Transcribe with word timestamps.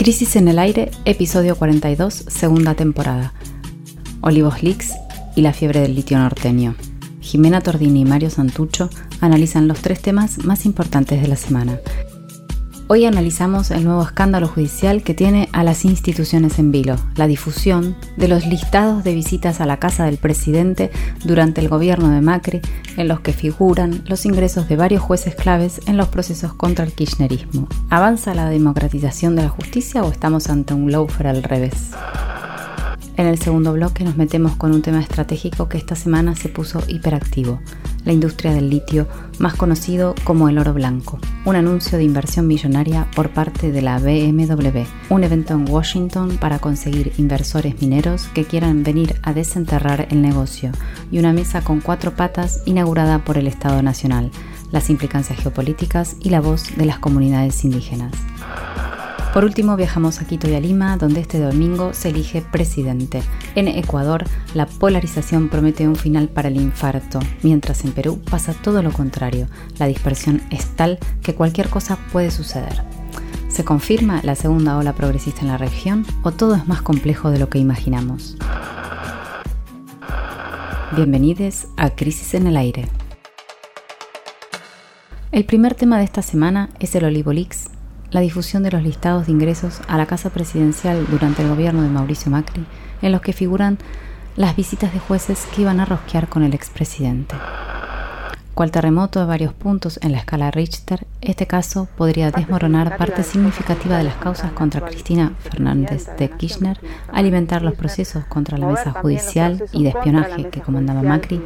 Crisis 0.00 0.36
en 0.36 0.48
el 0.48 0.58
aire, 0.58 0.90
episodio 1.04 1.56
42, 1.56 2.14
segunda 2.26 2.72
temporada. 2.72 3.34
Olivos 4.22 4.62
Leaks 4.62 4.94
y 5.36 5.42
la 5.42 5.52
fiebre 5.52 5.80
del 5.80 5.94
litio 5.94 6.18
norteño. 6.18 6.74
Jimena 7.20 7.60
Tordini 7.60 8.00
y 8.00 8.04
Mario 8.06 8.30
Santucho 8.30 8.88
analizan 9.20 9.68
los 9.68 9.80
tres 9.80 10.00
temas 10.00 10.42
más 10.42 10.64
importantes 10.64 11.20
de 11.20 11.28
la 11.28 11.36
semana 11.36 11.80
Hoy 12.92 13.04
analizamos 13.04 13.70
el 13.70 13.84
nuevo 13.84 14.02
escándalo 14.02 14.48
judicial 14.48 15.04
que 15.04 15.14
tiene 15.14 15.48
a 15.52 15.62
las 15.62 15.84
instituciones 15.84 16.58
en 16.58 16.72
vilo, 16.72 16.96
la 17.14 17.28
difusión 17.28 17.94
de 18.16 18.26
los 18.26 18.46
listados 18.46 19.04
de 19.04 19.14
visitas 19.14 19.60
a 19.60 19.64
la 19.64 19.76
casa 19.76 20.06
del 20.06 20.16
presidente 20.16 20.90
durante 21.24 21.60
el 21.60 21.68
gobierno 21.68 22.08
de 22.08 22.20
Macri, 22.20 22.60
en 22.96 23.06
los 23.06 23.20
que 23.20 23.32
figuran 23.32 24.02
los 24.06 24.26
ingresos 24.26 24.68
de 24.68 24.74
varios 24.74 25.04
jueces 25.04 25.36
claves 25.36 25.80
en 25.86 25.96
los 25.96 26.08
procesos 26.08 26.52
contra 26.52 26.84
el 26.84 26.92
kirchnerismo. 26.92 27.68
¿Avanza 27.90 28.34
la 28.34 28.50
democratización 28.50 29.36
de 29.36 29.42
la 29.42 29.50
justicia 29.50 30.02
o 30.02 30.10
estamos 30.10 30.50
ante 30.50 30.74
un 30.74 30.90
lawfare 30.90 31.28
al 31.28 31.44
revés? 31.44 31.92
En 33.16 33.26
el 33.26 33.38
segundo 33.38 33.72
bloque 33.72 34.04
nos 34.04 34.16
metemos 34.16 34.56
con 34.56 34.72
un 34.72 34.82
tema 34.82 35.00
estratégico 35.00 35.68
que 35.68 35.76
esta 35.76 35.94
semana 35.94 36.34
se 36.36 36.48
puso 36.48 36.82
hiperactivo, 36.88 37.60
la 38.04 38.12
industria 38.12 38.52
del 38.54 38.70
litio, 38.70 39.06
más 39.38 39.54
conocido 39.54 40.14
como 40.24 40.48
el 40.48 40.58
oro 40.58 40.72
blanco. 40.72 41.18
Un 41.44 41.56
anuncio 41.56 41.98
de 41.98 42.04
inversión 42.04 42.46
millonaria 42.46 43.08
por 43.14 43.30
parte 43.30 43.72
de 43.72 43.82
la 43.82 43.98
BMW, 43.98 44.84
un 45.10 45.24
evento 45.24 45.54
en 45.54 45.68
Washington 45.68 46.38
para 46.40 46.58
conseguir 46.60 47.12
inversores 47.18 47.80
mineros 47.80 48.28
que 48.34 48.44
quieran 48.44 48.82
venir 48.82 49.16
a 49.22 49.32
desenterrar 49.32 50.08
el 50.10 50.22
negocio 50.22 50.72
y 51.10 51.18
una 51.18 51.32
mesa 51.32 51.62
con 51.62 51.80
cuatro 51.80 52.14
patas 52.14 52.62
inaugurada 52.64 53.24
por 53.24 53.36
el 53.36 53.46
Estado 53.46 53.82
Nacional, 53.82 54.30
las 54.72 54.88
implicancias 54.88 55.38
geopolíticas 55.40 56.16
y 56.20 56.30
la 56.30 56.40
voz 56.40 56.76
de 56.76 56.86
las 56.86 56.98
comunidades 56.98 57.64
indígenas. 57.64 58.12
Por 59.32 59.44
último, 59.44 59.76
viajamos 59.76 60.20
a 60.20 60.26
Quito 60.26 60.50
y 60.50 60.54
a 60.54 60.60
Lima, 60.60 60.96
donde 60.96 61.20
este 61.20 61.38
domingo 61.38 61.94
se 61.94 62.08
elige 62.08 62.42
presidente. 62.42 63.22
En 63.54 63.68
Ecuador, 63.68 64.24
la 64.54 64.66
polarización 64.66 65.48
promete 65.48 65.86
un 65.86 65.94
final 65.94 66.28
para 66.28 66.48
el 66.48 66.56
infarto, 66.56 67.20
mientras 67.44 67.84
en 67.84 67.92
Perú 67.92 68.20
pasa 68.28 68.54
todo 68.54 68.82
lo 68.82 68.90
contrario. 68.92 69.46
La 69.78 69.86
dispersión 69.86 70.42
es 70.50 70.66
tal 70.74 70.98
que 71.22 71.36
cualquier 71.36 71.68
cosa 71.68 71.96
puede 72.10 72.32
suceder. 72.32 72.82
¿Se 73.48 73.64
confirma 73.64 74.20
la 74.24 74.34
segunda 74.34 74.76
ola 74.76 74.94
progresista 74.94 75.42
en 75.42 75.48
la 75.48 75.58
región 75.58 76.04
o 76.24 76.32
todo 76.32 76.56
es 76.56 76.66
más 76.66 76.82
complejo 76.82 77.30
de 77.30 77.38
lo 77.38 77.48
que 77.48 77.60
imaginamos? 77.60 78.36
Bienvenidos 80.96 81.68
a 81.76 81.90
Crisis 81.90 82.34
en 82.34 82.48
el 82.48 82.56
Aire. 82.56 82.88
El 85.30 85.44
primer 85.44 85.76
tema 85.76 85.98
de 85.98 86.04
esta 86.04 86.22
semana 86.22 86.70
es 86.80 86.96
el 86.96 87.04
Olivolix 87.04 87.68
la 88.10 88.20
difusión 88.20 88.62
de 88.62 88.70
los 88.70 88.82
listados 88.82 89.26
de 89.26 89.32
ingresos 89.32 89.80
a 89.88 89.96
la 89.96 90.06
Casa 90.06 90.30
Presidencial 90.30 91.06
durante 91.10 91.42
el 91.42 91.48
gobierno 91.48 91.82
de 91.82 91.88
Mauricio 91.88 92.30
Macri, 92.30 92.64
en 93.02 93.12
los 93.12 93.20
que 93.20 93.32
figuran 93.32 93.78
las 94.36 94.56
visitas 94.56 94.92
de 94.92 94.98
jueces 94.98 95.46
que 95.54 95.62
iban 95.62 95.80
a 95.80 95.84
rosquear 95.84 96.28
con 96.28 96.42
el 96.42 96.54
expresidente. 96.54 97.36
Cual 98.54 98.72
terremoto 98.72 99.20
de 99.20 99.26
varios 99.26 99.54
puntos 99.54 99.98
en 100.02 100.12
la 100.12 100.18
escala 100.18 100.50
Richter, 100.50 101.06
este 101.20 101.46
caso 101.46 101.88
podría 101.96 102.30
desmoronar 102.30 102.96
parte 102.96 103.22
significativa 103.22 103.96
de 103.96 104.04
las 104.04 104.16
causas 104.16 104.52
contra 104.52 104.82
Cristina 104.82 105.32
Fernández 105.38 106.08
de 106.18 106.28
Kirchner, 106.30 106.78
alimentar 107.12 107.62
los 107.62 107.74
procesos 107.74 108.24
contra 108.24 108.58
la 108.58 108.66
mesa 108.66 108.90
judicial 108.90 109.64
y 109.72 109.84
de 109.84 109.90
espionaje 109.90 110.50
que 110.50 110.60
comandaba 110.60 111.02
Macri 111.02 111.40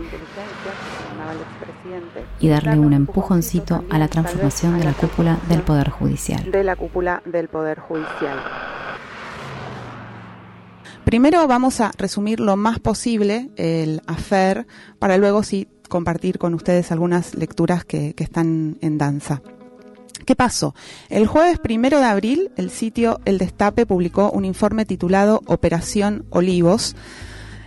y 2.40 2.48
darle 2.48 2.78
un 2.78 2.92
empujoncito 2.92 3.84
a 3.90 3.98
la 3.98 4.08
transformación 4.08 4.78
de 4.78 4.84
la 4.84 4.92
cúpula 4.92 5.38
del 5.48 5.62
Poder 5.62 5.90
Judicial. 5.90 6.50
De 6.50 6.64
la 6.64 6.76
cúpula 6.76 7.22
del 7.24 7.48
Poder 7.48 7.78
Judicial. 7.78 8.38
Primero 11.04 11.46
vamos 11.46 11.80
a 11.80 11.92
resumir 11.98 12.40
lo 12.40 12.56
más 12.56 12.80
posible 12.80 13.50
el 13.56 14.00
afer 14.06 14.66
para 14.98 15.18
luego 15.18 15.42
sí 15.42 15.68
compartir 15.88 16.38
con 16.38 16.54
ustedes 16.54 16.90
algunas 16.92 17.34
lecturas 17.34 17.84
que, 17.84 18.14
que 18.14 18.24
están 18.24 18.78
en 18.80 18.98
danza. 18.98 19.42
¿Qué 20.24 20.34
pasó? 20.34 20.74
El 21.10 21.26
jueves 21.26 21.58
primero 21.58 22.00
de 22.00 22.06
abril, 22.06 22.50
el 22.56 22.70
sitio 22.70 23.20
El 23.26 23.36
Destape 23.36 23.84
publicó 23.84 24.30
un 24.30 24.46
informe 24.46 24.86
titulado 24.86 25.42
Operación 25.46 26.24
Olivos, 26.30 26.96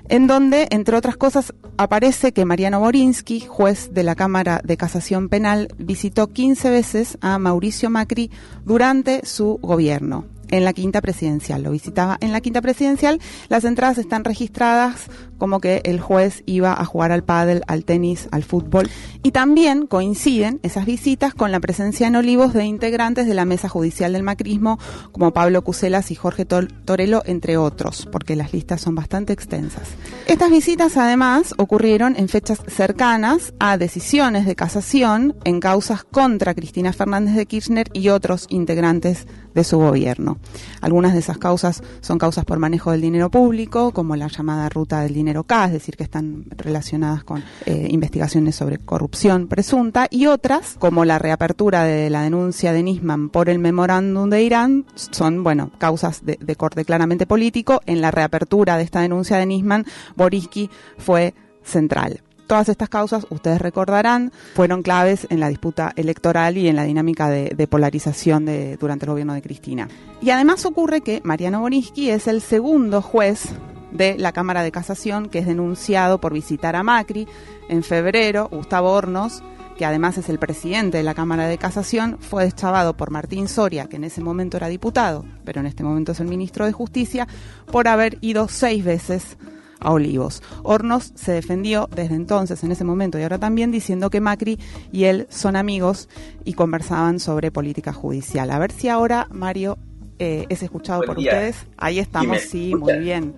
en 0.09 0.27
donde, 0.27 0.67
entre 0.71 0.95
otras 0.97 1.17
cosas, 1.17 1.53
aparece 1.77 2.31
que 2.31 2.45
Mariano 2.45 2.79
Borinsky, 2.79 3.41
juez 3.41 3.93
de 3.93 4.03
la 4.03 4.15
Cámara 4.15 4.61
de 4.63 4.77
Casación 4.77 5.29
Penal, 5.29 5.69
visitó 5.77 6.27
15 6.27 6.69
veces 6.69 7.17
a 7.21 7.37
Mauricio 7.39 7.89
Macri 7.89 8.31
durante 8.65 9.25
su 9.25 9.59
gobierno 9.61 10.25
en 10.49 10.63
la 10.63 10.73
quinta 10.73 11.01
presidencial. 11.01 11.63
Lo 11.63 11.71
visitaba 11.71 12.17
en 12.21 12.31
la 12.31 12.41
quinta 12.41 12.61
presidencial. 12.61 13.19
Las 13.49 13.63
entradas 13.65 13.97
están 13.97 14.23
registradas 14.23 15.07
como 15.37 15.59
que 15.59 15.81
el 15.85 15.99
juez 15.99 16.43
iba 16.45 16.73
a 16.73 16.85
jugar 16.85 17.11
al 17.11 17.23
pádel, 17.23 17.63
al 17.67 17.85
tenis, 17.85 18.27
al 18.31 18.43
fútbol. 18.43 18.89
Y 19.23 19.31
también 19.31 19.87
coinciden 19.87 20.59
esas 20.63 20.85
visitas 20.85 21.33
con 21.33 21.51
la 21.51 21.59
presencia 21.59 22.07
en 22.07 22.15
Olivos 22.15 22.53
de 22.53 22.65
integrantes 22.65 23.27
de 23.27 23.33
la 23.33 23.45
mesa 23.45 23.69
judicial 23.69 24.13
del 24.13 24.23
macrismo, 24.23 24.79
como 25.11 25.33
Pablo 25.33 25.63
Cuselas 25.63 26.11
y 26.11 26.15
Jorge 26.15 26.45
Torello, 26.45 27.23
entre 27.25 27.57
otros, 27.57 28.07
porque 28.11 28.35
las 28.35 28.53
listas 28.53 28.81
son 28.81 28.95
bastante 28.95 29.33
extensas. 29.33 29.89
Estas 30.27 30.49
visitas 30.49 30.97
además 30.97 31.53
ocurrieron 31.57 32.15
en 32.17 32.29
fechas 32.29 32.61
cercanas 32.67 33.53
a 33.59 33.77
decisiones 33.77 34.45
de 34.45 34.55
casación 34.55 35.35
en 35.43 35.59
causas 35.59 36.03
contra 36.03 36.53
Cristina 36.53 36.93
Fernández 36.93 37.35
de 37.35 37.45
Kirchner 37.45 37.87
y 37.93 38.09
otros 38.09 38.47
integrantes 38.49 39.27
de 39.53 39.63
su 39.63 39.77
gobierno. 39.77 40.37
Algunas 40.81 41.13
de 41.13 41.19
esas 41.19 41.37
causas 41.37 41.81
son 42.01 42.17
causas 42.17 42.45
por 42.45 42.59
manejo 42.59 42.91
del 42.91 43.01
dinero 43.01 43.31
público, 43.31 43.91
como 43.91 44.15
la 44.15 44.27
llamada 44.27 44.69
ruta 44.69 45.01
del 45.01 45.13
dinero 45.13 45.26
K, 45.45 45.65
es 45.65 45.71
decir, 45.73 45.97
que 45.97 46.03
están 46.03 46.45
relacionadas 46.49 47.23
con 47.23 47.43
eh, 47.65 47.87
investigaciones 47.89 48.55
sobre 48.55 48.77
corrupción 48.77 49.47
presunta, 49.47 50.07
y 50.09 50.27
otras, 50.27 50.75
como 50.79 51.05
la 51.05 51.19
reapertura 51.19 51.83
de 51.83 52.09
la 52.09 52.23
denuncia 52.23 52.73
de 52.73 52.83
Nisman 52.83 53.29
por 53.29 53.49
el 53.49 53.59
memorándum 53.59 54.29
de 54.29 54.43
Irán, 54.43 54.85
son, 54.95 55.43
bueno, 55.43 55.71
causas 55.77 56.25
de, 56.25 56.37
corte 56.55 56.85
claramente 56.85 57.25
político. 57.25 57.81
En 57.85 58.01
la 58.01 58.11
reapertura 58.11 58.77
de 58.77 58.83
esta 58.83 59.01
denuncia 59.01 59.37
de 59.37 59.45
Nisman, 59.45 59.85
Boriski 60.15 60.69
fue 60.97 61.33
central. 61.63 62.21
Todas 62.47 62.69
estas 62.69 62.87
causas, 62.87 63.27
ustedes 63.29 63.59
recordarán, 63.59 64.31
fueron 64.55 64.81
claves 64.81 65.27
en 65.29 65.41
la 65.41 65.49
disputa 65.49 65.91
electoral 65.97 66.57
y 66.57 66.69
en 66.69 66.77
la 66.77 66.83
dinámica 66.83 67.29
de, 67.29 67.67
polarización 67.67 68.45
de, 68.45 68.77
durante 68.77 69.05
el 69.05 69.11
gobierno 69.11 69.33
de 69.33 69.41
Cristina. 69.41 69.89
Y 70.21 70.29
además 70.29 70.65
ocurre 70.65 71.01
que 71.01 71.19
Mariano 71.25 71.59
Borinsky 71.59 72.09
es 72.09 72.27
el 72.27 72.41
segundo 72.41 73.01
juez 73.01 73.49
de 73.91 74.17
la 74.17 74.31
Cámara 74.31 74.63
de 74.63 74.71
Casación 74.71 75.29
que 75.29 75.39
es 75.39 75.45
denunciado 75.45 76.19
por 76.19 76.33
visitar 76.33 76.75
a 76.75 76.83
Macri. 76.83 77.27
En 77.69 77.83
febrero, 77.83 78.47
Gustavo 78.51 78.91
Hornos, 78.91 79.43
que 79.77 79.85
además 79.85 80.17
es 80.17 80.29
el 80.29 80.39
presidente 80.39 80.97
de 80.97 81.03
la 81.03 81.13
Cámara 81.13 81.47
de 81.47 81.57
Casación, 81.57 82.17
fue 82.19 82.43
deschavado 82.43 82.97
por 82.97 83.11
Martín 83.11 83.47
Soria, 83.47 83.85
que 83.85 83.97
en 83.97 84.03
ese 84.03 84.21
momento 84.21 84.57
era 84.57 84.67
diputado, 84.67 85.25
pero 85.45 85.59
en 85.59 85.67
este 85.67 85.83
momento 85.83 86.11
es 86.11 86.19
el 86.19 86.27
ministro 86.27 86.65
de 86.65 86.71
Justicia, 86.71 87.27
por 87.71 87.87
haber 87.87 88.17
ido 88.21 88.47
seis 88.47 88.83
veces 88.83 89.37
a 89.79 89.91
Olivos. 89.91 90.41
Hornos 90.63 91.11
se 91.15 91.31
defendió 91.31 91.87
desde 91.95 92.15
entonces, 92.15 92.63
en 92.63 92.71
ese 92.71 92.83
momento 92.83 93.19
y 93.19 93.23
ahora 93.23 93.37
también, 93.37 93.71
diciendo 93.71 94.09
que 94.09 94.21
Macri 94.21 94.59
y 94.91 95.05
él 95.05 95.27
son 95.29 95.55
amigos 95.55 96.09
y 96.43 96.53
conversaban 96.53 97.19
sobre 97.19 97.51
política 97.51 97.93
judicial. 97.93 98.49
A 98.51 98.59
ver 98.59 98.71
si 98.71 98.89
ahora, 98.89 99.27
Mario, 99.31 99.77
eh, 100.19 100.45
es 100.49 100.63
escuchado 100.63 101.03
por 101.03 101.19
ustedes. 101.19 101.67
Ahí 101.77 101.99
estamos, 101.99 102.39
sí, 102.39 102.73
muy 102.75 102.97
bien. 102.97 103.35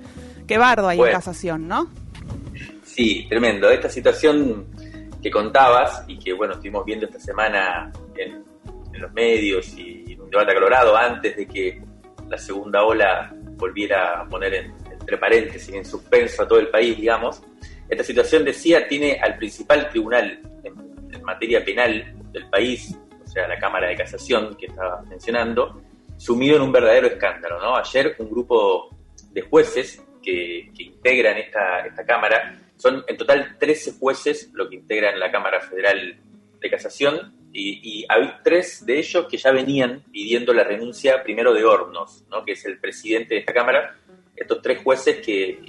Qué 0.49 0.57
bardo 0.57 0.87
hay 0.87 0.99
en 0.99 1.11
casación, 1.11 1.67
¿no? 1.67 1.91
Sí, 2.83 3.27
tremendo. 3.29 3.69
Esta 3.69 3.87
situación 3.87 4.65
que 5.21 5.29
contabas 5.29 6.03
y 6.07 6.17
que, 6.17 6.33
bueno, 6.33 6.53
estuvimos 6.53 6.83
viendo 6.85 7.05
esta 7.05 7.19
semana 7.19 7.91
en, 8.17 8.43
en 8.91 8.99
los 8.99 9.13
medios 9.13 9.71
y 9.77 10.13
en 10.13 10.21
un 10.21 10.29
debate 10.31 10.53
acalorado 10.53 10.97
antes 10.97 11.37
de 11.37 11.45
que 11.47 11.79
la 12.27 12.39
segunda 12.39 12.83
ola 12.83 13.31
volviera 13.57 14.21
a 14.21 14.27
poner 14.27 14.55
en, 14.55 14.73
entre 14.91 15.19
paréntesis, 15.19 15.71
en 15.71 15.85
suspenso 15.85 16.41
a 16.41 16.47
todo 16.47 16.57
el 16.57 16.69
país, 16.69 16.97
digamos. 16.97 17.43
Esta 17.87 18.03
situación, 18.03 18.43
decía, 18.43 18.87
tiene 18.87 19.19
al 19.21 19.37
principal 19.37 19.87
tribunal 19.89 20.41
en, 20.63 20.89
materia 21.23 21.63
penal 21.63 22.11
del 22.31 22.49
país, 22.49 22.97
o 23.23 23.27
sea, 23.27 23.47
la 23.47 23.59
Cámara 23.59 23.87
de 23.87 23.95
Casación 23.95 24.55
que 24.55 24.65
estaba 24.65 25.03
mencionando, 25.03 25.79
sumido 26.17 26.55
en 26.55 26.63
un 26.63 26.71
verdadero 26.71 27.05
escándalo. 27.05 27.61
¿no? 27.61 27.75
Ayer 27.75 28.15
un 28.17 28.31
grupo 28.31 28.89
de 29.31 29.41
jueces 29.43 30.01
integran 30.77 31.37
esta, 31.37 31.85
esta 31.85 32.05
Cámara, 32.05 32.57
son 32.77 33.03
en 33.07 33.17
total 33.17 33.57
13 33.59 33.93
jueces 33.99 34.51
lo 34.53 34.69
que 34.69 34.75
integran 34.75 35.19
la 35.19 35.31
Cámara 35.31 35.61
Federal 35.61 36.17
de 36.59 36.69
Casación, 36.69 37.35
y, 37.51 38.01
y, 38.01 38.05
hay 38.07 38.31
tres 38.43 38.85
de 38.85 38.99
ellos 38.99 39.25
que 39.27 39.37
ya 39.37 39.51
venían 39.51 40.03
pidiendo 40.11 40.53
la 40.53 40.63
renuncia 40.63 41.23
primero 41.23 41.51
de 41.51 41.65
Hornos, 41.65 42.23
¿no? 42.29 42.45
que 42.45 42.51
es 42.51 42.63
el 42.65 42.77
presidente 42.77 43.33
de 43.33 43.39
esta 43.39 43.53
Cámara, 43.53 43.97
estos 44.35 44.61
tres 44.61 44.83
jueces 44.83 45.25
que 45.25 45.59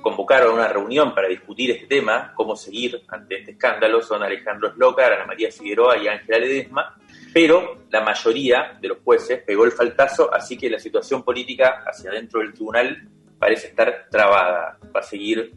convocaron 0.00 0.54
una 0.54 0.68
reunión 0.68 1.14
para 1.14 1.28
discutir 1.28 1.70
este 1.70 1.86
tema, 1.86 2.32
cómo 2.34 2.56
seguir 2.56 3.02
ante 3.08 3.38
este 3.38 3.52
escándalo, 3.52 4.02
son 4.02 4.22
Alejandro 4.22 4.72
Slocar, 4.72 5.12
Ana 5.12 5.26
María 5.26 5.50
Figueroa 5.50 5.98
y 5.98 6.08
Ángela 6.08 6.38
Ledesma. 6.38 6.96
pero 7.32 7.84
la 7.90 8.00
mayoría 8.00 8.78
de 8.80 8.88
los 8.88 8.98
jueces 9.04 9.42
pegó 9.42 9.64
el 9.64 9.72
faltazo, 9.72 10.32
así 10.32 10.56
que 10.56 10.70
la 10.70 10.78
situación 10.78 11.22
política 11.22 11.84
hacia 11.86 12.10
adentro 12.10 12.40
del 12.40 12.52
tribunal 12.52 13.08
parece 13.40 13.68
estar 13.68 14.06
trabada, 14.10 14.78
va 14.94 15.00
a 15.00 15.02
seguir 15.02 15.54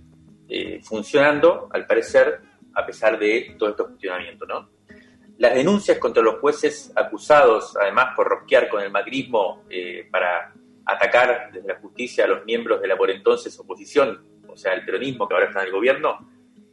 eh, 0.48 0.80
funcionando, 0.82 1.68
al 1.72 1.86
parecer, 1.86 2.40
a 2.74 2.86
pesar 2.86 3.20
de 3.20 3.56
todo 3.60 3.70
este 3.72 3.84
cuestionamiento, 3.84 4.46
¿no? 4.46 4.70
Las 5.38 5.54
denuncias 5.54 5.98
contra 5.98 6.24
los 6.24 6.40
jueces 6.40 6.94
acusados, 6.96 7.76
además 7.76 8.14
por 8.16 8.28
rosquear 8.28 8.70
con 8.70 8.82
el 8.82 8.90
macrismo 8.90 9.66
eh, 9.70 10.08
para 10.10 10.54
atacar 10.86 11.50
desde 11.52 11.68
la 11.68 11.80
justicia 11.80 12.24
a 12.24 12.28
los 12.28 12.46
miembros 12.46 12.82
de 12.82 12.88
la 12.88 12.96
por 12.96 13.12
entonces 13.12 13.60
oposición, 13.60 14.26
o 14.48 14.56
sea, 14.56 14.74
el 14.74 14.86
peronismo 14.86 15.28
que 15.28 15.34
ahora 15.34 15.48
está 15.48 15.62
en 15.62 15.68
el 15.68 15.74
gobierno, 15.74 16.30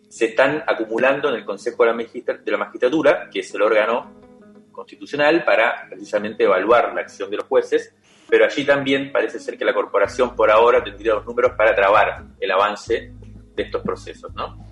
se 0.08 0.26
están 0.26 0.62
acumulando 0.66 1.28
en 1.28 1.36
el 1.36 1.44
Consejo 1.44 1.84
de 1.84 2.50
la 2.52 2.58
Magistratura, 2.58 3.28
que 3.30 3.40
es 3.40 3.54
el 3.54 3.62
órgano 3.62 4.14
constitucional 4.70 5.44
para 5.44 5.86
precisamente 5.88 6.44
evaluar 6.44 6.94
la 6.94 7.00
acción 7.00 7.30
de 7.30 7.38
los 7.38 7.46
jueces, 7.46 7.94
pero 8.30 8.44
allí 8.44 8.64
también 8.64 9.10
parece 9.10 9.40
ser 9.40 9.58
que 9.58 9.64
la 9.64 9.74
corporación 9.74 10.36
por 10.36 10.50
ahora 10.50 10.82
tendría 10.82 11.14
los 11.14 11.26
números 11.26 11.52
para 11.56 11.74
trabar 11.74 12.24
el 12.38 12.50
avance 12.50 13.12
de 13.56 13.62
estos 13.62 13.82
procesos, 13.82 14.32
¿no? 14.34 14.64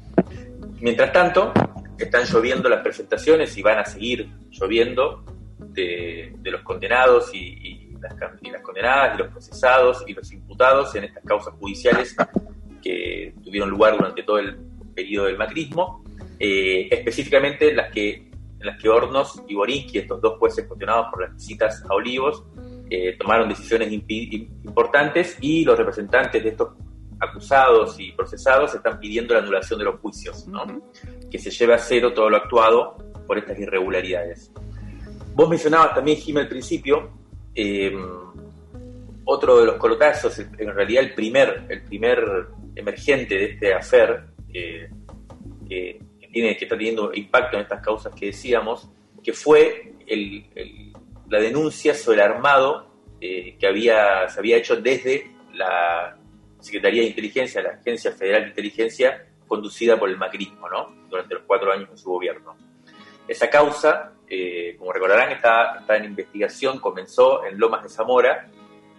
Mientras 0.81 1.13
tanto, 1.13 1.53
están 1.99 2.25
lloviendo 2.25 2.69
las 2.69 2.83
presentaciones 2.83 3.57
y 3.59 3.63
van 3.63 3.79
a 3.79 3.85
seguir 3.85 4.29
lloviendo 4.51 5.25
de, 5.59 6.33
los 6.45 6.63
condenados 6.63 7.35
y, 7.35 7.91
las, 8.01 8.63
condenadas, 8.63 9.17
y 9.17 9.19
los 9.19 9.33
procesados 9.33 10.05
y 10.07 10.15
los 10.15 10.33
imputados 10.33 10.95
en 10.95 11.05
estas 11.05 11.25
causas 11.25 11.53
judiciales 11.55 12.17
que 12.81 13.35
tuvieron 13.43 13.69
lugar 13.69 13.97
durante 13.97 14.23
todo 14.23 14.39
el 14.39 14.57
periodo 14.95 15.27
del 15.27 15.37
macrismo, 15.37 16.05
eh, 16.39 16.89
específicamente 16.91 17.75
las 17.75 17.91
que, 17.93 18.15
en 18.15 18.67
las 18.67 18.81
que 18.81 18.89
Hornos 18.89 19.43
y 19.49 19.55
Borinsky, 19.57 19.99
estos 19.99 20.21
dos 20.21 20.39
jueces 20.39 20.67
cuestionados 20.67 21.09
por 21.11 21.23
las 21.23 21.35
visitas 21.35 21.85
a 21.89 21.95
Olivos, 21.95 22.45
eh, 22.91 23.17
tomaron 23.19 23.49
decisiones 23.49 23.93
importantes 23.93 25.37
y 25.41 25.65
los 25.65 25.77
representantes 25.77 26.43
de 26.43 26.51
estos 26.51 26.71
acusados 27.21 27.99
y 27.99 28.13
procesados 28.13 28.75
están 28.75 28.99
pidiendo 28.99 29.35
la 29.35 29.41
anulación 29.41 29.79
de 29.79 29.85
los 29.85 30.01
juicios, 30.01 30.47
que 31.31 31.39
se 31.39 31.51
lleve 31.51 31.75
a 31.75 31.79
cero 31.79 32.13
todo 32.15 32.31
lo 32.31 32.37
actuado 32.37 32.97
por 33.27 33.39
estas 33.39 33.59
irregularidades. 33.59 34.53
Vos 35.35 35.49
mencionabas 35.49 35.95
también, 35.95 36.17
Jim, 36.19 36.39
al 36.39 36.49
principio, 36.49 37.11
eh, 37.55 37.93
otro 39.25 39.59
de 39.59 39.67
los 39.67 39.77
colotazos, 39.77 40.39
en 40.39 40.75
realidad 40.75 41.03
el 41.05 41.15
primer, 41.15 41.67
el 41.69 41.83
primer 41.83 42.49
emergente 42.75 43.35
de 43.35 43.45
este 43.45 43.75
afer, 43.75 44.25
que, 44.51 44.89
tiene, 46.33 46.57
que 46.57 46.65
está 46.65 46.77
teniendo 46.77 47.13
impacto 47.13 47.57
en 47.57 47.63
estas 47.65 47.83
causas 47.83 48.15
que 48.15 48.27
decíamos, 48.27 48.89
que 49.23 49.33
fue 49.33 49.95
la 51.29 51.41
denuncia 51.41 51.95
sobre 51.95 52.23
el 52.23 52.33
armado 52.33 52.89
eh, 53.21 53.57
que 53.59 53.67
había, 53.67 54.29
se 54.29 54.39
había 54.39 54.57
hecho 54.57 54.77
desde 54.77 55.31
la 55.53 56.17
Secretaría 56.61 57.03
de 57.03 57.09
Inteligencia, 57.09 57.63
la 57.63 57.71
Agencia 57.71 58.13
Federal 58.13 58.43
de 58.43 58.49
Inteligencia, 58.49 59.27
conducida 59.47 59.99
por 59.99 60.09
el 60.09 60.17
macrismo, 60.17 60.69
¿no? 60.69 60.95
Durante 61.09 61.35
los 61.35 61.45
cuatro 61.47 61.73
años 61.73 61.91
de 61.91 61.97
su 61.97 62.11
gobierno. 62.11 62.57
Esa 63.27 63.49
causa, 63.51 64.13
eh, 64.29 64.77
como 64.79 64.93
recordarán, 64.93 65.33
está, 65.33 65.79
está, 65.81 65.97
en 65.97 66.05
investigación, 66.05 66.79
comenzó 66.79 67.45
en 67.45 67.59
Lomas 67.59 67.83
de 67.83 67.89
Zamora, 67.89 68.49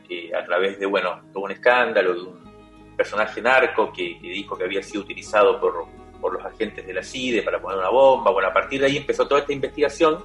eh, 0.09 0.31
a 0.35 0.43
través 0.45 0.79
de, 0.79 0.85
bueno, 0.85 1.21
todo 1.31 1.43
un 1.43 1.51
escándalo 1.51 2.13
de 2.13 2.21
un 2.21 2.95
personaje 2.95 3.41
narco 3.41 3.91
que, 3.93 4.17
dijo 4.21 4.57
que 4.57 4.63
había 4.63 4.83
sido 4.83 5.03
utilizado 5.03 5.59
por, 5.59 5.87
por, 6.19 6.33
los 6.33 6.45
agentes 6.45 6.85
de 6.85 6.93
la 6.93 7.03
CIDE 7.03 7.41
para 7.41 7.61
poner 7.61 7.79
una 7.79 7.89
bomba. 7.89 8.31
Bueno, 8.31 8.49
a 8.49 8.53
partir 8.53 8.81
de 8.81 8.87
ahí 8.87 8.97
empezó 8.97 9.27
toda 9.27 9.41
esta 9.41 9.53
investigación 9.53 10.23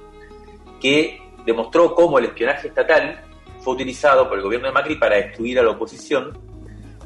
que 0.81 1.24
demostró 1.45 1.93
cómo 1.93 2.19
el 2.19 2.25
espionaje 2.25 2.67
estatal 2.67 3.21
fue 3.59 3.73
utilizado 3.73 4.27
por 4.27 4.37
el 4.37 4.43
gobierno 4.43 4.67
de 4.67 4.73
Macri 4.73 4.95
para 4.95 5.15
destruir 5.15 5.59
a 5.59 5.63
la 5.63 5.71
oposición 5.71 6.37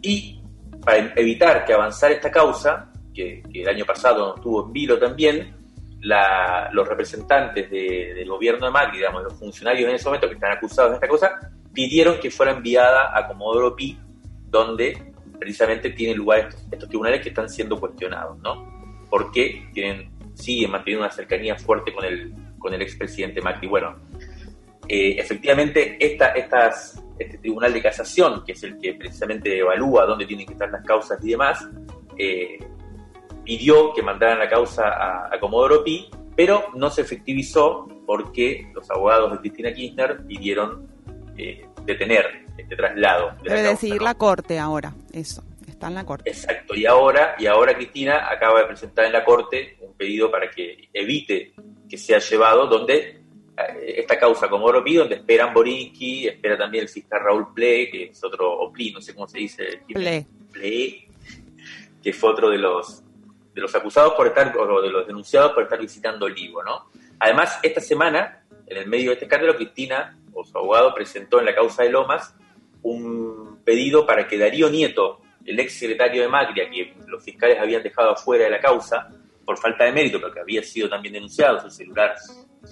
y 0.02 0.42
para 0.84 1.14
evitar 1.16 1.66
que 1.66 1.74
avanzara 1.74 2.14
esta 2.14 2.32
causa, 2.32 2.92
que, 3.14 3.44
el 3.54 3.68
año 3.68 3.86
pasado 3.86 4.36
estuvo 4.36 4.66
en 4.66 4.74
vilo 4.74 4.98
también, 5.00 5.56
los 6.02 6.88
representantes 6.88 7.70
del 7.70 8.28
gobierno 8.30 8.66
de 8.66 8.72
Macri, 8.72 8.98
digamos, 8.98 9.24
los 9.24 9.34
funcionarios 9.34 9.90
en 9.90 9.96
ese 9.96 10.06
momento 10.06 10.28
que 10.28 10.36
están 10.36 10.52
acusados 10.52 10.92
de 10.92 10.96
esta 10.96 11.08
cosa, 11.08 11.40
pidieron 11.74 12.20
que 12.20 12.32
fuera 12.32 12.54
enviada 12.54 13.18
a 13.18 13.28
Comodoro 13.28 13.76
Pi, 13.76 13.98
donde 14.46 15.14
precisamente 15.40 15.92
tienen 15.92 16.18
lugar 16.18 16.50
estos, 16.72 16.90
tribunales 16.90 17.22
que 17.22 17.30
están 17.30 17.50
siendo 17.50 17.80
cuestionados, 17.80 18.38
¿no? 18.40 19.06
Porque 19.10 19.70
tienen, 19.74 20.12
siguen 20.34 20.72
manteniendo 20.72 21.06
una 21.06 21.14
cercanía 21.14 21.56
fuerte 21.56 21.94
con 21.94 22.06
el, 22.06 22.34
con 22.58 22.74
el 22.74 22.82
expresidente 22.82 23.42
Macri. 23.42 23.68
Bueno, 23.68 23.96
eh, 24.90 25.20
efectivamente, 25.20 25.98
esta, 26.00 26.30
estas 26.30 27.02
este 27.20 27.38
tribunal 27.38 27.72
de 27.74 27.82
casación, 27.82 28.44
que 28.44 28.54
es 28.54 28.64
el 28.64 28.80
que 28.80 28.94
precisamente 28.94 29.60
evalúa 29.60 30.06
dónde 30.06 30.26
tienen 30.26 30.48
que 30.48 30.54
estar 30.54 30.70
las 30.72 30.84
causas 30.84 31.24
y 31.24 31.32
demás, 31.32 31.68
eh, 32.18 32.58
pidió 33.44 33.94
que 33.94 34.02
mandaran 34.02 34.40
la 34.40 34.50
causa 34.50 34.88
a, 34.88 35.36
a, 35.36 35.40
Comodoro 35.40 35.84
Pi, 35.84 36.10
pero 36.36 36.70
no 36.76 36.90
se 36.90 37.02
efectivizó 37.02 37.88
porque 38.06 38.72
los 38.74 38.90
abogados 38.90 39.32
de 39.34 39.38
Cristina 39.40 39.74
Kirchner 39.74 40.26
pidieron 40.26 40.88
eh, 41.38 41.68
detener 41.86 42.46
este 42.58 42.76
traslado. 42.76 43.36
De 43.44 43.50
Debe 43.50 43.62
decidir 43.70 44.02
la 44.02 44.16
corte 44.16 44.58
ahora, 44.58 44.94
eso, 45.14 45.44
está 45.68 45.88
en 45.88 45.96
la 45.96 46.06
corte. 46.06 46.30
Exacto, 46.30 46.74
y 46.74 46.86
ahora, 46.86 47.36
y 47.38 47.46
ahora 47.46 47.76
Cristina 47.76 48.28
acaba 48.30 48.62
de 48.62 48.66
presentar 48.66 49.06
en 49.06 49.14
la 49.14 49.24
corte 49.24 49.78
un 49.82 49.94
pedido 49.94 50.32
para 50.32 50.50
que 50.50 50.90
evite 50.94 51.54
que 51.90 51.98
sea 51.98 52.20
llevado 52.20 52.68
donde 52.68 53.19
esta 53.66 54.18
causa 54.18 54.50
como 54.50 54.66
Oropi, 54.66 54.96
donde 54.96 55.16
esperan 55.16 55.54
Borinsky, 55.54 56.28
espera 56.28 56.58
también 56.58 56.84
el 56.84 56.90
fiscal 56.90 57.22
Raúl 57.24 57.54
Ple, 57.54 57.90
que 57.90 58.04
es 58.06 58.24
otro, 58.24 58.52
o 58.52 58.72
Pli, 58.72 58.92
no 58.92 59.02
sé 59.02 59.14
cómo 59.14 59.28
se 59.28 59.40
dice. 59.40 59.82
Ple. 60.54 61.08
que 62.02 62.14
fue 62.14 62.32
otro 62.32 62.50
de 62.50 62.58
los, 62.58 63.04
de 63.54 63.62
los 63.62 63.74
acusados 63.76 64.14
por 64.14 64.28
estar, 64.28 64.58
o 64.58 64.82
de 64.82 64.90
los 64.90 65.06
denunciados 65.06 65.52
por 65.54 65.64
estar 65.64 65.80
visitando 65.80 66.26
Olivo, 66.26 66.64
¿no? 66.64 66.90
Además, 67.20 67.60
esta 67.62 67.82
semana, 67.82 68.44
en 68.66 68.78
el 68.78 68.88
medio 68.88 69.10
de 69.10 69.14
este 69.14 69.26
escándalo, 69.26 69.56
Cristina, 69.56 70.18
o 70.34 70.44
su 70.44 70.58
abogado, 70.58 70.94
presentó 70.94 71.40
en 71.40 71.46
la 71.46 71.56
causa 71.56 71.84
de 71.84 71.90
Lomas 71.90 72.34
un 72.82 73.60
pedido 73.66 74.06
para 74.06 74.28
que 74.28 74.38
Darío 74.38 74.70
Nieto, 74.70 75.22
el 75.46 75.60
ex 75.60 75.74
secretario 75.74 76.22
de 76.22 76.28
Macri, 76.28 76.54
que 76.54 76.94
los 77.08 77.24
fiscales 77.24 77.60
habían 77.60 77.84
dejado 77.84 78.12
afuera 78.12 78.46
de 78.46 78.52
la 78.52 78.60
causa, 78.60 79.10
por 79.46 79.58
falta 79.58 79.84
de 79.84 79.92
mérito, 79.92 80.22
porque 80.22 80.40
había 80.40 80.62
sido 80.64 80.88
también 80.88 81.14
denunciado, 81.14 81.60
su 81.60 81.70
celular 81.72 82.16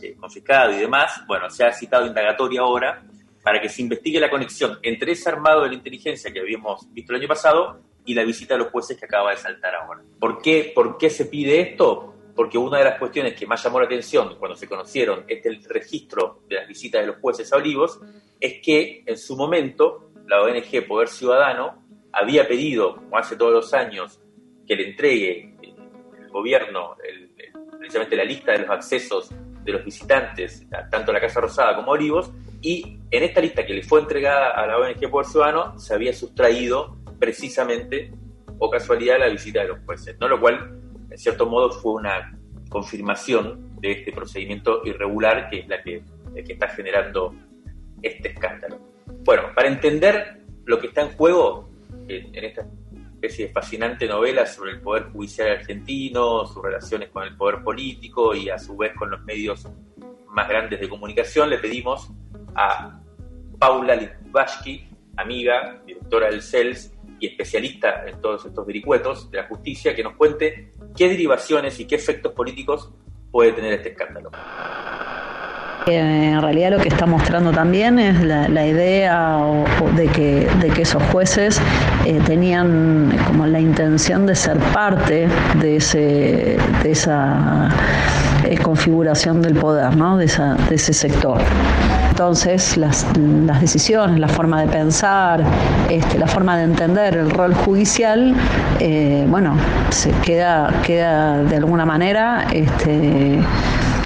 eh, 0.01 0.15
confiscado 0.19 0.73
y 0.73 0.77
demás, 0.77 1.23
bueno, 1.27 1.49
se 1.49 1.65
ha 1.65 1.71
citado 1.71 2.05
indagatoria 2.05 2.61
ahora 2.61 3.03
para 3.43 3.61
que 3.61 3.69
se 3.69 3.81
investigue 3.81 4.19
la 4.19 4.29
conexión 4.29 4.77
entre 4.81 5.13
ese 5.13 5.29
armado 5.29 5.63
de 5.63 5.69
la 5.69 5.75
inteligencia 5.75 6.31
que 6.31 6.39
habíamos 6.39 6.91
visto 6.93 7.13
el 7.13 7.19
año 7.19 7.27
pasado 7.27 7.81
y 8.05 8.13
la 8.13 8.23
visita 8.23 8.55
de 8.55 8.59
los 8.59 8.71
jueces 8.71 8.97
que 8.97 9.05
acaba 9.05 9.31
de 9.31 9.37
saltar 9.37 9.75
ahora. 9.75 10.01
¿Por 10.19 10.41
qué, 10.41 10.71
¿Por 10.73 10.97
qué 10.97 11.09
se 11.09 11.25
pide 11.25 11.59
esto? 11.61 12.13
Porque 12.35 12.57
una 12.57 12.77
de 12.79 12.85
las 12.85 12.99
cuestiones 12.99 13.33
que 13.33 13.47
más 13.47 13.63
llamó 13.63 13.79
la 13.79 13.85
atención 13.85 14.35
cuando 14.37 14.55
se 14.55 14.67
conocieron 14.67 15.25
este 15.27 15.49
registro 15.69 16.41
de 16.47 16.55
las 16.55 16.67
visitas 16.67 17.01
de 17.01 17.07
los 17.07 17.17
jueces 17.17 17.51
a 17.51 17.57
Olivos 17.57 17.99
es 18.39 18.61
que 18.61 19.03
en 19.05 19.17
su 19.17 19.35
momento 19.35 20.11
la 20.27 20.41
ONG 20.41 20.87
Poder 20.87 21.07
Ciudadano 21.07 21.83
había 22.11 22.47
pedido, 22.47 22.95
como 22.95 23.17
hace 23.17 23.35
todos 23.35 23.53
los 23.53 23.73
años, 23.73 24.19
que 24.67 24.75
le 24.75 24.89
entregue 24.89 25.55
el 25.61 26.29
gobierno 26.29 26.95
precisamente 27.77 28.15
la 28.15 28.25
lista 28.25 28.51
de 28.51 28.59
los 28.59 28.69
accesos 28.69 29.31
de 29.67 29.73
los 29.73 29.83
visitantes, 29.83 30.65
tanto 30.89 31.11
la 31.11 31.19
Casa 31.19 31.41
Rosada 31.41 31.75
como 31.75 31.91
Olivos, 31.91 32.31
y 32.61 32.99
en 33.11 33.23
esta 33.23 33.41
lista 33.41 33.65
que 33.65 33.73
le 33.73 33.83
fue 33.83 33.99
entregada 33.99 34.51
a 34.51 34.65
la 34.65 34.77
ONG 34.77 35.11
Poder 35.11 35.27
Ciudadano 35.27 35.77
se 35.77 35.93
había 35.93 36.13
sustraído 36.13 36.97
precisamente 37.19 38.11
o 38.57 38.69
casualidad 38.69 39.19
la 39.19 39.27
visita 39.27 39.61
de 39.61 39.67
los 39.67 39.79
jueces, 39.85 40.15
¿no? 40.19 40.29
lo 40.29 40.39
cual 40.39 40.79
en 41.11 41.17
cierto 41.17 41.45
modo 41.45 41.69
fue 41.69 41.93
una 41.93 42.39
confirmación 42.69 43.75
de 43.81 43.91
este 43.91 44.13
procedimiento 44.13 44.81
irregular 44.85 45.49
que 45.49 45.59
es 45.59 45.67
la 45.67 45.83
que, 45.83 46.01
está 46.33 46.69
generando 46.69 47.35
este 48.01 48.29
escándalo. 48.29 48.79
Bueno, 49.25 49.43
para 49.53 49.67
entender 49.67 50.43
lo 50.65 50.79
que 50.79 50.87
está 50.87 51.01
en 51.01 51.09
juego 51.09 51.69
en, 52.07 52.33
en 52.35 52.43
esta 52.45 52.65
especie 53.17 53.47
de 53.47 53.53
fascinante 53.53 54.07
novela 54.07 54.45
sobre 54.45 54.71
el 54.71 54.81
poder 54.81 55.05
judicial 55.11 55.49
argentino, 55.49 56.45
sus 56.45 56.63
relaciones 56.63 57.09
con 57.09 57.23
el 57.23 57.35
poder 57.35 57.63
político 57.63 58.35
y 58.35 58.49
a 58.49 58.59
su 58.59 58.77
vez 58.77 58.93
con 58.95 59.09
los 59.09 59.23
medios 59.23 59.67
más 60.29 60.47
grandes 60.47 60.79
de 60.79 60.87
comunicación, 60.87 61.49
le 61.49 61.57
pedimos 61.57 62.09
a 62.55 63.01
Paula 63.57 63.95
Litvashki, 63.95 64.87
amiga, 65.15 65.81
directora 65.85 66.29
del 66.29 66.43
CELS 66.43 66.93
y 67.19 67.27
especialista 67.27 68.05
en 68.05 68.21
todos 68.21 68.45
estos 68.45 68.65
vericuetos 68.67 69.31
de 69.31 69.37
la 69.39 69.47
justicia, 69.47 69.95
que 69.95 70.03
nos 70.03 70.15
cuente 70.15 70.71
qué 70.95 71.09
derivaciones 71.09 71.79
y 71.79 71.85
qué 71.85 71.95
efectos 71.95 72.33
políticos 72.33 72.93
puede 73.31 73.51
tener 73.53 73.73
este 73.73 73.89
escándalo. 73.89 74.29
En 75.85 76.41
realidad 76.41 76.71
lo 76.71 76.79
que 76.79 76.89
está 76.89 77.05
mostrando 77.05 77.51
también 77.51 77.97
es 77.99 78.21
la, 78.21 78.65
idea 78.65 79.39
de, 79.95 80.07
que, 80.07 80.81
esos 80.81 81.01
jueces 81.11 81.61
eh, 82.05 82.19
tenían 82.25 83.17
como 83.25 83.45
la 83.45 83.59
intención 83.59 84.25
de 84.25 84.35
ser 84.35 84.57
parte 84.73 85.29
de, 85.61 85.77
ese, 85.77 86.57
de 86.83 86.91
esa 86.91 87.69
eh, 88.43 88.57
configuración 88.57 89.41
del 89.41 89.55
poder, 89.55 89.95
¿no? 89.95 90.17
de, 90.17 90.25
ese 90.25 90.93
sector. 90.93 91.39
Entonces, 92.09 92.75
las, 92.77 93.05
decisiones, 93.61 94.19
la 94.19 94.27
forma 94.27 94.61
de 94.61 94.67
pensar, 94.67 95.43
este, 95.89 96.17
la 96.17 96.27
forma 96.27 96.57
de 96.57 96.63
entender 96.63 97.15
el 97.15 97.29
rol 97.29 97.53
judicial, 97.53 98.35
eh, 98.79 99.25
bueno, 99.29 99.55
se 99.89 100.11
queda, 100.23 100.81
queda 100.83 101.43
de 101.43 101.55
alguna 101.55 101.85
manera 101.85 102.47
este, 102.51 103.39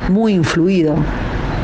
muy 0.10 0.34
influido 0.34 0.96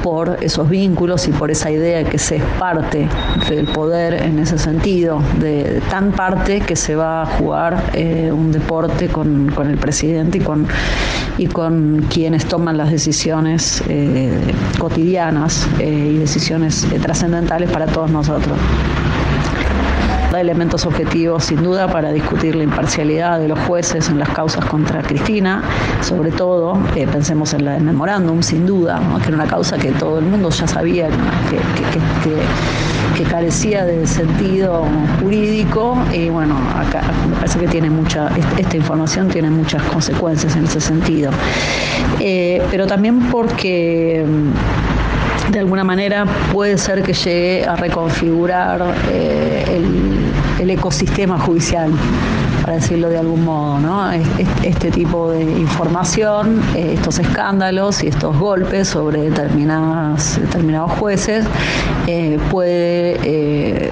por 0.09 0.37
esos 0.41 0.69
vínculos 0.69 1.27
y 1.27 1.31
por 1.33 1.51
esa 1.51 1.69
idea 1.69 1.97
de 1.97 2.05
que 2.05 2.17
se 2.17 2.37
es 2.37 2.43
parte 2.57 3.09
del 3.49 3.67
poder 3.67 4.13
en 4.13 4.39
ese 4.39 4.57
sentido, 4.57 5.21
de 5.41 5.81
tan 5.89 6.13
parte 6.13 6.61
que 6.61 6.77
se 6.77 6.95
va 6.95 7.23
a 7.23 7.25
jugar 7.25 7.91
eh, 7.93 8.31
un 8.31 8.53
deporte 8.53 9.09
con, 9.09 9.53
el 9.69 9.77
presidente 9.77 10.37
y 10.37 10.41
con, 10.41 10.65
y 11.37 11.47
con 11.47 12.05
quienes 12.09 12.45
toman 12.45 12.77
las 12.77 12.89
decisiones 12.89 13.83
eh, 13.89 14.31
cotidianas 14.79 15.67
eh, 15.79 16.13
y 16.13 16.17
decisiones 16.19 16.87
trascendentales 17.01 17.69
para 17.69 17.85
todos 17.85 18.09
nosotros 18.09 18.57
elementos 20.39 20.85
objetivos 20.85 21.45
sin 21.45 21.63
duda 21.63 21.87
para 21.87 22.11
discutir 22.11 22.55
la 22.55 22.63
imparcialidad 22.63 23.39
de 23.39 23.47
los 23.47 23.59
jueces 23.59 24.09
en 24.09 24.19
las 24.19 24.29
causas 24.29 24.65
contra 24.65 25.01
Cristina, 25.01 25.63
sobre 26.01 26.31
todo, 26.31 26.77
eh, 26.95 27.07
pensemos 27.11 27.53
en 27.53 27.65
la 27.65 27.73
del 27.73 27.83
memorándum, 27.83 28.41
sin 28.41 28.65
duda, 28.65 29.01
que 29.21 29.27
era 29.27 29.35
una 29.35 29.47
causa 29.47 29.77
que 29.77 29.91
todo 29.91 30.19
el 30.19 30.25
mundo 30.25 30.49
ya 30.49 30.67
sabía 30.67 31.09
que, 31.09 31.17
carecía 33.31 33.83
de 33.83 34.05
sentido 34.05 34.85
jurídico. 35.21 35.97
Y 36.13 36.29
bueno, 36.29 36.55
acá 36.77 37.01
me 37.27 37.35
parece 37.35 37.59
que 37.59 37.67
tiene 37.67 37.89
mucha, 37.89 38.29
esta 38.57 38.77
información 38.77 39.27
tiene 39.27 39.49
muchas 39.49 39.81
consecuencias 39.83 40.55
en 40.55 40.65
ese 40.65 40.79
sentido. 40.79 41.31
Eh, 42.19 42.61
pero 42.69 42.85
también 42.85 43.19
porque 43.31 44.23
de 45.51 45.59
alguna 45.59 45.83
manera 45.83 46.25
puede 46.51 46.77
ser 46.77 47.03
que 47.03 47.13
llegue 47.13 47.65
a 47.65 47.75
reconfigurar 47.75 48.93
eh, 49.11 49.63
el, 49.67 50.16
ecosistema 50.69 51.39
judicial, 51.39 51.91
para 52.61 52.75
decirlo 52.75 53.09
de 53.09 53.17
algún 53.17 53.45
modo. 53.45 53.79
¿no? 53.79 54.11
Este 54.63 54.91
tipo 54.91 55.31
de 55.31 55.43
información, 55.43 56.61
eh, 56.75 56.93
estos 56.93 57.19
escándalos 57.19 58.03
y 58.03 58.07
estos 58.07 58.37
golpes 58.37 58.89
sobre 58.89 59.21
determinadas, 59.29 60.39
determinados 60.39 60.91
jueces 60.93 61.45
eh, 62.07 62.39
puede 62.51 63.91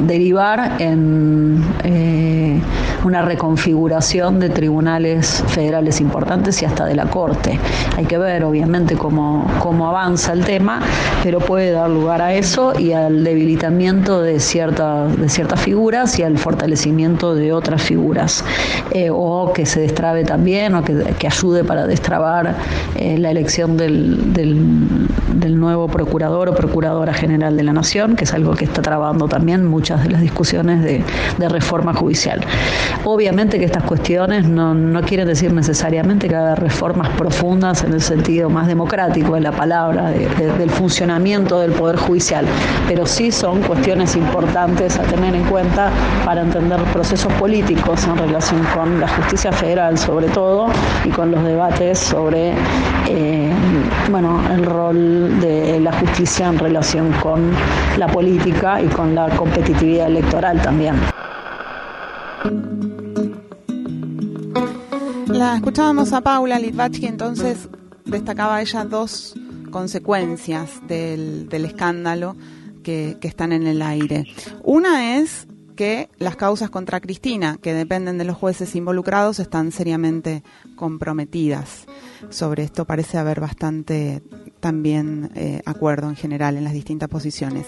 derivar 0.00 0.76
en 0.78 1.64
una 3.04 3.22
reconfiguración 3.22 4.40
de 4.40 4.50
tribunales 4.50 5.42
federales 5.48 6.00
importantes 6.00 6.60
y 6.62 6.64
hasta 6.64 6.84
de 6.84 6.94
la 6.94 7.06
Corte. 7.06 7.58
Hay 7.96 8.04
que 8.04 8.18
ver, 8.18 8.44
obviamente, 8.44 8.96
cómo, 8.96 9.50
cómo 9.60 9.88
avanza 9.88 10.32
el 10.32 10.44
tema, 10.44 10.80
pero 11.22 11.38
puede 11.38 11.70
dar 11.70 11.88
lugar 11.88 12.22
a 12.22 12.34
eso 12.34 12.78
y 12.78 12.92
al 12.92 13.24
debilitamiento 13.24 14.20
de, 14.20 14.40
ciertas 14.40 15.16
de 15.16 15.28
ciertas 15.28 15.60
figuras 15.60 16.18
y 16.18 16.22
al 16.22 16.38
fortalecimiento 16.38 17.34
de 17.34 17.52
otras 17.52 17.82
figuras, 17.82 18.44
eh, 18.90 19.10
o 19.12 19.52
que 19.52 19.66
se 19.66 19.80
destrabe 19.80 20.24
también, 20.24 20.74
o 20.74 20.84
que, 20.84 21.28
ayude 21.28 21.62
para 21.62 21.86
destrabar 21.86 22.56
eh, 22.96 23.18
la 23.18 23.30
elección 23.30 23.76
del, 23.76 24.32
del 24.32 25.60
nuevo 25.60 25.88
procurador 25.88 26.48
o 26.48 26.54
procuradora 26.54 27.12
general 27.12 27.56
de 27.56 27.62
la 27.62 27.72
Nación, 27.72 28.16
que 28.16 28.24
es 28.24 28.32
algo 28.32 28.54
que 28.54 28.64
está 28.64 28.82
trabando 28.82 29.28
también 29.28 29.47
muchas 29.56 30.04
de 30.04 30.10
las 30.10 30.20
discusiones 30.20 30.82
de, 30.82 31.02
de 31.38 31.48
reforma 31.48 31.94
judicial. 31.94 32.40
Obviamente 33.04 33.58
que 33.58 33.64
estas 33.64 33.84
cuestiones 33.84 34.46
no, 34.46 34.74
no 34.74 35.02
quieren 35.02 35.26
decir 35.26 35.52
necesariamente 35.52 36.28
que 36.28 36.36
haga 36.36 36.54
reformas 36.54 37.08
profundas 37.16 37.84
en 37.84 37.92
el 37.92 38.00
sentido 38.02 38.50
más 38.50 38.66
democrático 38.66 39.34
de 39.34 39.40
la 39.40 39.52
palabra, 39.52 40.10
del 40.10 40.70
funcionamiento 40.70 41.60
del 41.60 41.72
Poder 41.72 41.96
Judicial, 41.96 42.44
pero 42.86 43.06
sí 43.06 43.30
son 43.30 43.62
cuestiones 43.62 44.16
importantes 44.16 44.98
a 44.98 45.02
tener 45.02 45.34
en 45.34 45.44
cuenta 45.44 45.90
para 46.24 46.42
entender 46.42 46.80
procesos 46.92 47.32
políticos 47.34 48.06
en 48.06 48.18
relación 48.18 48.62
con 48.74 49.00
la 49.00 49.08
justicia 49.08 49.52
federal 49.52 49.96
sobre 49.96 50.28
todo 50.28 50.68
y 51.04 51.10
con 51.10 51.30
los 51.30 51.42
debates 51.44 51.98
sobre 51.98 52.52
eh, 53.08 53.50
bueno, 54.10 54.40
el 54.52 54.64
rol 54.64 55.40
de 55.40 55.80
la 55.80 55.92
justicia 55.92 56.48
en 56.48 56.58
relación 56.58 57.12
con 57.22 57.52
la 57.98 58.06
política 58.06 58.80
y 58.80 58.86
con 58.86 59.14
la 59.14 59.27
competitividad 59.36 60.06
electoral 60.06 60.60
también. 60.62 60.94
La 65.28 65.56
escuchábamos 65.56 66.12
a 66.12 66.20
Paula 66.20 66.58
Litvatsky, 66.58 67.06
entonces 67.06 67.68
destacaba 68.04 68.60
ella 68.60 68.84
dos 68.84 69.34
consecuencias 69.70 70.80
del, 70.88 71.48
escándalo 71.52 72.36
que, 72.82 73.18
están 73.22 73.52
en 73.52 73.66
el 73.66 73.82
aire. 73.82 74.24
Una 74.64 75.18
es 75.18 75.46
que 75.76 76.08
las 76.18 76.34
causas 76.34 76.70
contra 76.70 77.00
Cristina, 77.00 77.58
que 77.62 77.72
dependen 77.72 78.18
de 78.18 78.24
los 78.24 78.36
jueces 78.36 78.74
involucrados, 78.74 79.38
están 79.38 79.70
seriamente 79.70 80.42
comprometidas. 80.74 81.86
Sobre 82.30 82.64
esto 82.64 82.84
parece 82.84 83.18
haber 83.18 83.40
bastante 83.40 84.22
también 84.58 85.30
eh, 85.36 85.62
acuerdo 85.66 86.08
en 86.08 86.16
general 86.16 86.56
en 86.56 86.64
las 86.64 86.72
distintas 86.72 87.08
posiciones. 87.08 87.66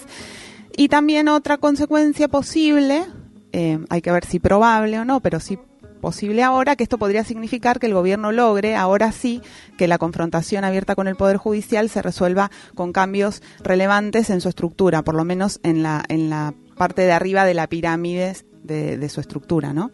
Y 0.75 0.89
también 0.89 1.27
otra 1.27 1.57
consecuencia 1.57 2.27
posible, 2.27 3.05
eh, 3.51 3.79
hay 3.89 4.01
que 4.01 4.11
ver 4.11 4.25
si 4.25 4.39
probable 4.39 4.99
o 4.99 5.05
no, 5.05 5.19
pero 5.19 5.39
sí 5.39 5.57
posible 6.01 6.43
ahora, 6.43 6.75
que 6.75 6.83
esto 6.83 6.97
podría 6.97 7.23
significar 7.23 7.79
que 7.79 7.87
el 7.87 7.93
gobierno 7.93 8.33
logre, 8.33 8.75
ahora 8.75 9.13
sí, 9.13 9.41
que 9.77 9.87
la 9.87 9.97
confrontación 9.97 10.65
abierta 10.65 10.95
con 10.95 11.07
el 11.07 11.15
Poder 11.15 11.37
Judicial 11.37 11.89
se 11.89 12.01
resuelva 12.01 12.51
con 12.75 12.91
cambios 12.91 13.41
relevantes 13.63 14.29
en 14.29 14.41
su 14.41 14.49
estructura, 14.49 15.03
por 15.03 15.15
lo 15.15 15.23
menos 15.23 15.61
en 15.63 15.83
la, 15.83 16.03
en 16.09 16.29
la 16.29 16.53
parte 16.75 17.03
de 17.03 17.13
arriba 17.13 17.45
de 17.45 17.53
la 17.53 17.67
pirámide 17.67 18.35
de, 18.63 19.09
su 19.09 19.21
estructura, 19.21 19.73
¿no? 19.73 19.91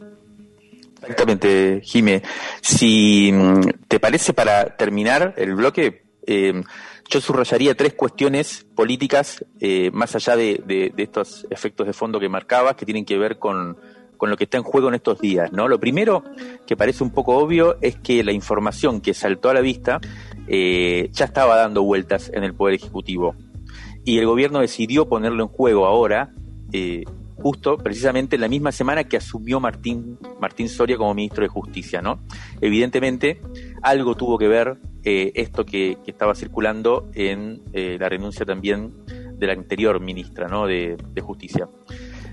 Exactamente, 1.02 1.82
Jime. 1.84 2.24
Si 2.62 3.32
mm, 3.32 3.62
te 3.88 4.00
parece, 4.00 4.34
para 4.34 4.78
terminar 4.78 5.36
el 5.38 5.54
bloque, 5.54 6.04
eh, 6.26 6.64
yo 7.10 7.22
subrayaría 7.22 7.76
tres 7.76 7.94
cuestiones 7.94 8.66
políticas, 8.76 9.46
eh, 9.60 9.92
más 9.94 10.16
allá 10.16 10.36
de, 10.36 10.94
estos 10.98 11.48
efectos 11.50 11.88
de 11.88 11.94
fondo 11.94 12.20
que 12.20 12.30
marcabas, 12.30 12.76
que 12.76 12.86
tienen 12.86 13.06
que 13.06 13.18
ver 13.18 13.40
con, 13.40 13.78
con 14.18 14.30
lo 14.30 14.38
que 14.38 14.44
está 14.44 14.58
en 14.58 14.64
juego 14.64 14.90
en 14.90 14.96
estos 14.96 15.20
días, 15.20 15.52
¿no? 15.54 15.68
Lo 15.68 15.80
primero, 15.80 16.24
que 16.66 16.76
parece 16.76 17.04
un 17.04 17.12
poco 17.12 17.38
obvio, 17.38 17.78
es 17.82 17.96
que 17.96 18.24
la 18.24 18.32
información 18.32 19.00
que 19.00 19.14
saltó 19.14 19.50
a 19.50 19.54
la 19.54 19.62
vista 19.62 20.02
eh, 20.48 21.10
ya 21.12 21.26
estaba 21.26 21.56
dando 21.56 21.84
vueltas 21.84 22.32
en 22.34 22.44
el 22.44 22.54
Poder 22.54 22.76
Ejecutivo. 22.76 23.36
Y 24.04 24.20
el 24.20 24.26
gobierno 24.26 24.60
decidió 24.60 25.08
ponerlo 25.08 25.44
en 25.44 25.50
juego 25.50 25.86
ahora, 25.86 26.32
eh, 26.72 27.04
justo 27.38 27.78
precisamente 27.78 28.38
la 28.38 28.48
misma 28.48 28.72
semana 28.72 29.04
que 29.04 29.18
asumió 29.18 29.60
Martín, 29.60 30.18
Martín 30.40 30.70
Soria 30.70 30.98
como 30.98 31.14
ministro 31.14 31.44
de 31.44 31.50
Justicia, 31.50 32.02
¿no? 32.02 32.20
Evidentemente, 32.62 33.42
algo 33.82 34.16
tuvo 34.16 34.38
que 34.38 34.48
ver 34.48 34.78
eh, 35.04 35.32
esto 35.36 35.66
que, 35.66 35.98
estaba 36.06 36.36
circulando 36.36 37.10
en 37.14 37.62
la 37.74 38.10
renuncia 38.10 38.46
también 38.46 38.92
de 39.06 39.48
la 39.48 39.54
anterior 39.54 40.00
ministra, 40.00 40.48
¿no? 40.48 40.66
de 40.66 40.98
Justicia. 41.22 41.68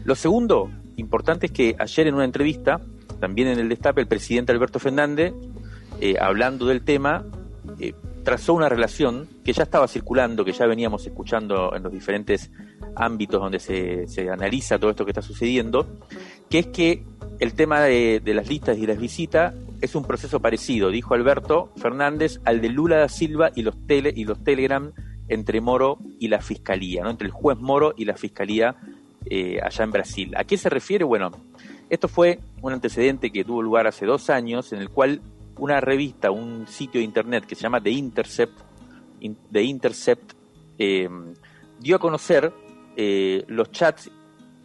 Lo 0.05 0.15
segundo 0.15 0.71
importante 0.97 1.47
es 1.47 1.53
que 1.53 1.77
ayer 1.79 2.07
en 2.07 2.15
una 2.15 2.25
entrevista, 2.25 2.81
también 3.21 3.49
en 3.49 3.59
el 3.59 3.69
destape, 3.69 4.03
el 4.03 4.07
presidente 4.07 4.53
Alberto 4.53 4.79
Fernández, 4.79 5.33
eh, 6.01 6.17
hablando 6.21 6.67
del 6.67 6.83
tema, 6.83 7.25
eh, 7.81 7.95
trazó 8.25 8.55
una 8.55 8.69
relación 8.69 9.29
que 9.45 9.53
ya 9.53 9.63
estaba 9.63 9.87
circulando, 9.87 10.45
que 10.45 10.53
ya 10.53 10.67
veníamos 10.67 11.07
escuchando 11.07 11.75
en 11.77 11.83
los 11.83 11.93
diferentes 11.93 12.51
ámbitos 12.97 13.41
donde 13.41 13.61
se, 13.61 14.31
analiza 14.31 14.79
todo 14.79 14.91
esto 14.91 15.05
que 15.05 15.11
está 15.11 15.23
sucediendo, 15.23 15.87
que 16.49 16.59
es 16.61 16.67
que 16.69 17.05
el 17.39 17.55
tema 17.55 17.83
de, 17.83 18.23
las 18.25 18.49
listas 18.49 18.79
y 18.79 18.87
las 18.87 18.99
visitas 18.99 19.55
es 19.81 19.95
un 19.95 20.05
proceso 20.05 20.41
parecido, 20.41 20.91
dijo 20.91 21.15
Alberto 21.15 21.71
Fernández, 21.77 22.41
al 22.45 22.61
de 22.61 22.71
Lula 22.71 22.97
da 22.97 23.09
Silva 23.09 23.51
y 23.55 23.63
los, 23.63 23.77
tele, 23.87 24.13
y 24.15 24.25
los 24.25 24.43
Telegram 24.43 24.93
entre 25.29 25.61
Moro 25.61 25.99
y 26.19 26.29
la 26.29 26.41
Fiscalía, 26.41 27.03
¿no? 27.03 27.11
entre 27.11 27.27
el 27.27 27.33
juez 27.33 27.59
Moro 27.59 27.95
y 27.97 28.07
la 28.07 28.17
Fiscalía 28.17 28.77
eh, 29.27 29.59
allá 29.63 29.85
en 29.85 29.91
Brasil. 29.91 30.35
¿A 30.37 30.45
qué 30.45 30.57
se 30.57 30.71
refiere? 30.71 31.05
Bueno, 31.05 31.33
esto 31.91 32.09
fue 32.09 32.41
un 32.63 32.73
antecedente 32.73 33.31
que 33.31 33.45
tuvo 33.45 33.63
lugar 33.63 33.87
hace 33.87 34.07
dos 34.07 34.31
años 34.31 34.73
en 34.73 34.81
el 34.81 34.89
cual 34.89 35.21
una 35.59 35.81
revista, 35.81 36.31
un 36.31 36.67
sitio 36.67 36.99
de 37.01 37.05
internet 37.05 37.47
que 37.47 37.55
se 37.55 37.63
llama 37.63 37.81
The 37.81 37.91
Intercept, 37.91 38.59
The 39.53 39.63
Intercept 39.63 40.33
eh, 40.79 41.09
dio 41.81 41.97
a 41.97 41.99
conocer 41.99 42.53
eh, 42.97 43.45
los 43.49 43.71
chats 43.71 44.11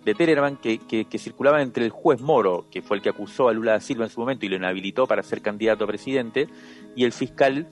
de 0.03 0.15
Telegram 0.15 0.55
que, 0.55 0.79
que, 0.79 1.17
circulaban 1.19 1.61
entre 1.61 1.85
el 1.85 1.91
juez 1.91 2.21
Moro, 2.21 2.65
que 2.71 2.81
fue 2.81 2.97
el 2.97 3.03
que 3.03 3.09
acusó 3.09 3.49
a 3.49 3.53
Lula 3.53 3.73
da 3.73 3.79
Silva 3.79 4.05
en 4.05 4.09
su 4.09 4.19
momento 4.19 4.45
y 4.45 4.49
lo 4.49 4.55
inhabilitó 4.55 5.05
para 5.05 5.21
ser 5.23 5.41
candidato 5.41 5.83
a 5.83 5.87
presidente, 5.87 6.47
y 6.95 7.03
el 7.03 7.11
fiscal 7.11 7.67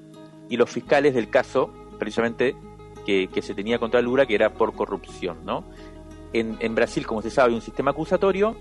y 0.50 0.58
los 0.58 0.70
fiscales 0.70 1.16
del 1.16 1.30
caso, 1.30 1.74
precisamente 1.98 2.56
que, 3.06 3.28
que 3.28 3.42
se 3.42 3.56
tenía 3.56 3.80
contra 3.80 4.02
Lula, 4.02 4.26
que 4.26 4.36
era 4.36 4.54
por 4.54 4.76
corrupción, 4.76 5.46
¿no? 5.46 5.64
En, 6.34 6.76
Brasil, 6.76 7.08
como 7.08 7.22
se 7.22 7.32
sabe, 7.32 7.50
hay 7.50 7.56
un 7.56 7.62
sistema 7.62 7.92
acusatorio, 7.92 8.56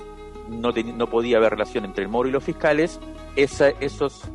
no, 0.48 0.70
no 0.72 1.06
podía 1.08 1.36
haber 1.36 1.50
relación 1.50 1.84
entre 1.84 2.04
el 2.04 2.08
moro 2.08 2.28
y 2.28 2.32
los 2.32 2.44
fiscales. 2.44 3.00
esos 3.34 4.30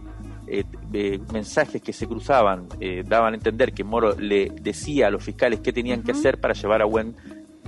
eh, 0.51 1.19
mensajes 1.31 1.81
que 1.81 1.93
se 1.93 2.07
cruzaban 2.07 2.67
daban 3.05 3.33
a 3.33 3.37
entender 3.37 3.73
que 3.73 3.83
Moro 3.83 4.15
le 4.19 4.51
decía 4.61 5.07
a 5.07 5.09
los 5.09 5.23
fiscales 5.23 5.61
qué 5.61 5.71
tenían 5.71 6.03
que 6.03 6.11
hacer 6.11 6.39
para 6.39 6.53
llevar 6.53 6.81
a 6.81 6.85
buen 6.85 7.15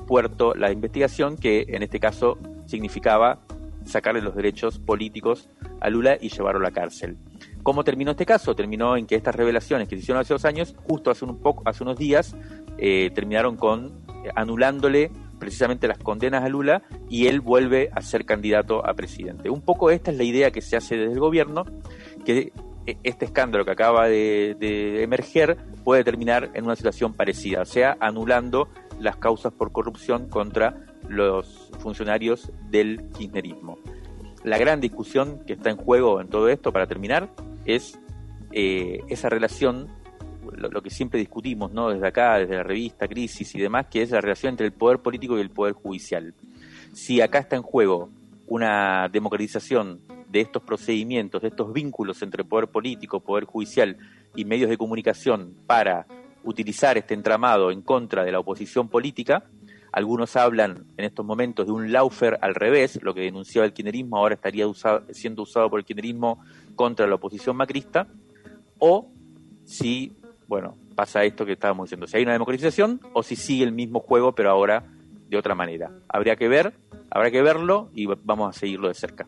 puerto 0.08 0.54
la 0.54 0.72
investigación, 0.72 1.38
que 1.38 1.66
en 1.70 1.84
este 1.84 2.00
caso 2.00 2.38
significaba 2.66 3.40
sacarle 3.86 4.22
los 4.22 4.36
derechos 4.36 4.80
políticos 4.80 5.50
a 5.80 5.90
Lula 5.90 6.18
y 6.20 6.30
llevarlo 6.30 6.60
a 6.60 6.64
la 6.64 6.72
cárcel. 6.72 7.18
¿Cómo 7.64 7.84
terminó 7.84 8.12
este 8.12 8.26
caso? 8.26 8.56
Terminó 8.56 8.98
en 8.98 9.06
que 9.06 9.16
estas 9.16 9.36
revelaciones 9.36 9.88
que 9.88 9.96
se 9.96 10.02
hicieron 10.02 10.22
hace 10.22 10.34
dos 10.34 10.46
años, 10.46 10.76
justo 10.84 11.12
hace, 11.12 11.26
un 11.26 11.40
poco, 11.40 11.64
hace 11.66 11.84
unos 11.84 11.98
días, 11.98 12.36
eh, 12.78 13.12
terminaron 13.14 13.56
con 13.56 13.86
eh, 14.24 14.30
anulándole 14.36 15.12
precisamente 15.40 15.88
las 15.88 15.98
condenas 15.98 16.44
a 16.44 16.50
Lula 16.50 16.84
y 17.10 17.28
él 17.28 17.42
vuelve 17.42 17.90
a 17.94 18.02
ser 18.02 18.26
candidato 18.26 18.86
a 18.86 18.94
presidente. 18.94 19.50
Un 19.50 19.62
poco 19.62 19.92
esta 19.92 20.12
es 20.12 20.18
la 20.18 20.24
idea 20.24 20.52
que 20.52 20.62
se 20.62 20.78
hace 20.78 20.96
desde 20.96 21.14
el 21.14 21.20
gobierno, 21.20 21.66
que 22.26 22.38
eh, 22.38 22.54
este 22.86 23.26
escándalo 23.26 23.66
que 23.66 23.72
acaba 23.72 24.08
de, 24.08 24.56
de 24.60 25.04
emerger 25.04 25.58
puede 25.84 26.04
terminar 26.04 26.52
en 26.54 26.66
una 26.66 26.76
situación 26.76 27.14
parecida, 27.14 27.62
o 27.62 27.66
sea, 27.66 27.98
anulando 28.00 28.70
las 29.00 29.18
causas 29.18 29.54
por 29.54 29.72
corrupción 29.72 30.30
contra 30.30 30.86
los 31.08 31.70
funcionarios 31.80 32.52
del 32.70 33.10
kirchnerismo. 33.18 33.78
La 34.44 34.58
gran 34.58 34.82
discusión 34.82 35.40
que 35.46 35.54
está 35.54 35.70
en 35.70 35.78
juego 35.78 36.20
en 36.22 36.28
todo 36.28 36.50
esto, 36.50 36.72
para 36.72 36.88
terminar, 36.88 37.30
es 37.66 38.00
eh, 38.52 39.00
esa 39.08 39.30
relación, 39.30 39.88
lo, 40.52 40.82
que 40.82 40.90
siempre 40.90 41.20
discutimos, 41.20 41.72
¿no? 41.72 41.90
Desde 41.90 42.08
acá, 42.08 42.38
desde 42.38 42.56
la 42.56 42.64
revista 42.64 43.08
Crisis 43.08 43.56
y 43.56 43.60
demás, 43.60 43.88
que 43.88 44.02
es 44.02 44.12
la 44.12 44.22
relación 44.22 44.52
entre 44.52 44.66
el 44.66 44.74
poder 44.74 45.00
político 45.00 45.38
y 45.38 45.42
el 45.42 45.50
poder 45.50 45.74
judicial. 45.74 46.34
Si 46.94 47.22
acá 47.22 47.40
está 47.40 47.56
en 47.56 47.64
juego 47.64 48.10
una 48.48 49.10
democratización 49.10 50.02
de 50.34 50.42
estos 50.42 50.64
procedimientos, 50.64 51.44
de 51.44 51.50
estos 51.50 51.72
vínculos 51.72 52.24
entre 52.24 52.44
poder 52.44 52.68
político, 52.68 53.20
poder 53.20 53.46
judicial 53.46 53.96
y 54.36 54.46
medios 54.46 54.68
de 54.68 54.78
comunicación 54.78 55.54
para 55.68 56.08
utilizar 56.44 56.98
este 56.98 57.14
entramado 57.14 57.70
en 57.70 57.84
contra 57.84 58.26
de 58.26 58.32
la 58.32 58.40
oposición 58.40 58.90
política, 58.90 59.44
algunos 59.92 60.36
hablan 60.36 60.86
en 60.98 61.06
estos 61.06 61.24
momentos 61.24 61.68
de 61.68 61.72
un 61.72 61.92
laufer 61.92 62.40
al 62.42 62.56
revés, 62.56 63.00
lo 63.04 63.14
que 63.14 63.22
denunciaba 63.22 63.68
el 63.68 63.74
kirchnerismo 63.74 64.18
ahora 64.18 64.34
estaría 64.34 64.66
siendo 65.12 65.44
usado 65.44 65.70
por 65.70 65.80
el 65.80 65.86
kirchnerismo 65.86 66.44
contra 66.76 67.06
la 67.06 67.14
oposición 67.14 67.56
macrista, 67.56 68.08
o 68.80 69.08
si, 69.66 70.14
bueno, 70.48 70.76
pasa 70.96 71.24
esto 71.24 71.46
que 71.46 71.54
estábamos 71.54 71.86
diciendo, 71.86 72.08
si 72.08 72.18
hay 72.18 72.24
una 72.24 72.34
democratización 72.34 73.00
o 73.14 73.22
si 73.22 73.36
sigue 73.36 73.64
el 73.64 73.72
mismo 73.72 74.00
juego 74.00 74.32
pero 74.32 74.50
ahora 74.50 74.84
de 75.30 75.38
otra 75.38 75.54
manera. 75.54 75.92
Habría 76.10 76.36
que 76.36 76.48
ver, 76.48 76.74
habrá 77.12 77.30
que 77.30 77.44
verlo 77.44 77.90
y 77.94 78.08
vamos 78.08 78.50
a 78.50 78.60
seguirlo 78.60 78.88
de 78.88 78.96
cerca. 78.96 79.28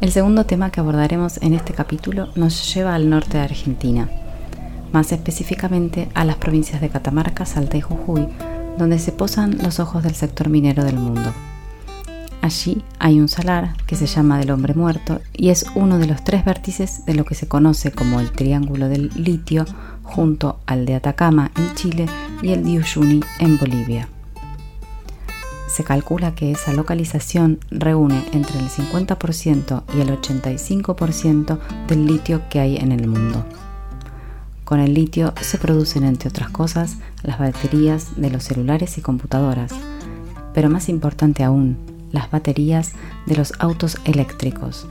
El 0.00 0.12
segundo 0.12 0.46
tema 0.46 0.70
que 0.70 0.78
abordaremos 0.78 1.38
en 1.42 1.54
este 1.54 1.74
capítulo 1.74 2.28
nos 2.36 2.72
lleva 2.72 2.94
al 2.94 3.10
norte 3.10 3.38
de 3.38 3.42
Argentina, 3.42 4.08
más 4.92 5.10
específicamente 5.10 6.08
a 6.14 6.24
las 6.24 6.36
provincias 6.36 6.80
de 6.80 6.88
Catamarca, 6.88 7.44
Salta 7.44 7.76
y 7.76 7.80
Jujuy, 7.80 8.28
donde 8.78 9.00
se 9.00 9.10
posan 9.10 9.58
los 9.60 9.80
ojos 9.80 10.04
del 10.04 10.14
sector 10.14 10.50
minero 10.50 10.84
del 10.84 10.94
mundo. 10.94 11.32
Allí 12.42 12.84
hay 13.00 13.18
un 13.18 13.28
salar 13.28 13.76
que 13.88 13.96
se 13.96 14.06
llama 14.06 14.38
del 14.38 14.52
hombre 14.52 14.72
muerto 14.72 15.20
y 15.32 15.48
es 15.48 15.66
uno 15.74 15.98
de 15.98 16.06
los 16.06 16.22
tres 16.22 16.44
vértices 16.44 17.04
de 17.04 17.14
lo 17.14 17.24
que 17.24 17.34
se 17.34 17.48
conoce 17.48 17.90
como 17.90 18.20
el 18.20 18.30
Triángulo 18.30 18.88
del 18.88 19.10
Litio 19.16 19.64
junto 20.04 20.60
al 20.66 20.86
de 20.86 20.94
Atacama 20.94 21.50
en 21.56 21.74
Chile 21.74 22.06
y 22.40 22.52
el 22.52 22.62
de 22.62 22.78
Uyuni 22.78 23.20
en 23.40 23.58
Bolivia 23.58 24.08
se 25.68 25.84
calcula 25.84 26.34
que 26.34 26.50
esa 26.50 26.72
localización 26.72 27.60
reúne 27.70 28.24
entre 28.32 28.58
el 28.58 28.68
50% 28.68 29.82
y 29.94 30.00
el 30.00 30.10
85% 30.10 31.58
del 31.86 32.06
litio 32.06 32.42
que 32.48 32.60
hay 32.60 32.76
en 32.76 32.92
el 32.92 33.06
mundo. 33.06 33.44
Con 34.64 34.80
el 34.80 34.94
litio 34.94 35.32
se 35.40 35.58
producen, 35.58 36.04
entre 36.04 36.28
otras 36.28 36.50
cosas, 36.50 36.98
las 37.22 37.38
baterías 37.38 38.20
de 38.20 38.30
los 38.30 38.44
celulares 38.44 38.98
y 38.98 39.00
computadoras, 39.00 39.72
pero 40.52 40.68
más 40.68 40.88
importante 40.88 41.44
aún, 41.44 41.78
las 42.12 42.30
baterías 42.30 42.92
de 43.26 43.36
los 43.36 43.52
autos 43.60 43.98
eléctricos. 44.04 44.86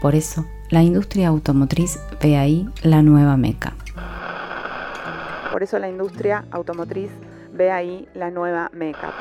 Por 0.00 0.14
eso, 0.14 0.46
la 0.70 0.82
industria 0.82 1.28
automotriz 1.28 1.98
ve 2.20 2.36
ahí 2.36 2.68
la 2.82 3.02
nueva 3.02 3.36
meca. 3.36 3.74
Por 5.52 5.62
eso 5.62 5.78
la 5.78 5.88
industria 5.88 6.44
automotriz 6.50 7.10
ve 7.52 7.70
ahí 7.70 8.08
la 8.14 8.30
nueva 8.30 8.70
meca. 8.72 9.12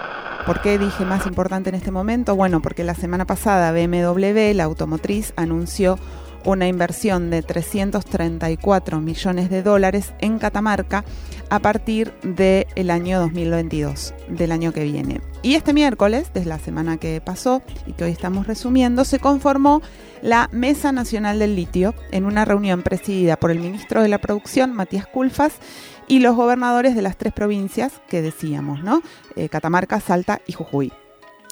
¿Por 0.46 0.62
qué 0.62 0.78
dije 0.78 1.06
más 1.06 1.26
importante 1.26 1.70
en 1.70 1.76
este 1.76 1.92
momento? 1.92 2.36
Bueno, 2.36 2.62
porque 2.62 2.84
la 2.84 2.96
semana 2.96 3.26
pasada 3.26 3.72
BMW, 3.72 4.54
la 4.54 4.66
automotriz, 4.66 5.34
anunció 5.38 5.98
una 6.44 6.68
inversión 6.68 7.30
de 7.30 7.42
334 7.42 9.00
millones 9.00 9.50
de 9.50 9.64
dólares 9.64 10.14
en 10.20 10.40
Catamarca 10.40 11.06
a 11.50 11.60
partir 11.60 12.14
del 12.24 12.90
año 12.90 13.22
2022, 13.22 14.14
del 14.28 14.52
año 14.52 14.74
que 14.74 14.84
viene. 14.84 15.22
Y 15.44 15.56
este 15.56 15.74
miércoles, 15.74 16.32
desde 16.34 16.50
la 16.50 16.60
semana 16.60 16.98
que 16.98 17.22
pasó 17.22 17.62
y 17.86 17.94
que 17.94 18.04
hoy 18.04 18.12
estamos 18.12 18.46
resumiendo, 18.46 19.06
se 19.06 19.20
conformó 19.20 19.82
la 20.22 20.50
Mesa 20.52 20.92
Nacional 20.92 21.40
del 21.40 21.56
Litio 21.56 21.94
en 22.12 22.26
una 22.26 22.44
reunión 22.44 22.82
presidida 22.82 23.38
por 23.38 23.52
el 23.52 23.60
ministro 23.60 24.02
de 24.02 24.10
la 24.10 24.20
Producción, 24.20 24.74
Matías 24.74 25.08
Culfas, 25.08 25.54
y 26.08 26.20
los 26.20 26.36
gobernadores 26.36 26.96
de 26.96 27.02
las 27.02 27.18
tres 27.18 27.34
provincias 27.34 28.02
que 28.08 28.22
decíamos, 28.22 28.84
¿no? 28.84 29.02
Eh, 29.36 29.50
Catamarca, 29.50 30.00
Salta 30.00 30.42
y 30.48 30.54
Jujuy. 30.54 30.92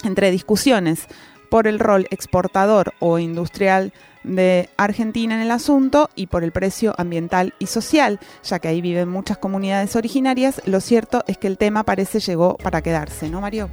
Entre 0.03 0.31
discusiones 0.31 1.07
por 1.49 1.67
el 1.67 1.79
rol 1.79 2.07
exportador 2.11 2.93
o 2.99 3.19
industrial 3.19 3.93
de 4.23 4.69
Argentina 4.77 5.35
en 5.35 5.41
el 5.41 5.51
asunto 5.51 6.09
y 6.15 6.27
por 6.27 6.43
el 6.43 6.51
precio 6.51 6.93
ambiental 6.97 7.53
y 7.59 7.67
social, 7.67 8.19
ya 8.43 8.59
que 8.59 8.67
ahí 8.67 8.81
viven 8.81 9.09
muchas 9.09 9.37
comunidades 9.37 9.95
originarias, 9.95 10.61
lo 10.65 10.79
cierto 10.79 11.23
es 11.27 11.37
que 11.37 11.47
el 11.47 11.57
tema 11.57 11.83
parece 11.83 12.19
llegó 12.19 12.55
para 12.57 12.81
quedarse, 12.81 13.29
¿no, 13.29 13.41
Mario? 13.41 13.69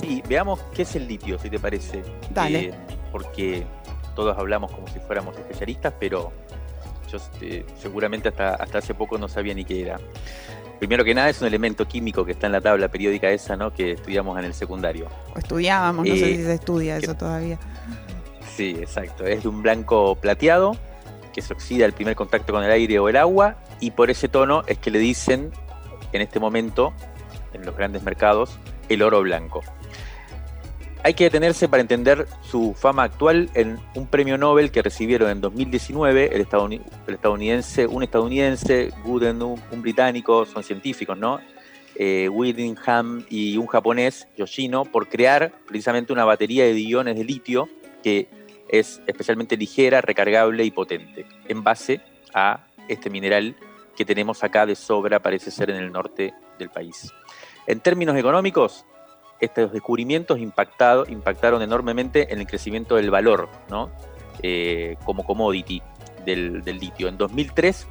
Sí, 0.00 0.22
veamos 0.28 0.60
qué 0.74 0.82
es 0.82 0.96
el 0.96 1.06
litio, 1.06 1.38
si 1.38 1.48
te 1.48 1.58
parece. 1.58 2.02
Dale. 2.34 2.60
Eh, 2.60 2.74
porque 3.12 3.64
todos 4.14 4.36
hablamos 4.36 4.72
como 4.72 4.88
si 4.88 4.98
fuéramos 4.98 5.36
especialistas, 5.36 5.94
pero 5.98 6.32
este, 7.16 7.64
seguramente 7.80 8.28
hasta, 8.28 8.54
hasta 8.54 8.78
hace 8.78 8.94
poco 8.94 9.18
no 9.18 9.28
sabía 9.28 9.54
ni 9.54 9.64
qué 9.64 9.82
era. 9.82 9.98
Primero 10.78 11.04
que 11.04 11.14
nada 11.14 11.28
es 11.30 11.40
un 11.40 11.46
elemento 11.46 11.86
químico 11.86 12.24
que 12.24 12.32
está 12.32 12.46
en 12.46 12.52
la 12.52 12.60
tabla 12.60 12.88
periódica 12.88 13.30
esa, 13.30 13.56
¿no? 13.56 13.72
Que 13.72 13.92
estudiamos 13.92 14.36
en 14.38 14.46
el 14.46 14.54
secundario. 14.54 15.06
O 15.34 15.38
estudiábamos, 15.38 16.06
no 16.06 16.14
sé 16.16 16.32
eh, 16.32 16.36
si 16.36 16.42
se 16.42 16.54
estudia 16.54 16.96
eso 16.96 17.14
todavía. 17.14 17.58
Sí, 18.56 18.76
exacto. 18.78 19.24
Es 19.24 19.44
de 19.44 19.48
un 19.48 19.62
blanco 19.62 20.16
plateado 20.16 20.76
que 21.32 21.40
se 21.40 21.52
oxida 21.52 21.84
al 21.84 21.92
primer 21.92 22.16
contacto 22.16 22.52
con 22.52 22.64
el 22.64 22.70
aire 22.70 22.98
o 22.98 23.08
el 23.08 23.16
agua 23.16 23.56
y 23.80 23.92
por 23.92 24.10
ese 24.10 24.28
tono 24.28 24.62
es 24.66 24.78
que 24.78 24.90
le 24.90 24.98
dicen 24.98 25.52
en 26.12 26.20
este 26.20 26.40
momento 26.40 26.92
en 27.52 27.64
los 27.64 27.76
grandes 27.76 28.02
mercados 28.02 28.58
el 28.88 29.02
oro 29.02 29.22
blanco. 29.22 29.62
Hay 31.04 31.14
que 31.14 31.24
detenerse 31.24 31.68
para 31.68 31.80
entender 31.80 32.28
su 32.42 32.74
fama 32.74 33.02
actual 33.02 33.50
en 33.54 33.80
un 33.96 34.06
premio 34.06 34.38
Nobel 34.38 34.70
que 34.70 34.82
recibieron 34.82 35.30
en 35.30 35.40
2019 35.40 36.30
el, 36.32 36.46
estadounidense, 37.08 37.88
un 37.88 38.04
estadounidense, 38.04 38.92
Gooden, 39.02 39.42
un 39.42 39.82
británico, 39.82 40.46
son 40.46 40.62
científicos, 40.62 41.18
¿no? 41.18 41.40
Eh, 41.96 42.28
Whittingham 42.28 43.24
y 43.28 43.56
un 43.56 43.66
japonés, 43.66 44.28
Yoshino, 44.36 44.84
por 44.84 45.08
crear 45.08 45.52
precisamente 45.66 46.12
una 46.12 46.24
batería 46.24 46.64
de 46.64 46.78
iones 46.78 47.16
de 47.16 47.24
litio 47.24 47.68
que 48.02 48.28
es 48.68 49.02
especialmente 49.06 49.56
ligera, 49.56 50.00
recargable 50.00 50.64
y 50.64 50.70
potente, 50.70 51.26
en 51.48 51.64
base 51.64 52.00
a 52.32 52.66
este 52.88 53.10
mineral 53.10 53.56
que 53.96 54.04
tenemos 54.04 54.42
acá 54.44 54.66
de 54.66 54.76
sobra, 54.76 55.20
parece 55.20 55.50
ser 55.50 55.68
en 55.70 55.76
el 55.76 55.90
norte 55.90 56.32
del 56.58 56.70
país. 56.70 57.12
En 57.66 57.80
términos 57.80 58.16
económicos, 58.16 58.86
estos 59.42 59.72
descubrimientos 59.72 60.38
impactado, 60.38 61.04
impactaron 61.08 61.62
enormemente 61.62 62.32
en 62.32 62.38
el 62.38 62.46
crecimiento 62.46 62.94
del 62.94 63.10
valor, 63.10 63.48
¿no? 63.68 63.90
Eh, 64.40 64.96
como 65.04 65.24
commodity 65.24 65.82
del, 66.24 66.62
litio. 66.64 67.08
En 67.08 67.18
2003, 67.18 67.86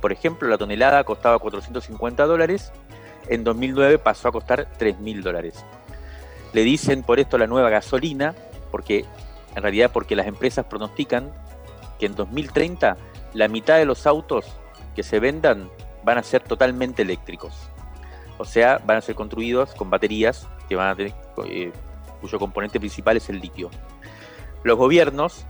por 0.00 0.12
ejemplo, 0.12 0.48
la 0.48 0.56
tonelada 0.56 1.04
costaba 1.04 1.38
450 1.38 2.24
dólares 2.24 2.72
en 3.28 3.44
2009 3.44 3.98
pasó 3.98 4.28
a 4.28 4.32
costar 4.32 4.68
3 4.78 4.98
mil 5.00 5.22
dólares. 5.22 5.64
Le 6.52 6.62
dicen 6.62 7.02
por 7.02 7.20
esto 7.20 7.38
la 7.38 7.46
nueva 7.46 7.68
gasolina, 7.68 8.34
porque 8.70 9.04
en 9.54 9.62
realidad 9.62 9.90
porque 9.92 10.16
las 10.16 10.26
empresas 10.26 10.66
pronostican 10.66 11.30
que 11.98 12.06
en 12.06 12.14
2030 12.14 12.96
la 13.34 13.48
mitad 13.48 13.76
de 13.76 13.84
los 13.84 14.06
autos 14.06 14.46
que 14.94 15.02
se 15.02 15.20
vendan 15.20 15.70
van 16.02 16.18
a 16.18 16.22
ser 16.22 16.42
totalmente 16.42 17.02
eléctricos. 17.02 17.54
O 18.38 18.44
sea, 18.44 18.80
van 18.84 18.96
a 18.96 19.00
ser 19.00 19.14
construidos 19.14 19.74
con 19.74 19.90
baterías 19.90 20.48
que 20.68 20.76
van 20.76 20.88
a 20.88 20.94
tener, 20.94 21.14
eh, 21.46 21.72
cuyo 22.20 22.38
componente 22.38 22.78
principal 22.78 23.16
es 23.16 23.28
el 23.28 23.40
litio. 23.40 23.70
Los 24.62 24.78
gobiernos, 24.78 25.44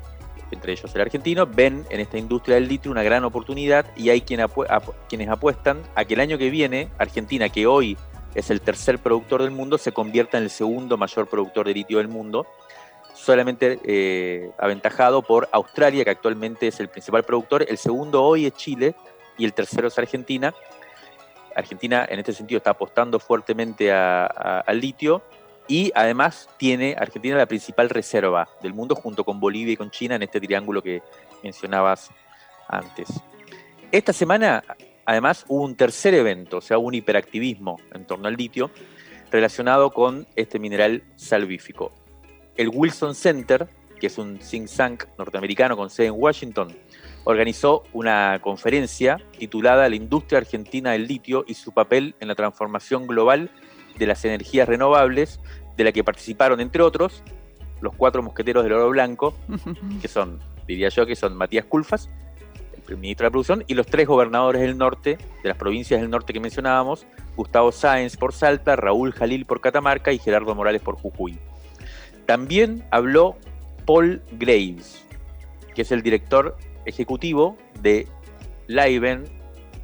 entre 0.50 0.72
ellos 0.72 0.94
el 0.94 1.00
argentino, 1.00 1.46
ven 1.46 1.84
en 1.90 2.00
esta 2.00 2.18
industria 2.18 2.56
del 2.56 2.68
litio 2.68 2.90
una 2.90 3.02
gran 3.02 3.24
oportunidad 3.24 3.86
y 3.96 4.10
hay 4.10 4.22
quien 4.22 4.44
quienes 5.08 5.28
apuestan 5.28 5.82
a 5.94 6.04
que 6.04 6.14
el 6.14 6.20
año 6.20 6.38
que 6.38 6.50
viene 6.50 6.90
Argentina, 6.98 7.48
que 7.48 7.66
hoy 7.66 7.96
es 8.34 8.50
el 8.50 8.60
tercer 8.60 8.98
productor 8.98 9.42
del 9.42 9.52
mundo, 9.52 9.78
se 9.78 9.92
convierta 9.92 10.38
en 10.38 10.44
el 10.44 10.50
segundo 10.50 10.96
mayor 10.96 11.28
productor 11.28 11.66
de 11.66 11.74
litio 11.74 11.98
del 11.98 12.08
mundo, 12.08 12.46
solamente 13.14 13.78
eh, 13.84 14.50
aventajado 14.58 15.22
por 15.22 15.48
Australia, 15.52 16.04
que 16.04 16.10
actualmente 16.10 16.66
es 16.66 16.80
el 16.80 16.88
principal 16.88 17.22
productor, 17.22 17.64
el 17.68 17.78
segundo 17.78 18.22
hoy 18.22 18.46
es 18.46 18.54
Chile 18.54 18.96
y 19.38 19.44
el 19.44 19.52
tercero 19.52 19.88
es 19.88 19.98
Argentina. 19.98 20.54
Argentina 21.54 22.06
en 22.08 22.18
este 22.18 22.32
sentido 22.32 22.58
está 22.58 22.70
apostando 22.70 23.18
fuertemente 23.18 23.92
al 23.92 24.80
litio 24.80 25.22
y 25.66 25.92
además 25.94 26.48
tiene 26.58 26.94
Argentina 26.98 27.36
la 27.36 27.46
principal 27.46 27.88
reserva 27.88 28.48
del 28.62 28.74
mundo 28.74 28.94
junto 28.94 29.24
con 29.24 29.40
Bolivia 29.40 29.72
y 29.72 29.76
con 29.76 29.90
China 29.90 30.16
en 30.16 30.22
este 30.22 30.40
triángulo 30.40 30.82
que 30.82 31.02
mencionabas 31.42 32.10
antes. 32.68 33.08
Esta 33.90 34.12
semana 34.12 34.62
además 35.06 35.44
hubo 35.48 35.62
un 35.62 35.76
tercer 35.76 36.14
evento, 36.14 36.58
o 36.58 36.60
sea, 36.60 36.78
un 36.78 36.94
hiperactivismo 36.94 37.78
en 37.92 38.06
torno 38.06 38.28
al 38.28 38.34
litio 38.34 38.70
relacionado 39.30 39.90
con 39.90 40.26
este 40.36 40.58
mineral 40.58 41.02
salvífico. 41.16 41.92
El 42.56 42.68
Wilson 42.68 43.14
Center, 43.14 43.68
que 43.98 44.08
es 44.08 44.18
un 44.18 44.38
think 44.38 44.68
tank 44.70 45.04
norteamericano 45.18 45.76
con 45.76 45.90
sede 45.90 46.08
en 46.08 46.14
Washington, 46.16 46.76
organizó 47.24 47.84
una 47.92 48.38
conferencia 48.42 49.20
titulada 49.38 49.88
La 49.88 49.96
industria 49.96 50.38
argentina 50.38 50.92
del 50.92 51.06
litio 51.06 51.44
y 51.46 51.54
su 51.54 51.72
papel 51.72 52.14
en 52.20 52.28
la 52.28 52.34
transformación 52.34 53.06
global 53.06 53.50
de 53.98 54.06
las 54.06 54.24
energías 54.24 54.68
renovables, 54.68 55.40
de 55.76 55.84
la 55.84 55.92
que 55.92 56.04
participaron, 56.04 56.60
entre 56.60 56.82
otros, 56.82 57.22
los 57.80 57.94
cuatro 57.94 58.22
mosqueteros 58.22 58.62
del 58.64 58.74
oro 58.74 58.90
blanco, 58.90 59.34
que 60.02 60.08
son, 60.08 60.40
diría 60.66 60.88
yo, 60.88 61.06
que 61.06 61.16
son 61.16 61.36
Matías 61.36 61.64
Culfas, 61.64 62.08
el 62.88 62.98
ministro 62.98 63.24
de 63.24 63.28
la 63.28 63.32
Producción, 63.32 63.64
y 63.66 63.74
los 63.74 63.86
tres 63.86 64.06
gobernadores 64.06 64.60
del 64.60 64.76
norte, 64.76 65.16
de 65.42 65.48
las 65.48 65.56
provincias 65.56 66.00
del 66.00 66.10
norte 66.10 66.32
que 66.32 66.40
mencionábamos, 66.40 67.06
Gustavo 67.34 67.72
Sáenz 67.72 68.16
por 68.16 68.34
Salta, 68.34 68.76
Raúl 68.76 69.12
Jalil 69.12 69.46
por 69.46 69.60
Catamarca 69.60 70.12
y 70.12 70.18
Gerardo 70.18 70.54
Morales 70.54 70.82
por 70.82 70.96
Jujuy. 70.96 71.38
También 72.26 72.84
habló 72.90 73.36
Paul 73.86 74.22
Graves, 74.32 75.04
que 75.74 75.82
es 75.82 75.92
el 75.92 76.02
director 76.02 76.56
ejecutivo 76.84 77.56
de 77.80 78.08
Liven, 78.66 79.24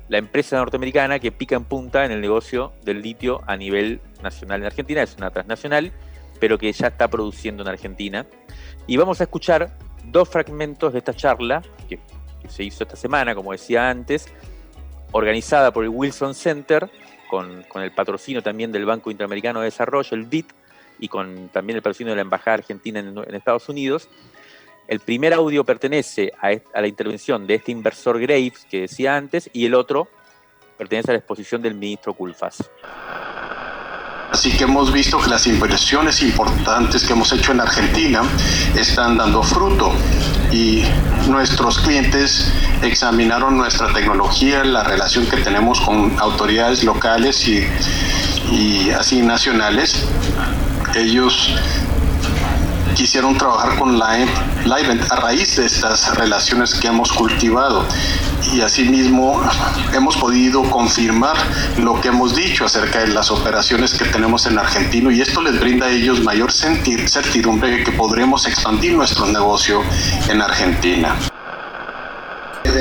la 0.08 0.18
empresa 0.18 0.56
norteamericana 0.56 1.18
que 1.18 1.30
pica 1.30 1.56
en 1.56 1.64
punta 1.64 2.04
en 2.04 2.10
el 2.10 2.20
negocio 2.20 2.72
del 2.82 3.00
litio 3.00 3.42
a 3.46 3.56
nivel 3.56 4.00
nacional 4.22 4.60
en 4.60 4.66
Argentina, 4.66 5.02
es 5.02 5.16
una 5.16 5.30
transnacional, 5.30 5.92
pero 6.40 6.58
que 6.58 6.72
ya 6.72 6.88
está 6.88 7.08
produciendo 7.08 7.62
en 7.62 7.68
Argentina. 7.68 8.26
Y 8.86 8.96
vamos 8.96 9.20
a 9.20 9.24
escuchar 9.24 9.76
dos 10.04 10.28
fragmentos 10.28 10.92
de 10.92 10.98
esta 10.98 11.14
charla 11.14 11.62
que, 11.88 12.00
se 12.48 12.64
hizo 12.64 12.82
esta 12.82 12.96
semana, 12.96 13.34
como 13.34 13.52
decía 13.52 13.88
antes, 13.88 14.26
organizada 15.12 15.72
por 15.72 15.84
el 15.84 15.90
Wilson 15.90 16.34
Center, 16.34 16.90
con, 17.28 17.64
el 17.76 17.92
patrocinio 17.92 18.42
también 18.42 18.72
del 18.72 18.86
Banco 18.86 19.12
Interamericano 19.12 19.60
de 19.60 19.66
Desarrollo, 19.66 20.16
el 20.16 20.24
BID, 20.24 20.46
y 20.98 21.06
con 21.06 21.48
también 21.50 21.76
el 21.76 21.82
patrocinio 21.82 22.10
de 22.12 22.16
la 22.16 22.22
Embajada 22.22 22.54
Argentina 22.54 22.98
en 22.98 23.34
Estados 23.34 23.68
Unidos, 23.68 24.08
el 24.90 24.98
primer 24.98 25.32
audio 25.32 25.62
pertenece 25.62 26.32
a, 26.42 26.80
la 26.80 26.88
intervención 26.88 27.46
de 27.46 27.54
este 27.54 27.70
inversor 27.70 28.18
Graves 28.18 28.66
que 28.68 28.80
decía 28.82 29.14
antes 29.14 29.48
y 29.52 29.64
el 29.64 29.74
otro 29.76 30.08
pertenece 30.76 31.12
a 31.12 31.14
la 31.14 31.18
exposición 31.18 31.62
del 31.62 31.74
ministro 31.74 32.12
Culfas. 32.12 32.68
Así 34.32 34.50
que 34.50 34.64
hemos 34.64 34.92
visto 34.92 35.20
que 35.20 35.30
las 35.30 35.46
inversiones 35.46 36.22
importantes 36.22 37.04
que 37.04 37.12
hemos 37.12 37.32
hecho 37.32 37.52
en 37.52 37.60
Argentina 37.60 38.22
están 38.76 39.16
dando 39.16 39.44
fruto 39.44 39.92
y 40.50 40.82
nuestros 41.28 41.78
clientes 41.78 42.52
examinaron 42.82 43.58
nuestra 43.58 43.92
tecnología, 43.92 44.64
la 44.64 44.82
relación 44.82 45.24
que 45.26 45.36
tenemos 45.36 45.80
con 45.82 46.18
autoridades 46.18 46.82
locales 46.82 47.46
y, 47.46 47.64
y 48.50 48.90
así 48.90 49.22
nacionales. 49.22 50.08
Ellos 50.96 51.54
quisieron 52.94 53.36
trabajar 53.36 53.76
con 53.78 53.98
Livent 53.98 55.10
a 55.10 55.16
raíz 55.16 55.56
de 55.56 55.66
estas 55.66 56.16
relaciones 56.16 56.74
que 56.74 56.88
hemos 56.88 57.12
cultivado 57.12 57.86
y 58.52 58.60
asimismo 58.60 59.40
hemos 59.92 60.16
podido 60.16 60.62
confirmar 60.70 61.36
lo 61.78 62.00
que 62.00 62.08
hemos 62.08 62.34
dicho 62.34 62.64
acerca 62.64 63.00
de 63.00 63.08
las 63.08 63.30
operaciones 63.30 63.94
que 63.94 64.04
tenemos 64.06 64.46
en 64.46 64.58
Argentina 64.58 65.12
y 65.12 65.20
esto 65.20 65.40
les 65.42 65.58
brinda 65.60 65.86
a 65.86 65.90
ellos 65.90 66.20
mayor 66.20 66.50
certidumbre 66.52 67.70
de 67.70 67.84
que 67.84 67.92
podremos 67.92 68.46
expandir 68.46 68.94
nuestro 68.94 69.26
negocio 69.26 69.82
en 70.28 70.42
Argentina. 70.42 71.29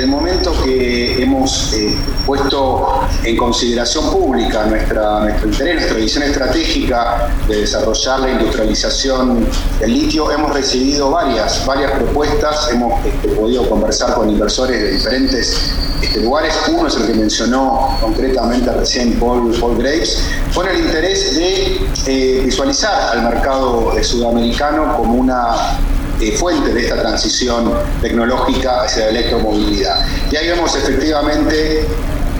El 0.00 0.08
momento 0.08 0.54
que 0.64 1.22
hemos 1.22 1.74
eh, 1.74 1.94
puesto 2.24 3.02
en 3.22 3.36
consideración 3.36 4.10
pública 4.10 4.64
nuestro 4.64 5.28
interés, 5.44 5.74
nuestra 5.74 5.96
visión 5.98 6.22
estratégica 6.22 7.28
de 7.46 7.60
desarrollar 7.60 8.20
la 8.20 8.30
industrialización 8.30 9.46
del 9.78 9.92
litio, 9.92 10.32
hemos 10.32 10.54
recibido 10.54 11.10
varias, 11.10 11.66
varias 11.66 11.90
propuestas, 11.90 12.70
hemos 12.72 13.04
este, 13.04 13.28
podido 13.28 13.68
conversar 13.68 14.14
con 14.14 14.30
inversores 14.30 14.80
de 14.80 14.92
diferentes 14.92 15.70
este, 16.00 16.20
lugares. 16.22 16.54
Uno 16.68 16.88
es 16.88 16.96
el 16.96 17.06
que 17.06 17.12
mencionó 17.12 17.98
concretamente 18.00 18.72
recién 18.72 19.20
Paul, 19.20 19.54
Paul 19.60 19.76
Graves, 19.76 20.22
con 20.54 20.66
el 20.66 20.80
interés 20.80 21.36
de 21.36 21.78
eh, 22.06 22.40
visualizar 22.42 23.18
al 23.18 23.24
mercado 23.24 23.92
sudamericano 24.02 24.96
como 24.96 25.16
una 25.16 25.78
eh, 26.20 26.32
fuente 26.32 26.72
de 26.72 26.82
esta 26.82 27.00
transición 27.00 27.72
tecnológica 28.00 28.82
hacia 28.82 29.04
la 29.06 29.10
electromovilidad. 29.10 30.04
Y 30.30 30.36
ahí 30.36 30.48
vemos 30.48 30.74
efectivamente 30.76 31.86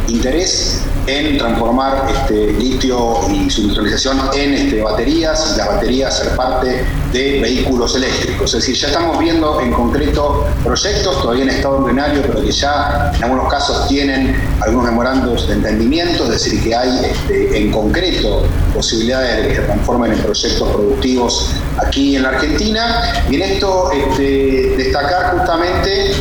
interés 0.08 0.80
en 1.18 1.38
transformar 1.38 2.06
este 2.10 2.52
litio 2.52 3.20
y 3.30 3.50
su 3.50 3.62
industrialización 3.62 4.18
en 4.34 4.54
este, 4.54 4.82
baterías 4.82 5.56
las 5.56 5.66
baterías 5.66 6.16
ser 6.16 6.36
parte 6.36 6.84
de 7.12 7.40
vehículos 7.40 7.96
eléctricos. 7.96 8.54
Es 8.54 8.60
decir, 8.60 8.76
ya 8.76 8.88
estamos 8.88 9.18
viendo 9.18 9.60
en 9.60 9.72
concreto 9.72 10.46
proyectos 10.62 11.22
todavía 11.22 11.44
en 11.44 11.50
estado 11.50 11.78
embrionario, 11.78 12.22
pero 12.22 12.42
que 12.42 12.52
ya 12.52 13.12
en 13.14 13.24
algunos 13.24 13.48
casos 13.48 13.88
tienen 13.88 14.36
algunos 14.60 14.86
memorandos 14.86 15.48
de 15.48 15.54
entendimiento, 15.54 16.24
es 16.24 16.30
decir, 16.30 16.62
que 16.62 16.74
hay 16.74 17.04
este, 17.04 17.58
en 17.58 17.72
concreto 17.72 18.42
posibilidades 18.74 19.42
de 19.42 19.48
que 19.48 19.56
se 19.56 19.62
transformen 19.62 20.12
en 20.12 20.18
proyectos 20.20 20.68
productivos 20.68 21.50
aquí 21.78 22.16
en 22.16 22.22
la 22.22 22.30
Argentina. 22.30 23.24
Y 23.28 23.36
en 23.36 23.42
esto 23.42 23.90
este, 23.92 24.74
destacar 24.76 25.36
justamente 25.36 26.14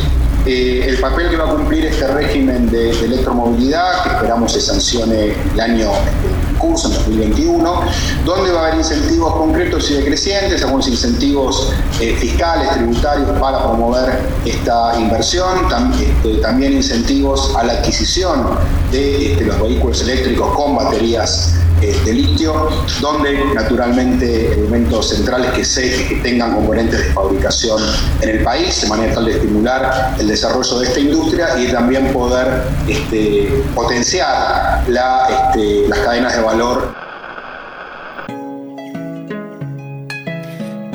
eh, 0.46 0.86
el 0.88 0.98
papel 0.98 1.28
que 1.28 1.36
va 1.36 1.50
a 1.50 1.54
cumplir 1.54 1.84
este 1.84 2.06
régimen 2.06 2.70
de, 2.70 2.90
electromovilidad, 2.90 4.02
que 4.02 4.08
esperamos 4.10 4.52
se 4.52 4.60
sancione 4.60 5.34
el 5.52 5.60
año 5.60 5.90
en 5.90 6.56
curso, 6.56 6.88
en 6.88 6.94
2021, 6.94 7.80
donde 8.24 8.50
va 8.50 8.60
a 8.60 8.66
haber 8.68 8.78
incentivos 8.78 9.34
concretos 9.34 9.90
y 9.90 9.94
decrecientes, 9.94 10.62
algunos 10.62 10.88
incentivos 10.88 11.72
eh, 12.00 12.16
fiscales, 12.16 12.70
tributarios 12.72 13.38
para 13.38 13.62
promover 13.64 14.18
esta 14.44 14.98
inversión, 14.98 15.68
este, 16.00 16.38
también 16.38 16.72
incentivos 16.72 17.54
a 17.56 17.64
la 17.64 17.74
adquisición 17.74 18.46
de 18.90 19.32
este, 19.32 19.44
los 19.44 19.60
vehículos 19.60 20.00
eléctricos 20.02 20.54
con 20.54 20.76
baterías 20.76 21.54
de 21.80 22.12
litio, 22.12 22.68
donde 23.00 23.44
naturalmente 23.54 24.52
elementos 24.52 25.08
centrales 25.08 25.52
que, 25.52 25.64
se, 25.64 26.06
que 26.08 26.16
tengan 26.16 26.54
componentes 26.54 26.98
de 26.98 27.12
fabricación 27.12 27.80
en 28.20 28.28
el 28.28 28.44
país, 28.44 28.82
de 28.82 28.88
manera 28.88 29.14
tal 29.14 29.24
de 29.24 29.32
estimular 29.32 30.14
el 30.18 30.28
desarrollo 30.28 30.78
de 30.78 30.86
esta 30.86 31.00
industria 31.00 31.58
y 31.58 31.72
también 31.72 32.12
poder 32.12 32.62
este, 32.86 33.62
potenciar 33.74 34.84
este, 34.86 35.88
las 35.88 35.98
cadenas 36.00 36.36
de 36.36 36.42
valor. 36.42 36.94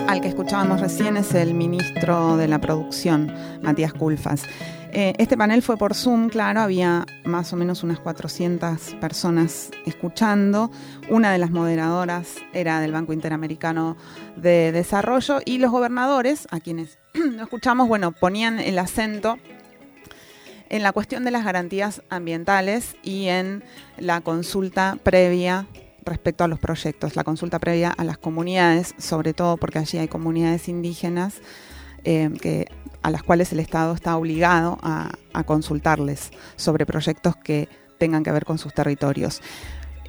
Al 0.07 0.21
que 0.21 0.27
escuchábamos 0.27 0.81
recién 0.81 1.17
es 1.17 1.33
el 1.33 1.55
ministro 1.55 2.37
de 2.37 2.47
la 2.47 2.59
Producción, 2.59 3.33
Matías 3.61 3.91
Culfas. 3.91 4.43
Eh, 4.97 5.13
este 5.17 5.35
panel 5.35 5.61
fue 5.61 5.75
por 5.75 5.93
Zoom, 5.93 6.29
claro, 6.29 6.61
había 6.61 7.05
más 7.25 7.51
o 7.51 7.57
menos 7.57 7.83
unas 7.83 7.99
400 7.99 8.95
personas 9.01 9.69
escuchando. 9.85 10.71
Una 11.09 11.33
de 11.33 11.37
las 11.37 11.51
moderadoras 11.51 12.35
era 12.53 12.79
del 12.79 12.93
Banco 12.93 13.11
Interamericano 13.11 13.97
de 14.37 14.71
Desarrollo 14.71 15.41
y 15.43 15.57
los 15.57 15.71
gobernadores, 15.71 16.47
a 16.49 16.61
quienes 16.61 16.97
no 17.13 17.43
escuchamos, 17.43 17.89
bueno, 17.89 18.13
ponían 18.13 18.57
el 18.57 18.79
acento 18.79 19.37
en 20.69 20.81
la 20.81 20.93
cuestión 20.93 21.25
de 21.25 21.31
las 21.31 21.43
garantías 21.43 22.01
ambientales 22.07 22.95
y 23.03 23.27
en 23.27 23.65
la 23.97 24.21
consulta 24.21 24.97
previa 25.03 25.67
respecto 26.05 26.45
a 26.45 26.47
los 26.47 26.59
proyectos, 26.59 27.17
la 27.17 27.25
consulta 27.25 27.59
previa 27.59 27.91
a 27.91 28.05
las 28.05 28.17
comunidades, 28.17 28.95
sobre 28.97 29.33
todo 29.33 29.57
porque 29.57 29.79
allí 29.79 29.97
hay 29.97 30.07
comunidades 30.07 30.69
indígenas 30.69 31.41
eh, 32.05 32.29
que, 32.39 32.67
a 33.05 33.11
las 33.11 33.21
cuales 33.21 33.51
el 33.51 33.59
Estado 33.59 33.93
está 33.93 34.17
obligado 34.17 34.79
a, 34.81 35.11
consultarles 35.45 36.31
sobre 36.55 36.87
proyectos 36.87 37.35
que 37.35 37.69
tengan 37.99 38.23
que 38.23 38.31
ver 38.31 38.45
con 38.45 38.57
sus 38.57 38.73
territorios. 38.73 39.43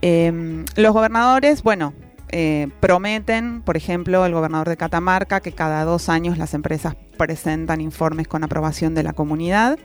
Eh, 0.01 0.65
los 0.77 0.95
gobernadores, 0.95 1.63
bueno, 1.63 1.93
eh, 2.31 2.69
prometen, 2.81 3.61
por 3.61 3.77
ejemplo, 3.77 4.25
el 4.25 4.33
gobernador 4.33 4.71
de 4.71 4.79
Catamarca, 4.79 5.41
que 5.41 5.53
cada 5.53 5.85
dos 5.85 6.09
años 6.09 6.39
las 6.39 6.55
empresas 6.55 6.97
presentan 7.19 7.83
informes 7.83 8.29
con 8.29 8.45
aprobación 8.45 8.95
de 8.95 9.03
la 9.03 9.13
comunidad 9.13 9.79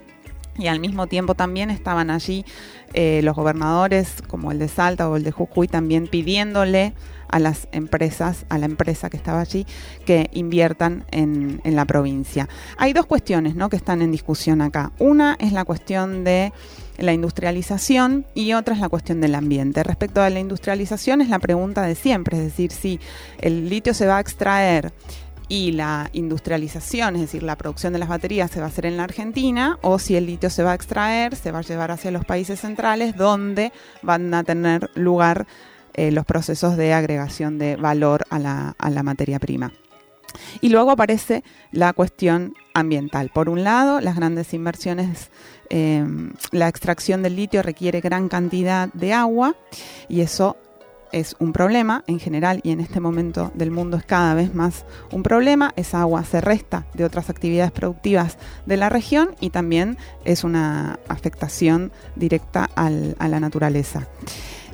y 0.58 0.68
al 0.68 0.80
mismo 0.80 1.08
tiempo 1.08 1.36
también 1.36 1.70
estaban 1.70 2.10
allí 2.10 2.46
eh, 2.94 3.22
los 3.24 3.36
gobernadores 3.36 4.22
como 4.28 4.52
el 4.52 4.60
de 4.60 4.68
Salta 4.68 5.10
o 5.10 5.16
el 5.16 5.24
de 5.24 5.32
Jujuy 5.32 5.68
también 5.68 6.08
pidiéndole 6.08 6.94
a 7.30 7.40
las 7.40 7.70
empresas, 7.72 8.46
a 8.50 8.58
la 8.58 8.66
empresa 8.66 9.10
que 9.10 9.16
estaba 9.16 9.40
allí, 9.40 9.66
que 10.06 10.30
inviertan 10.34 11.06
en, 11.12 11.62
la 11.64 11.86
provincia. 11.86 12.50
Hay 12.78 12.92
dos 12.92 13.06
cuestiones 13.06 13.56
¿no? 13.56 13.70
que 13.70 13.78
están 13.78 14.02
en 14.02 14.12
discusión 14.12 14.62
acá. 14.62 14.92
Una 15.00 15.38
es 15.40 15.54
la 15.54 15.64
cuestión 15.64 16.26
de 16.26 16.52
la 16.98 17.14
industrialización 17.14 18.26
y 18.36 18.52
otra 18.54 18.76
es 18.76 18.82
la 18.82 18.90
cuestión 18.90 19.22
del 19.22 19.36
ambiente. 19.36 19.84
Respecto 19.84 20.22
a 20.22 20.30
la 20.30 20.40
industrialización 20.40 21.22
es 21.22 21.30
la 21.30 21.40
pregunta 21.40 21.84
de 21.84 21.96
siempre, 21.96 22.38
es 22.38 22.44
decir, 22.44 22.72
si 22.72 23.00
el 23.40 23.70
litio 23.70 23.94
se 23.94 24.06
va 24.06 24.18
a 24.18 24.20
extraer 24.20 24.92
y 25.52 25.74
la 25.74 26.10
industrialización, 26.14 27.16
es 27.16 27.24
decir, 27.24 27.44
la 27.44 27.58
producción 27.58 27.92
de 27.92 28.00
las 28.00 28.08
baterías 28.08 28.50
se 28.50 28.62
va 28.62 28.68
a 28.68 28.70
hacer 28.70 28.86
en 28.86 28.96
la 28.96 29.04
Argentina 29.04 29.78
o 29.82 30.00
si 30.00 30.16
el 30.16 30.26
litio 30.26 30.50
se 30.50 30.64
va 30.64 30.72
a 30.72 30.76
extraer, 30.76 31.36
se 31.36 31.52
va 31.52 31.60
a 31.60 31.62
llevar 31.62 31.92
hacia 31.92 32.10
los 32.10 32.24
países 32.24 32.62
centrales 32.62 33.18
donde 33.18 33.74
van 34.02 34.34
a 34.34 34.46
tener 34.46 34.90
lugar 34.96 35.46
eh, 35.94 36.10
los 36.12 36.26
procesos 36.26 36.78
de 36.78 36.94
agregación 36.94 37.58
de 37.58 37.76
valor 37.76 38.24
a 38.30 38.40
la, 38.40 38.76
a 38.78 38.90
la 38.90 39.04
materia 39.04 39.40
prima. 39.40 39.74
Y 40.62 40.70
luego 40.70 40.92
aparece 40.92 41.44
la 41.74 41.92
cuestión 41.92 42.54
ambiental. 42.74 43.30
Por 43.34 43.50
un 43.50 43.66
lado, 43.66 44.00
las 44.00 44.16
grandes 44.16 44.54
inversiones, 44.54 45.32
eh, 45.70 46.06
la 46.52 46.70
extracción 46.70 47.24
del 47.24 47.36
litio 47.36 47.62
requiere 47.62 48.00
gran 48.00 48.30
cantidad 48.30 48.88
de 48.94 49.12
agua 49.12 49.58
y 50.08 50.22
eso 50.22 50.56
es 51.12 51.36
un 51.40 51.54
problema 51.54 52.04
en 52.08 52.20
general 52.20 52.62
y 52.64 52.72
en 52.72 52.80
este 52.80 53.00
momento 53.00 53.52
del 53.54 53.72
mundo 53.72 53.98
es 53.98 54.04
cada 54.04 54.34
vez 54.34 54.54
más 54.54 54.86
un 55.12 55.24
problema. 55.24 55.74
Esa 55.76 56.02
agua 56.02 56.24
se 56.24 56.42
resta 56.42 56.86
de 56.94 57.06
otras 57.06 57.30
actividades 57.30 57.72
productivas 57.72 58.38
de 58.66 58.78
la 58.78 58.90
región 58.90 59.36
y 59.40 59.50
también 59.50 59.98
es 60.26 60.44
una 60.44 61.00
afectación 61.08 61.92
directa 62.16 62.70
a 62.76 62.90
la 62.90 63.40
naturaleza. 63.40 64.08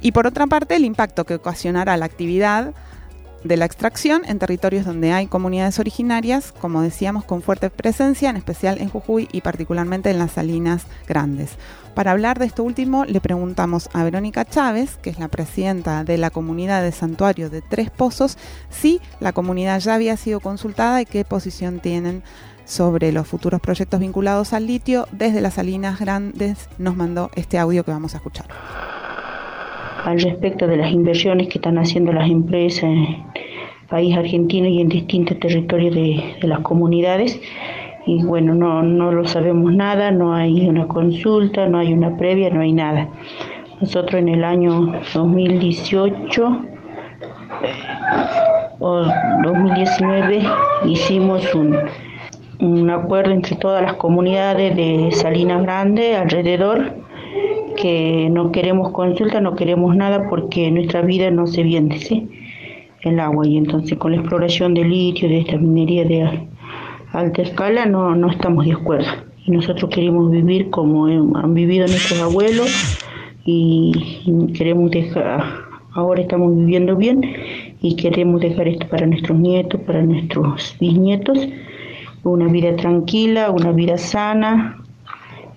Y 0.02 0.12
por 0.12 0.28
otra 0.28 0.48
parte, 0.48 0.76
el 0.76 0.86
impacto 0.86 1.26
que 1.26 1.36
ocasionará 1.36 1.98
la 1.98 2.06
actividad 2.06 2.74
de 3.44 3.58
la 3.58 3.66
extracción 3.66 4.24
en 4.26 4.40
territorios 4.40 4.86
donde 4.86 5.12
hay 5.12 5.28
comunidades 5.28 5.80
originarias, 5.80 6.52
como 6.52 6.82
decíamos, 6.82 7.24
con 7.24 7.42
fuerte 7.42 7.70
presencia, 7.70 8.30
en 8.30 8.38
especial 8.38 8.80
en 8.80 8.90
Jujuy 8.90 9.28
y 9.32 9.42
particularmente 9.42 10.10
en 10.10 10.20
las 10.20 10.34
salinas 10.34 10.86
grandes. 11.08 11.52
Para 11.94 12.12
hablar 12.12 12.38
de 12.38 12.46
esto 12.46 12.64
último, 12.64 13.06
le 13.06 13.22
preguntamos 13.22 13.90
a 13.94 14.04
Verónica 14.04 14.46
Chávez, 14.46 14.98
que 14.98 15.10
es 15.10 15.20
la 15.20 15.30
presidenta 15.30 16.04
de 16.04 16.18
la 16.18 16.30
comunidad 16.30 16.84
de 16.84 16.92
Santuario 16.92 17.50
de 17.50 17.62
Tres 17.62 17.90
Pozos, 17.90 18.38
si 18.70 19.02
la 19.20 19.34
comunidad 19.34 19.80
ya 19.80 19.96
había 19.96 20.16
sido 20.18 20.40
consultada 20.40 21.02
y 21.02 21.06
qué 21.06 21.26
posición 21.26 21.80
tienen 21.80 22.24
sobre 22.66 23.12
los 23.12 23.28
futuros 23.28 23.62
proyectos 23.62 24.00
vinculados 24.00 24.54
al 24.54 24.68
litio. 24.68 25.08
Desde 25.12 25.42
las 25.42 25.56
salinas 25.56 26.00
grandes 26.00 26.70
nos 26.78 26.96
mandó 26.96 27.32
este 27.36 27.58
audio 27.58 27.84
que 27.84 27.92
vamos 27.92 28.14
a 28.14 28.18
escuchar 28.18 28.46
al 30.04 30.20
respecto 30.20 30.68
de 30.68 30.78
las 30.78 30.92
inversiones 30.92 31.48
que 31.48 31.58
están 31.58 31.78
haciendo 31.78 32.12
las 32.14 32.30
empresas 32.30 32.84
en 32.84 32.98
el 32.98 33.18
país 33.90 34.16
argentino 34.16 34.68
y 34.68 34.82
en 34.82 34.90
distintos 34.90 35.40
territorios 35.40 35.96
de, 35.96 36.48
las 36.48 36.60
comunidades. 36.60 37.40
Y 38.06 38.24
bueno, 38.24 38.54
no, 38.54 38.84
no 38.84 39.12
lo 39.12 39.26
sabemos 39.26 39.74
nada, 39.74 40.12
no 40.12 40.34
hay 40.34 40.68
una 40.68 40.88
consulta, 40.88 41.68
no 41.68 41.80
hay 41.80 41.92
una 41.94 42.16
previa, 42.18 42.50
no 42.50 42.62
hay 42.62 42.72
nada. 42.72 43.10
Nosotros 43.82 44.22
en 44.22 44.30
el 44.30 44.44
año 44.44 44.94
2018 45.14 46.62
o 48.80 49.06
2019 49.44 50.42
hicimos 50.86 51.54
un, 51.54 51.78
un 52.60 52.90
acuerdo 52.90 53.32
entre 53.32 53.56
todas 53.56 53.82
las 53.82 53.94
comunidades 53.94 54.76
de 54.76 55.10
Salinas 55.12 55.62
Grande 55.64 56.16
alrededor 56.16 57.07
que 57.78 58.30
no 58.30 58.52
queremos 58.52 58.92
consulta, 58.92 59.40
no 59.40 59.56
queremos 59.56 59.96
nada 59.96 60.28
porque 60.30 60.70
nuestra 60.72 61.02
vida 61.02 61.32
no 61.32 61.48
se 61.48 61.64
viene, 61.64 62.00
¿sí? 62.00 62.28
El 63.02 63.20
agua. 63.22 63.48
Y 63.48 63.58
entonces 63.58 63.98
con 63.98 64.12
la 64.12 64.18
exploración 64.18 64.74
de 64.74 64.84
litio, 64.84 65.30
de 65.30 65.40
esta 65.40 65.58
minería 65.58 66.04
de 66.04 66.48
alta 67.14 67.42
escala, 67.42 67.86
no, 67.86 68.16
no 68.16 68.30
estamos 68.30 68.66
de 68.66 68.74
acuerdo. 68.74 69.08
Y 69.46 69.52
nosotros 69.52 69.90
queremos 69.90 70.30
vivir 70.30 70.70
como 70.70 71.06
han 71.38 71.54
vivido 71.54 71.88
nuestros 71.88 72.20
abuelos 72.20 73.00
y 73.46 73.94
queremos 74.58 74.92
dejar, 74.92 75.42
ahora 75.94 76.22
estamos 76.22 76.54
viviendo 76.54 76.98
bien 76.98 77.22
y 77.82 77.96
queremos 77.96 78.42
dejar 78.42 78.68
esto 78.68 78.88
para 78.90 79.06
nuestros 79.06 79.40
nietos, 79.40 79.80
para 79.82 80.02
nuestros 80.02 80.76
bisnietos, 80.82 81.48
una 82.24 82.48
vida 82.48 82.76
tranquila, 82.76 83.52
una 83.52 83.72
vida 83.72 83.98
sana, 83.98 84.84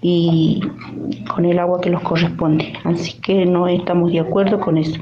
y 0.03 0.61
con 1.35 1.45
el 1.45 1.59
agua 1.59 1.81
que 1.81 1.91
nos 1.91 2.03
corresponde. 2.03 2.73
Así 2.85 3.21
que 3.21 3.45
no 3.47 3.69
estamos 3.69 4.13
de 4.13 4.21
acuerdo 4.21 4.61
con 4.61 4.79
eso 4.79 5.01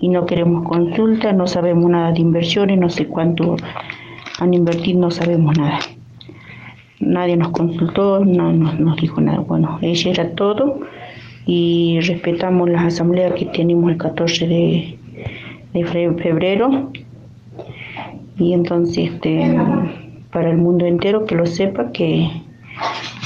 y 0.00 0.08
no 0.08 0.26
queremos 0.26 0.68
consulta, 0.68 1.32
no 1.32 1.46
sabemos 1.46 1.90
nada 1.90 2.12
de 2.12 2.20
inversiones, 2.20 2.78
no 2.78 2.88
sé 2.88 3.06
cuánto 3.06 3.56
han 4.38 4.54
invertido, 4.54 5.00
no 5.00 5.10
sabemos 5.10 5.56
nada. 5.58 5.78
Nadie 7.00 7.36
nos 7.36 7.50
consultó, 7.50 8.24
no, 8.24 8.52
nos 8.52 8.96
dijo 8.96 9.20
nada. 9.20 9.40
Bueno, 9.40 9.78
ella 9.82 10.10
era 10.10 10.30
todo 10.34 10.80
y 11.46 11.98
respetamos 12.00 12.68
las 12.68 12.84
asambleas 12.86 13.34
que 13.34 13.46
tenemos 13.46 13.90
el 13.90 13.98
14 13.98 14.48
de, 14.48 14.98
de 15.72 15.84
febrero 15.84 16.90
y 18.38 18.52
entonces 18.52 19.12
este, 19.12 19.56
para 20.30 20.50
el 20.50 20.58
mundo 20.58 20.84
entero 20.84 21.24
que 21.24 21.34
lo 21.34 21.46
sepa 21.46 21.92
que 21.92 22.28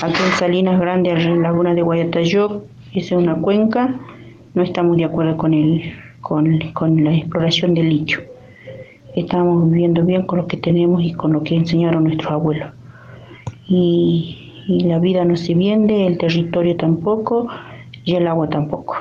Aquí 0.02 0.22
en 0.24 0.32
Salinas 0.38 0.80
Grandes, 0.80 1.26
en 1.26 1.42
Laguna 1.42 1.74
de 1.74 1.82
Guayatayoc, 1.82 2.62
es 2.94 3.12
una 3.12 3.34
cuenca, 3.34 3.94
no 4.54 4.62
estamos 4.62 4.96
de 4.96 5.04
acuerdo 5.04 5.36
con, 5.36 5.52
el, 5.52 5.92
con, 6.22 6.58
con 6.72 7.04
la 7.04 7.14
exploración 7.14 7.74
del 7.74 7.90
litio. 7.90 8.20
Estamos 9.14 9.70
viviendo 9.70 10.02
bien 10.02 10.22
con 10.22 10.38
lo 10.38 10.46
que 10.46 10.56
tenemos 10.56 11.02
y 11.02 11.12
con 11.12 11.34
lo 11.34 11.42
que 11.42 11.54
enseñaron 11.54 12.04
nuestros 12.04 12.32
abuelos. 12.32 12.72
Y, 13.68 14.64
y 14.68 14.84
la 14.84 14.98
vida 14.98 15.22
no 15.26 15.36
se 15.36 15.54
vende, 15.54 16.06
el 16.06 16.16
territorio 16.16 16.76
tampoco 16.76 17.48
y 18.04 18.14
el 18.14 18.26
agua 18.26 18.48
tampoco. 18.48 18.96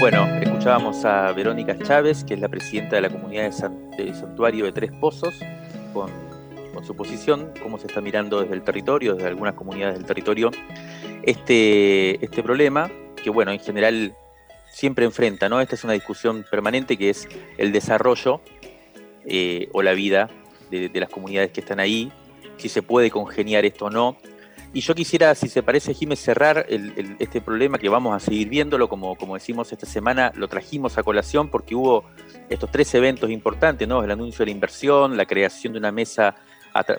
Bueno, 0.00 0.39
escuchábamos 0.60 1.06
a 1.06 1.32
Verónica 1.32 1.74
Chávez, 1.78 2.22
que 2.22 2.34
es 2.34 2.40
la 2.40 2.48
presidenta 2.50 2.96
de 2.96 3.00
la 3.00 3.08
comunidad 3.08 3.50
de, 3.96 4.12
Santuario 4.12 4.66
de 4.66 4.72
Tres 4.72 4.92
Pozos, 5.00 5.40
con, 5.94 6.10
su 6.84 6.94
posición, 6.94 7.50
cómo 7.62 7.78
se 7.78 7.86
está 7.86 8.02
mirando 8.02 8.42
desde 8.42 8.52
el 8.52 8.62
territorio, 8.62 9.14
desde 9.14 9.28
algunas 9.28 9.54
comunidades 9.54 9.94
del 9.94 10.04
territorio, 10.04 10.50
este, 11.22 12.22
este 12.22 12.42
problema, 12.42 12.90
que 13.16 13.30
bueno, 13.30 13.52
en 13.52 13.58
general 13.58 14.14
siempre 14.70 15.06
enfrenta, 15.06 15.48
¿no? 15.48 15.62
Esta 15.62 15.76
es 15.76 15.84
una 15.84 15.94
discusión 15.94 16.44
permanente 16.50 16.98
que 16.98 17.08
es 17.08 17.26
el 17.56 17.72
desarrollo 17.72 18.42
eh, 19.24 19.70
o 19.72 19.80
la 19.80 19.94
vida 19.94 20.28
de, 20.70 20.90
de, 20.90 21.00
las 21.00 21.08
comunidades 21.08 21.52
que 21.52 21.60
están 21.60 21.80
ahí, 21.80 22.12
si 22.58 22.68
se 22.68 22.82
puede 22.82 23.10
congeniar 23.10 23.64
esto 23.64 23.86
o 23.86 23.90
no, 23.90 24.18
y 24.72 24.80
yo 24.82 24.94
quisiera, 24.94 25.34
si 25.34 25.48
se 25.48 25.62
parece, 25.62 25.94
Jiménez, 25.94 26.20
cerrar 26.20 26.66
este 27.18 27.40
problema 27.40 27.76
que 27.78 27.88
vamos 27.88 28.14
a 28.14 28.20
seguir 28.24 28.48
viéndolo, 28.48 28.88
como, 28.88 29.16
como 29.16 29.34
decimos 29.34 29.72
esta 29.72 29.86
semana, 29.86 30.32
lo 30.36 30.46
trajimos 30.46 30.96
a 30.96 31.02
colación 31.02 31.48
porque 31.48 31.74
hubo 31.74 32.04
estos 32.48 32.70
tres 32.70 32.94
eventos 32.94 33.30
importantes, 33.30 33.88
¿no? 33.88 34.04
El 34.04 34.12
anuncio 34.12 34.38
de 34.38 34.46
la 34.46 34.52
inversión, 34.52 35.16
la 35.16 35.26
creación 35.26 35.72
de 35.72 35.80
una 35.80 35.90
mesa 35.90 36.36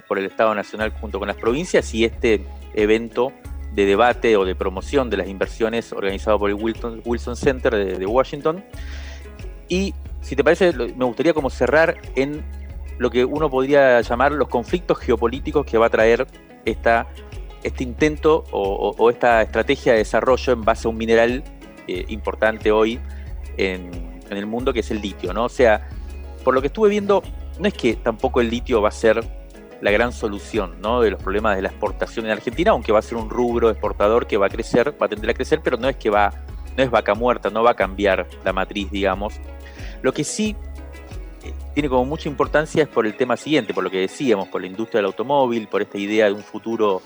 por 0.05 0.19
el 0.19 0.25
Estado 0.25 0.53
Nacional 0.53 0.91
junto 0.99 1.17
con 1.17 1.29
las 1.29 1.37
provincias 1.37 1.93
y 1.93 2.03
este 2.03 2.45
evento 2.73 3.31
de 3.73 3.85
debate 3.85 4.35
o 4.35 4.43
de 4.43 4.53
promoción 4.53 5.09
de 5.09 5.15
las 5.15 5.29
inversiones 5.29 5.93
organizado 5.93 6.37
por 6.39 6.49
el 6.49 6.57
Wilson, 6.57 7.01
Wilson 7.05 7.37
Center 7.37 7.73
de, 7.73 7.97
de 7.97 8.05
Washington. 8.05 8.65
Y 9.69 9.93
si 10.19 10.35
te 10.35 10.43
parece, 10.43 10.73
me 10.73 11.05
gustaría 11.05 11.33
como 11.33 11.49
cerrar 11.49 11.95
en 12.15 12.43
lo 12.97 13.09
que 13.09 13.23
uno 13.23 13.49
podría 13.49 14.01
llamar 14.01 14.33
los 14.33 14.49
conflictos 14.49 14.99
geopolíticos 14.99 15.65
que 15.65 15.77
va 15.77 15.85
a 15.85 15.89
traer 15.89 16.27
esta 16.65 17.07
este 17.63 17.83
intento 17.83 18.43
o, 18.51 19.09
esta 19.09 19.41
estrategia 19.41 19.93
de 19.93 19.99
desarrollo 19.99 20.53
en 20.53 20.61
base 20.63 20.87
a 20.87 20.89
un 20.91 20.97
mineral 20.97 21.43
eh, 21.87 22.05
importante 22.09 22.71
hoy 22.71 22.99
en, 23.57 24.11
el 24.29 24.45
mundo 24.45 24.71
que 24.71 24.79
es 24.79 24.89
el 24.91 25.01
litio, 25.01 25.33
¿no? 25.33 25.43
O 25.43 25.49
sea, 25.49 25.89
por 26.45 26.53
lo 26.53 26.61
que 26.61 26.67
estuve 26.67 26.89
viendo, 26.89 27.21
no 27.59 27.67
es 27.67 27.73
que 27.73 27.95
tampoco 27.95 28.39
el 28.39 28.49
litio 28.49 28.81
va 28.81 28.87
a 28.87 28.93
ser 28.93 29.21
la 29.81 29.91
gran 29.91 30.13
solución 30.13 30.79
¿no? 30.79 31.01
de 31.01 31.11
los 31.11 31.21
problemas 31.21 31.55
de 31.55 31.63
la 31.63 31.69
exportación 31.69 32.25
en 32.25 32.31
Argentina, 32.31 32.71
aunque 32.71 32.91
va 32.91 32.99
a 32.99 33.01
ser 33.01 33.17
un 33.17 33.29
rubro 33.29 33.69
exportador 33.69 34.27
que 34.27 34.37
va 34.37 34.45
a 34.45 34.49
crecer, 34.49 34.93
va 35.01 35.07
a 35.07 35.09
tender 35.09 35.31
a 35.31 35.33
crecer, 35.33 35.59
pero 35.61 35.75
no 35.77 35.89
es 35.89 35.97
que 35.97 36.09
va, 36.09 36.31
no 36.77 36.83
es 36.83 36.89
vaca 36.89 37.13
muerta, 37.13 37.49
no 37.49 37.63
va 37.63 37.71
a 37.71 37.75
cambiar 37.75 38.27
la 38.45 38.53
matriz, 38.53 38.89
digamos. 38.89 39.33
Lo 40.01 40.13
que 40.13 40.23
sí 40.23 40.55
eh, 41.43 41.53
tiene 41.73 41.89
como 41.89 42.05
mucha 42.05 42.29
importancia 42.29 42.83
es 42.83 42.89
por 42.89 43.05
el 43.05 43.15
tema 43.15 43.35
siguiente, 43.35 43.73
por 43.73 43.83
lo 43.83 43.89
que 43.89 43.99
decíamos, 43.99 44.47
por 44.47 44.61
la 44.61 44.67
industria 44.67 44.99
del 44.99 45.07
automóvil, 45.07 45.67
por 45.67 45.81
esta 45.81 45.97
idea 45.97 46.27
de 46.27 46.33
un 46.33 46.43
futuro 46.43 47.01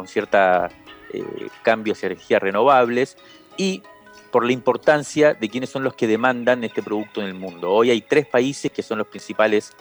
con 0.00 0.08
cierta 0.08 0.70
eh, 1.12 1.22
cambio 1.62 1.92
hacia 1.92 2.06
energías 2.06 2.40
renovables 2.40 3.18
y 3.58 3.82
por 4.32 4.46
la 4.46 4.52
importancia 4.52 5.34
de 5.34 5.50
quiénes 5.50 5.68
son 5.68 5.84
los 5.84 5.92
que 5.92 6.06
demandan 6.06 6.64
este 6.64 6.82
producto 6.82 7.20
en 7.20 7.26
el 7.26 7.34
mundo. 7.34 7.70
Hoy 7.70 7.90
hay 7.90 8.00
tres 8.00 8.26
países 8.26 8.72
que 8.72 8.82
son 8.82 8.96
los 8.96 9.08
principales 9.08 9.74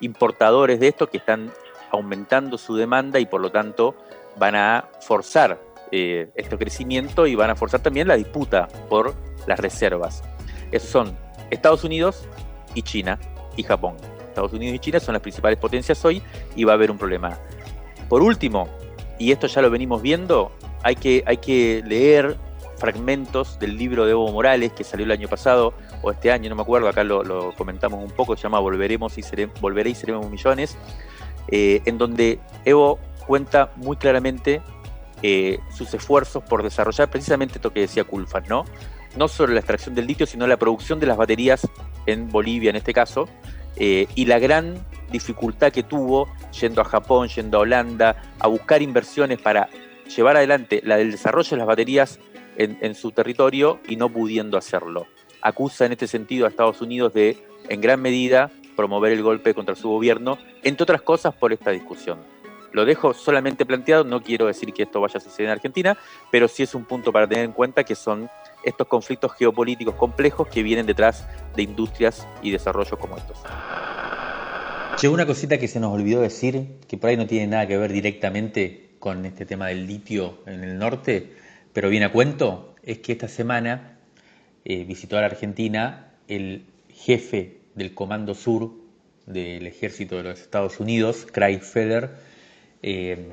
importadores 0.00 0.80
de 0.80 0.88
esto, 0.88 1.08
que 1.08 1.18
están 1.18 1.52
aumentando 1.92 2.58
su 2.58 2.74
demanda 2.74 3.20
y 3.20 3.26
por 3.26 3.40
lo 3.40 3.52
tanto 3.52 3.94
van 4.36 4.56
a 4.56 4.88
forzar 5.02 5.62
eh, 5.92 6.28
este 6.34 6.58
crecimiento 6.58 7.28
y 7.28 7.36
van 7.36 7.50
a 7.50 7.54
forzar 7.54 7.80
también 7.80 8.08
la 8.08 8.16
disputa 8.16 8.66
por 8.88 9.14
las 9.46 9.60
reservas. 9.60 10.24
Esos 10.72 10.90
son 10.90 11.16
Estados 11.52 11.84
Unidos 11.84 12.26
y 12.74 12.82
China 12.82 13.20
y 13.56 13.62
Japón. 13.62 13.94
Estados 14.26 14.52
Unidos 14.52 14.74
y 14.74 14.78
China 14.80 14.98
son 14.98 15.12
las 15.12 15.22
principales 15.22 15.60
potencias 15.60 16.04
hoy 16.04 16.20
y 16.56 16.64
va 16.64 16.72
a 16.72 16.74
haber 16.74 16.90
un 16.90 16.98
problema. 16.98 17.38
Por 18.08 18.22
último, 18.22 18.68
y 19.20 19.32
esto 19.32 19.46
ya 19.46 19.60
lo 19.60 19.70
venimos 19.70 20.00
viendo, 20.00 20.50
hay 20.82 20.96
que, 20.96 21.22
hay 21.26 21.36
que 21.36 21.84
leer 21.86 22.38
fragmentos 22.78 23.58
del 23.58 23.76
libro 23.76 24.06
de 24.06 24.12
Evo 24.12 24.32
Morales 24.32 24.72
que 24.72 24.82
salió 24.82 25.04
el 25.04 25.12
año 25.12 25.28
pasado 25.28 25.74
o 26.00 26.10
este 26.10 26.32
año, 26.32 26.48
no 26.48 26.56
me 26.56 26.62
acuerdo, 26.62 26.88
acá 26.88 27.04
lo, 27.04 27.54
comentamos 27.54 28.02
un 28.02 28.10
poco, 28.10 28.34
se 28.34 28.44
llama 28.44 28.58
Volveremos 28.60 29.18
y 29.18 29.22
seremos, 29.22 29.60
Volveré 29.60 29.90
y 29.90 29.94
seremos 29.94 30.28
millones, 30.30 30.78
eh, 31.48 31.82
en 31.84 31.98
donde 31.98 32.40
Evo 32.64 32.98
cuenta 33.26 33.72
muy 33.76 33.98
claramente 33.98 34.62
eh, 35.22 35.58
sus 35.76 35.92
esfuerzos 35.92 36.42
por 36.42 36.62
desarrollar 36.62 37.10
precisamente 37.10 37.56
esto 37.56 37.74
que 37.74 37.80
decía 37.80 38.04
Culfas, 38.04 38.48
¿no? 38.48 38.64
No 39.18 39.28
solo 39.28 39.52
la 39.52 39.60
extracción 39.60 39.94
del 39.94 40.06
litio, 40.06 40.26
sino 40.26 40.46
la 40.46 40.56
producción 40.56 40.98
de 40.98 41.06
las 41.06 41.18
baterías 41.18 41.68
en 42.06 42.30
Bolivia 42.30 42.70
en 42.70 42.76
este 42.76 42.94
caso, 42.94 43.28
eh, 43.76 44.06
y 44.14 44.26
la 44.26 44.38
gran 44.38 44.84
dificultad 45.10 45.72
que 45.72 45.82
tuvo 45.82 46.28
yendo 46.60 46.80
a 46.80 46.84
Japón, 46.84 47.28
yendo 47.28 47.58
a 47.58 47.60
Holanda, 47.60 48.16
a 48.38 48.48
buscar 48.48 48.82
inversiones 48.82 49.40
para 49.40 49.68
llevar 50.16 50.36
adelante 50.36 50.80
la 50.84 50.96
del 50.96 51.10
desarrollo 51.10 51.50
de 51.50 51.56
las 51.56 51.66
baterías 51.66 52.18
en, 52.56 52.94
su 52.94 53.12
territorio 53.12 53.80
y 53.88 53.96
no 53.96 54.10
pudiendo 54.10 54.58
hacerlo. 54.58 55.06
Acusa 55.40 55.86
en 55.86 55.92
este 55.92 56.06
sentido 56.06 56.44
a 56.44 56.50
Estados 56.50 56.82
Unidos 56.82 57.14
de, 57.14 57.42
en 57.68 57.80
gran 57.80 58.02
medida, 58.02 58.50
promover 58.76 59.12
el 59.12 59.22
golpe 59.22 59.54
contra 59.54 59.74
su 59.74 59.88
gobierno, 59.88 60.36
entre 60.62 60.82
otras 60.82 61.00
cosas 61.00 61.34
por 61.34 61.54
esta 61.54 61.70
discusión. 61.70 62.18
Lo 62.72 62.84
dejo 62.84 63.14
solamente 63.14 63.66
planteado, 63.66 64.04
no 64.04 64.22
quiero 64.22 64.46
decir 64.46 64.72
que 64.72 64.84
esto 64.84 65.00
vaya 65.00 65.18
a 65.18 65.20
suceder 65.20 65.46
en 65.46 65.52
Argentina, 65.52 65.98
pero 66.30 66.48
sí 66.48 66.62
es 66.62 66.74
un 66.74 66.84
punto 66.84 67.12
para 67.12 67.26
tener 67.26 67.44
en 67.44 67.52
cuenta 67.52 67.84
que 67.84 67.94
son 67.94 68.28
estos 68.64 68.86
conflictos 68.86 69.32
geopolíticos 69.34 69.94
complejos 69.94 70.48
que 70.48 70.62
vienen 70.62 70.86
detrás 70.86 71.26
de 71.56 71.62
industrias 71.62 72.26
y 72.42 72.50
desarrollos 72.50 72.98
como 72.98 73.16
estos. 73.16 73.38
Che, 74.96 75.08
una 75.08 75.26
cosita 75.26 75.58
que 75.58 75.66
se 75.66 75.80
nos 75.80 75.92
olvidó 75.92 76.20
decir, 76.20 76.78
que 76.86 76.96
por 76.96 77.10
ahí 77.10 77.16
no 77.16 77.26
tiene 77.26 77.46
nada 77.46 77.66
que 77.66 77.76
ver 77.76 77.92
directamente 77.92 78.90
con 78.98 79.24
este 79.24 79.46
tema 79.46 79.68
del 79.68 79.86
litio 79.86 80.38
en 80.46 80.62
el 80.62 80.78
norte, 80.78 81.32
pero 81.72 81.88
viene 81.88 82.06
a 82.06 82.12
cuento, 82.12 82.74
es 82.82 82.98
que 82.98 83.12
esta 83.12 83.28
semana 83.28 83.98
eh, 84.64 84.84
visitó 84.84 85.16
a 85.16 85.20
la 85.20 85.26
Argentina 85.26 86.12
el 86.28 86.66
jefe 86.92 87.60
del 87.74 87.94
Comando 87.94 88.34
Sur 88.34 88.72
del 89.26 89.66
Ejército 89.66 90.16
de 90.16 90.24
los 90.24 90.40
Estados 90.40 90.80
Unidos, 90.80 91.26
Craig 91.30 91.60
Feder, 91.60 92.10
eh, 92.82 93.28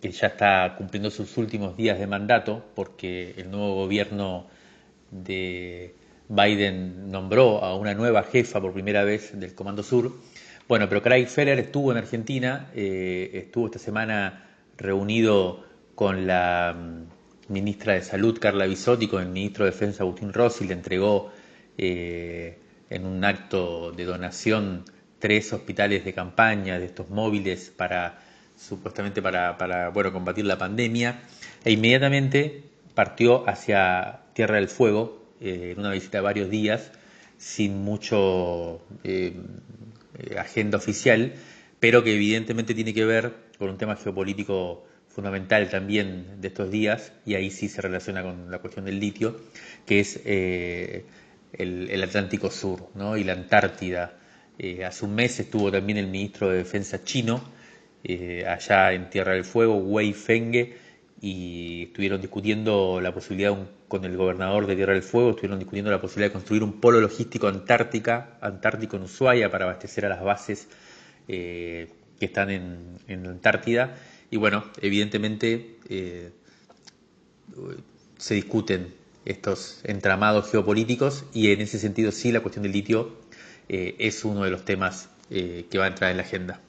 que 0.00 0.10
ya 0.10 0.28
está 0.28 0.74
cumpliendo 0.76 1.10
sus 1.10 1.36
últimos 1.36 1.76
días 1.76 1.98
de 1.98 2.06
mandato 2.06 2.64
porque 2.74 3.34
el 3.36 3.50
nuevo 3.50 3.74
gobierno 3.74 4.46
de 5.10 5.94
Biden 6.28 7.10
nombró 7.10 7.62
a 7.62 7.74
una 7.74 7.94
nueva 7.94 8.22
jefa 8.22 8.60
por 8.60 8.72
primera 8.72 9.04
vez 9.04 9.38
del 9.38 9.54
Comando 9.54 9.82
Sur. 9.82 10.12
Bueno, 10.68 10.88
pero 10.88 11.02
Craig 11.02 11.26
Feller 11.26 11.58
estuvo 11.58 11.90
en 11.90 11.98
Argentina, 11.98 12.70
eh, 12.74 13.30
estuvo 13.34 13.66
esta 13.66 13.80
semana 13.80 14.46
reunido 14.76 15.64
con 15.94 16.26
la 16.26 16.74
mm, 16.74 17.52
ministra 17.52 17.94
de 17.94 18.02
Salud, 18.02 18.38
Carla 18.38 18.66
Bisotti, 18.66 19.08
con 19.08 19.22
el 19.22 19.28
ministro 19.28 19.64
de 19.64 19.72
Defensa, 19.72 20.04
Agustín 20.04 20.32
Rossi, 20.32 20.66
le 20.66 20.74
entregó 20.74 21.32
eh, 21.76 22.58
en 22.88 23.06
un 23.06 23.24
acto 23.24 23.90
de 23.92 24.04
donación 24.04 24.84
tres 25.18 25.52
hospitales 25.52 26.04
de 26.04 26.14
campaña 26.14 26.78
de 26.78 26.86
estos 26.86 27.10
móviles 27.10 27.72
para 27.76 28.20
supuestamente 28.60 29.22
para, 29.22 29.56
para 29.56 29.88
bueno, 29.88 30.12
combatir 30.12 30.44
la 30.44 30.58
pandemia 30.58 31.20
e 31.64 31.72
inmediatamente 31.72 32.62
partió 32.94 33.48
hacia 33.48 34.20
Tierra 34.34 34.56
del 34.56 34.68
Fuego 34.68 35.24
eh, 35.40 35.70
en 35.72 35.80
una 35.80 35.90
visita 35.90 36.18
de 36.18 36.22
varios 36.22 36.50
días 36.50 36.92
sin 37.38 37.82
mucho 37.82 38.82
eh, 39.02 39.34
agenda 40.38 40.76
oficial, 40.76 41.32
pero 41.78 42.04
que 42.04 42.14
evidentemente 42.14 42.74
tiene 42.74 42.92
que 42.92 43.06
ver 43.06 43.32
con 43.58 43.70
un 43.70 43.78
tema 43.78 43.96
geopolítico 43.96 44.84
fundamental 45.08 45.70
también 45.70 46.40
de 46.40 46.48
estos 46.48 46.70
días, 46.70 47.12
y 47.24 47.34
ahí 47.34 47.50
sí 47.50 47.68
se 47.68 47.80
relaciona 47.80 48.22
con 48.22 48.50
la 48.50 48.58
cuestión 48.58 48.84
del 48.84 49.00
litio, 49.00 49.40
que 49.86 50.00
es 50.00 50.20
eh, 50.26 51.06
el, 51.54 52.02
Atlántico 52.02 52.50
Sur 52.50 52.90
¿no? 52.94 53.16
y 53.16 53.24
la 53.24 53.32
Antártida. 53.32 54.12
hace 54.86 55.04
un 55.06 55.14
mes 55.14 55.40
estuvo 55.40 55.72
también 55.72 55.96
el 55.96 56.06
ministro 56.06 56.50
de 56.50 56.58
Defensa 56.58 57.02
chino 57.02 57.42
allá 58.46 58.92
en 58.92 59.10
Tierra 59.10 59.32
del 59.32 59.44
Fuego, 59.44 59.76
Wei 59.76 60.12
Fenge, 60.12 60.76
y 61.20 61.84
estuvieron 61.84 62.20
discutiendo 62.20 63.00
la 63.00 63.12
posibilidad 63.12 63.56
con 63.88 64.04
el 64.04 64.16
gobernador 64.16 64.66
de 64.66 64.76
Tierra 64.76 64.94
del 64.94 65.02
Fuego, 65.02 65.30
estuvieron 65.30 65.58
discutiendo 65.58 65.90
la 65.90 66.00
posibilidad 66.00 66.30
de 66.30 66.32
construir 66.32 66.62
un 66.62 66.80
polo 66.80 67.00
logístico 67.00 67.48
antártica, 67.48 68.38
antártico 68.40 68.96
en 68.96 69.02
Ushuaia 69.02 69.50
para 69.50 69.66
abastecer 69.66 70.06
a 70.06 70.08
las 70.08 70.22
bases 70.22 70.68
eh, 71.28 71.88
que 72.18 72.26
están 72.26 72.50
en, 72.50 72.98
la 73.06 73.30
Antártida. 73.30 73.96
Y 74.30 74.36
bueno, 74.36 74.64
evidentemente 74.80 75.76
eh, 75.88 76.30
se 78.16 78.34
discuten 78.34 78.94
estos 79.24 79.80
entramados 79.84 80.50
geopolíticos 80.50 81.24
y 81.34 81.52
en 81.52 81.60
ese 81.60 81.78
sentido 81.78 82.12
sí 82.12 82.32
la 82.32 82.40
cuestión 82.40 82.62
del 82.62 82.72
litio 82.72 83.16
eh, 83.68 83.96
es 83.98 84.24
uno 84.24 84.44
de 84.44 84.50
los 84.50 84.64
temas 84.64 85.08
que 85.28 85.78
va 85.78 85.84
a 85.84 85.88
entrar 85.88 86.10
en 86.10 86.16
la 86.16 86.24
agenda. 86.24 86.60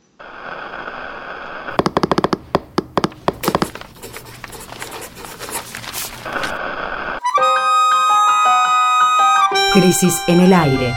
Crisis 9.91 10.21
en 10.27 10.39
el 10.39 10.53
aire. 10.53 10.95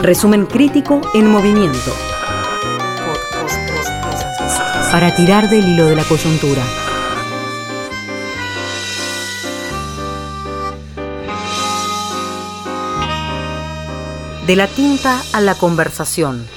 Resumen 0.00 0.46
crítico 0.46 1.02
en 1.12 1.30
movimiento. 1.30 1.94
Para 4.90 5.14
tirar 5.14 5.50
del 5.50 5.68
hilo 5.68 5.84
de 5.84 5.96
la 5.96 6.04
coyuntura. 6.04 6.62
De 14.46 14.56
la 14.56 14.68
tinta 14.68 15.20
a 15.34 15.42
la 15.42 15.56
conversación. 15.56 16.48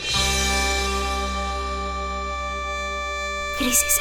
Crisis 3.58 4.00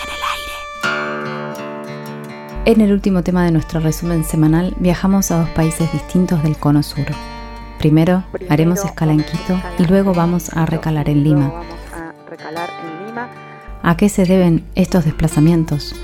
en 2.73 2.83
el 2.83 2.93
último 2.93 3.23
tema 3.23 3.47
de 3.47 3.51
nuestro 3.51 3.81
resumen 3.81 4.25
semanal 4.25 4.75
viajamos 4.79 5.31
a 5.31 5.39
dos 5.39 5.49
países 5.51 5.91
distintos 5.91 6.43
del 6.43 6.59
cono 6.59 6.83
sur. 6.83 7.07
Primero 7.79 8.25
haremos 8.51 8.85
escala 8.85 9.13
en 9.13 9.23
Quito 9.23 9.59
y 9.79 9.87
luego 9.87 10.13
vamos 10.13 10.51
a 10.55 10.67
recalar 10.67 11.09
en 11.09 11.25
Lima. 11.25 11.63
¿A 13.83 13.97
qué 13.97 14.11
se 14.11 14.27
deben 14.27 14.67
estos 14.75 15.07
desplazamientos? 15.07 15.95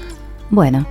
Bueno, 0.49 0.87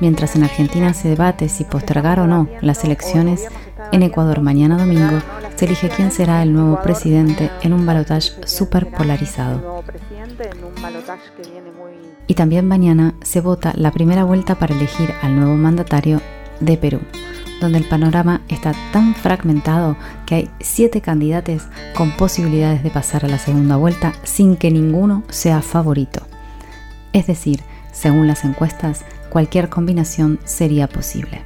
mientras 0.00 0.36
en 0.36 0.44
Argentina 0.44 0.92
se 0.92 1.08
debate 1.08 1.48
si 1.48 1.64
postergar 1.64 2.20
o 2.20 2.26
no 2.26 2.46
las 2.60 2.84
elecciones, 2.84 3.48
en 3.90 4.02
Ecuador 4.02 4.42
mañana 4.42 4.76
domingo 4.76 5.22
se 5.56 5.64
elige 5.64 5.88
quién 5.88 6.12
será 6.12 6.42
el 6.42 6.52
nuevo 6.52 6.82
presidente 6.82 7.50
en 7.62 7.72
un 7.72 7.86
balotaje 7.86 8.32
súper 8.44 8.90
polarizado. 8.90 9.73
Y 12.26 12.34
también 12.34 12.66
mañana 12.66 13.14
se 13.22 13.40
vota 13.40 13.72
la 13.76 13.92
primera 13.92 14.24
vuelta 14.24 14.54
para 14.56 14.74
elegir 14.74 15.10
al 15.22 15.36
nuevo 15.36 15.54
mandatario 15.54 16.20
de 16.60 16.76
Perú, 16.76 17.00
donde 17.60 17.78
el 17.78 17.88
panorama 17.88 18.42
está 18.48 18.72
tan 18.92 19.14
fragmentado 19.14 19.96
que 20.26 20.34
hay 20.34 20.50
siete 20.60 21.00
candidatos 21.00 21.68
con 21.96 22.16
posibilidades 22.16 22.82
de 22.82 22.90
pasar 22.90 23.24
a 23.24 23.28
la 23.28 23.38
segunda 23.38 23.76
vuelta 23.76 24.12
sin 24.22 24.56
que 24.56 24.70
ninguno 24.70 25.22
sea 25.28 25.60
favorito. 25.62 26.22
Es 27.12 27.26
decir, 27.26 27.60
según 27.92 28.26
las 28.26 28.44
encuestas, 28.44 29.04
cualquier 29.30 29.68
combinación 29.68 30.40
sería 30.44 30.88
posible. 30.88 31.42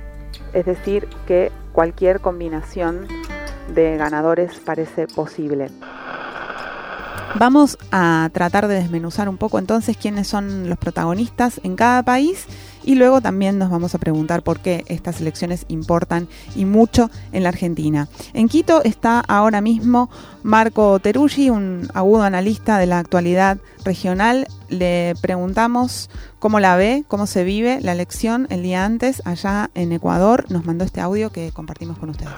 Es 0.52 0.64
decir, 0.64 1.08
que 1.26 1.52
cualquier 1.72 2.20
combinación 2.20 3.06
de 3.74 3.96
ganadores 3.96 4.58
parece 4.64 5.06
posible. 5.06 5.68
Vamos 7.34 7.78
a 7.92 8.30
tratar 8.32 8.68
de 8.68 8.74
desmenuzar 8.74 9.28
un 9.28 9.36
poco 9.36 9.58
entonces 9.58 9.96
quiénes 9.96 10.26
son 10.28 10.68
los 10.68 10.78
protagonistas 10.78 11.60
en 11.62 11.76
cada 11.76 12.02
país 12.02 12.46
y 12.84 12.94
luego 12.94 13.20
también 13.20 13.58
nos 13.58 13.70
vamos 13.70 13.94
a 13.94 13.98
preguntar 13.98 14.42
por 14.42 14.60
qué 14.60 14.84
estas 14.88 15.20
elecciones 15.20 15.66
importan 15.68 16.26
y 16.56 16.64
mucho 16.64 17.10
en 17.32 17.42
la 17.42 17.50
Argentina. 17.50 18.08
En 18.32 18.48
Quito 18.48 18.82
está 18.82 19.20
ahora 19.20 19.60
mismo 19.60 20.08
Marco 20.42 20.98
Teruggi, 20.98 21.50
un 21.50 21.88
agudo 21.92 22.22
analista 22.22 22.78
de 22.78 22.86
la 22.86 22.98
actualidad 22.98 23.58
regional. 23.84 24.46
Le 24.70 25.14
preguntamos 25.20 26.08
cómo 26.38 26.60
la 26.60 26.76
ve, 26.76 27.04
cómo 27.08 27.26
se 27.26 27.44
vive 27.44 27.78
la 27.82 27.92
elección 27.92 28.46
el 28.50 28.62
día 28.62 28.84
antes 28.86 29.20
allá 29.26 29.70
en 29.74 29.92
Ecuador. 29.92 30.46
Nos 30.48 30.64
mandó 30.64 30.84
este 30.84 31.02
audio 31.02 31.30
que 31.30 31.52
compartimos 31.52 31.98
con 31.98 32.08
ustedes. 32.08 32.32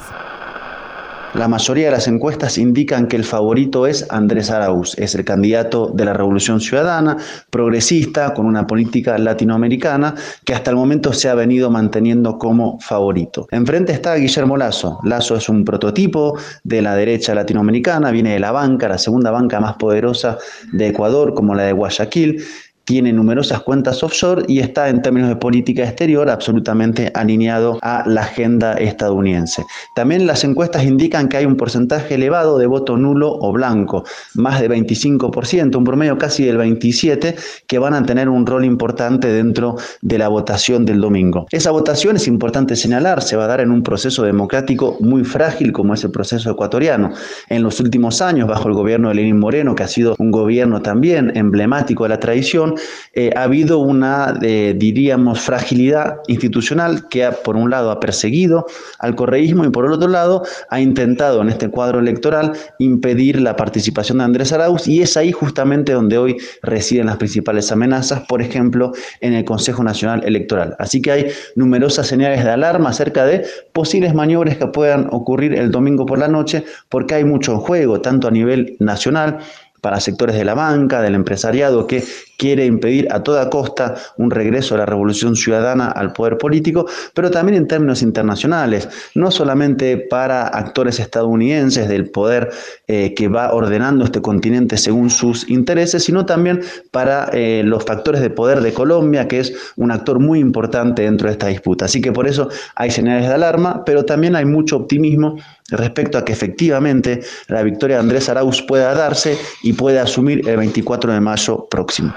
La 1.35 1.47
mayoría 1.47 1.87
de 1.87 1.93
las 1.93 2.09
encuestas 2.09 2.59
indican 2.59 3.07
que 3.07 3.15
el 3.15 3.23
favorito 3.23 3.87
es 3.87 4.05
Andrés 4.11 4.51
Arauz, 4.51 4.99
es 4.99 5.15
el 5.15 5.25
candidato 5.25 5.87
de 5.95 6.05
la 6.05 6.13
Revolución 6.13 6.61
Ciudadana, 6.61 7.19
progresista, 7.51 8.35
con 8.35 8.47
una 8.47 8.67
política 8.67 9.17
latinoamericana 9.17 10.17
que 10.45 10.55
hasta 10.55 10.71
el 10.71 10.77
momento 10.77 11.13
se 11.13 11.29
ha 11.29 11.37
venido 11.37 11.71
manteniendo 11.71 12.37
como 12.37 12.81
favorito. 12.81 13.47
Enfrente 13.53 13.93
está 13.93 14.17
Guillermo 14.17 14.57
Lazo. 14.57 14.99
Lazo 15.05 15.37
es 15.37 15.49
un 15.49 15.65
prototipo 15.65 16.37
de 16.65 16.83
la 16.83 16.97
derecha 16.97 17.33
latinoamericana, 17.33 18.11
viene 18.11 18.33
de 18.33 18.41
la 18.41 18.51
banca, 18.51 18.89
la 18.89 18.99
segunda 18.99 19.31
banca 19.31 19.61
más 19.61 19.75
poderosa 19.75 20.37
de 20.73 20.89
Ecuador, 20.89 21.33
como 21.35 21.55
la 21.55 21.63
de 21.63 21.73
Guayaquil 21.73 22.43
tiene 22.91 23.13
numerosas 23.13 23.61
cuentas 23.61 24.03
offshore 24.03 24.43
y 24.49 24.59
está 24.59 24.89
en 24.89 25.01
términos 25.01 25.29
de 25.29 25.37
política 25.37 25.85
exterior 25.85 26.29
absolutamente 26.29 27.13
alineado 27.15 27.79
a 27.83 28.03
la 28.05 28.23
agenda 28.23 28.73
estadounidense. 28.73 29.65
También 29.95 30.27
las 30.27 30.43
encuestas 30.43 30.83
indican 30.83 31.29
que 31.29 31.37
hay 31.37 31.45
un 31.45 31.55
porcentaje 31.55 32.17
elevado 32.17 32.59
de 32.59 32.67
voto 32.67 32.97
nulo 32.97 33.33
o 33.33 33.53
blanco, 33.53 34.03
más 34.35 34.61
de 34.61 34.69
25%, 34.69 35.77
un 35.77 35.85
promedio 35.85 36.19
casi 36.19 36.45
del 36.45 36.59
27%, 36.59 37.37
que 37.69 37.79
van 37.79 37.95
a 37.95 38.03
tener 38.03 38.29
un 38.29 38.45
rol 38.45 38.65
importante 38.65 39.29
dentro 39.29 39.77
de 40.03 40.19
la 40.19 40.27
votación 40.27 40.85
del 40.85 41.01
domingo. 41.01 41.47
Esa 41.53 41.71
votación 41.71 42.17
es 42.17 42.27
importante 42.27 42.75
señalar, 42.75 43.23
se 43.23 43.37
va 43.37 43.45
a 43.45 43.47
dar 43.47 43.61
en 43.61 43.71
un 43.71 43.85
proceso 43.85 44.25
democrático 44.25 44.97
muy 44.99 45.23
frágil 45.23 45.71
como 45.71 45.95
es 45.95 46.03
el 46.03 46.11
proceso 46.11 46.51
ecuatoriano. 46.51 47.13
En 47.49 47.63
los 47.63 47.79
últimos 47.79 48.21
años, 48.21 48.49
bajo 48.49 48.67
el 48.67 48.75
gobierno 48.75 49.11
de 49.11 49.15
Lenín 49.15 49.39
Moreno, 49.39 49.77
que 49.77 49.85
ha 49.85 49.89
sido 49.89 50.17
un 50.19 50.33
gobierno 50.33 50.83
también 50.83 51.31
emblemático 51.37 52.03
de 52.03 52.09
la 52.09 52.19
tradición, 52.19 52.75
eh, 53.15 53.31
ha 53.37 53.43
habido 53.43 53.79
una, 53.79 54.39
eh, 54.43 54.75
diríamos, 54.77 55.41
fragilidad 55.41 56.19
institucional 56.29 57.09
que 57.09 57.25
ha, 57.25 57.33
por 57.33 57.57
un 57.57 57.71
lado 57.71 57.91
ha 57.91 58.01
perseguido 58.01 58.67
al 58.99 59.15
correísmo 59.15 59.65
y 59.65 59.71
por 59.71 59.87
el 59.87 59.93
otro 59.93 60.09
lado 60.09 60.45
ha 60.69 60.81
intentado 60.81 61.43
en 61.43 61.49
este 61.49 61.69
cuadro 61.69 61.99
electoral 61.99 62.53
impedir 62.79 63.41
la 63.41 63.57
participación 63.57 64.19
de 64.19 64.25
Andrés 64.25 64.53
Arauz 64.53 64.87
y 64.87 65.03
es 65.03 65.17
ahí 65.17 65.33
justamente 65.33 65.93
donde 65.93 66.19
hoy 66.19 66.37
residen 66.63 67.07
las 67.07 67.17
principales 67.17 67.71
amenazas, 67.73 68.23
por 68.29 68.43
ejemplo, 68.43 68.93
en 69.21 69.35
el 69.35 69.45
Consejo 69.45 69.83
Nacional 69.83 70.23
Electoral. 70.25 70.77
Así 70.79 71.03
que 71.03 71.11
hay 71.11 71.27
numerosas 71.57 72.07
señales 72.07 72.45
de 72.45 72.51
alarma 72.51 72.91
acerca 72.91 73.25
de 73.25 73.45
posibles 73.73 74.15
maniobras 74.15 74.57
que 74.57 74.67
puedan 74.67 75.09
ocurrir 75.11 75.55
el 75.55 75.71
domingo 75.71 76.07
por 76.07 76.19
la 76.19 76.29
noche 76.29 76.65
porque 76.89 77.15
hay 77.15 77.25
mucho 77.25 77.53
en 77.53 77.59
juego, 77.59 78.01
tanto 78.01 78.29
a 78.29 78.31
nivel 78.31 78.77
nacional 78.79 79.39
para 79.81 80.01
sectores 80.01 80.37
de 80.37 80.45
la 80.45 80.55
banca, 80.55 81.01
del 81.03 81.15
empresariado, 81.15 81.87
que 81.87 82.05
quiere 82.39 82.65
impedir 82.65 83.07
a 83.11 83.23
toda 83.23 83.51
costa 83.51 83.97
un 84.17 84.31
regreso 84.31 84.75
a 84.75 84.79
la 84.79 84.87
revolución 84.87 85.37
ciudadana 85.37 85.89
al 85.89 86.13
poder 86.13 86.39
político, 86.39 86.87
pero 87.15 87.31
también 87.31 87.57
en 87.57 87.69
términos 87.69 88.03
internacionales, 88.03 88.89
no 89.15 89.31
solamente 89.31 89.99
para 89.99 90.49
actores 90.49 90.99
estadounidenses 91.01 91.89
del 91.89 92.11
poder 92.11 92.51
eh, 92.89 93.15
que 93.15 93.29
va 93.29 93.53
ordenando 93.53 94.05
este 94.05 94.23
continente 94.23 94.79
según 94.79 95.11
sus 95.11 95.49
intereses, 95.51 96.05
sino 96.05 96.25
también 96.25 96.63
para 96.91 97.29
eh, 97.33 97.63
los 97.65 97.85
factores 97.85 98.23
de 98.23 98.31
poder 98.31 98.63
de 98.63 98.73
Colombia, 98.73 99.29
que 99.29 99.41
es 99.41 99.53
un 99.77 99.91
actor 99.91 100.19
muy 100.19 100.39
importante 100.39 101.03
dentro 101.03 101.27
de 101.27 101.33
esta 101.33 101.49
disputa. 101.49 101.85
Así 101.85 102.01
que 102.01 102.13
por 102.13 102.27
eso 102.27 102.49
hay 102.75 102.91
señales 102.91 103.29
de 103.29 103.35
alarma, 103.35 103.85
pero 103.85 104.05
también 104.05 104.35
hay 104.35 104.45
mucho 104.45 104.77
optimismo 104.77 105.37
respecto 105.71 106.19
a 106.19 106.25
que 106.25 106.33
efectivamente 106.33 107.23
la 107.49 107.63
victoria 107.63 107.97
de 107.97 108.03
Andrés 108.03 108.29
Arauz 108.29 108.63
pueda 108.63 108.95
darse 108.95 109.39
y 109.63 109.73
pueda 109.73 110.03
asumir 110.03 110.49
el 110.49 110.57
24 110.57 111.13
de 111.13 111.21
mayo 111.21 111.67
próximo. 111.69 112.15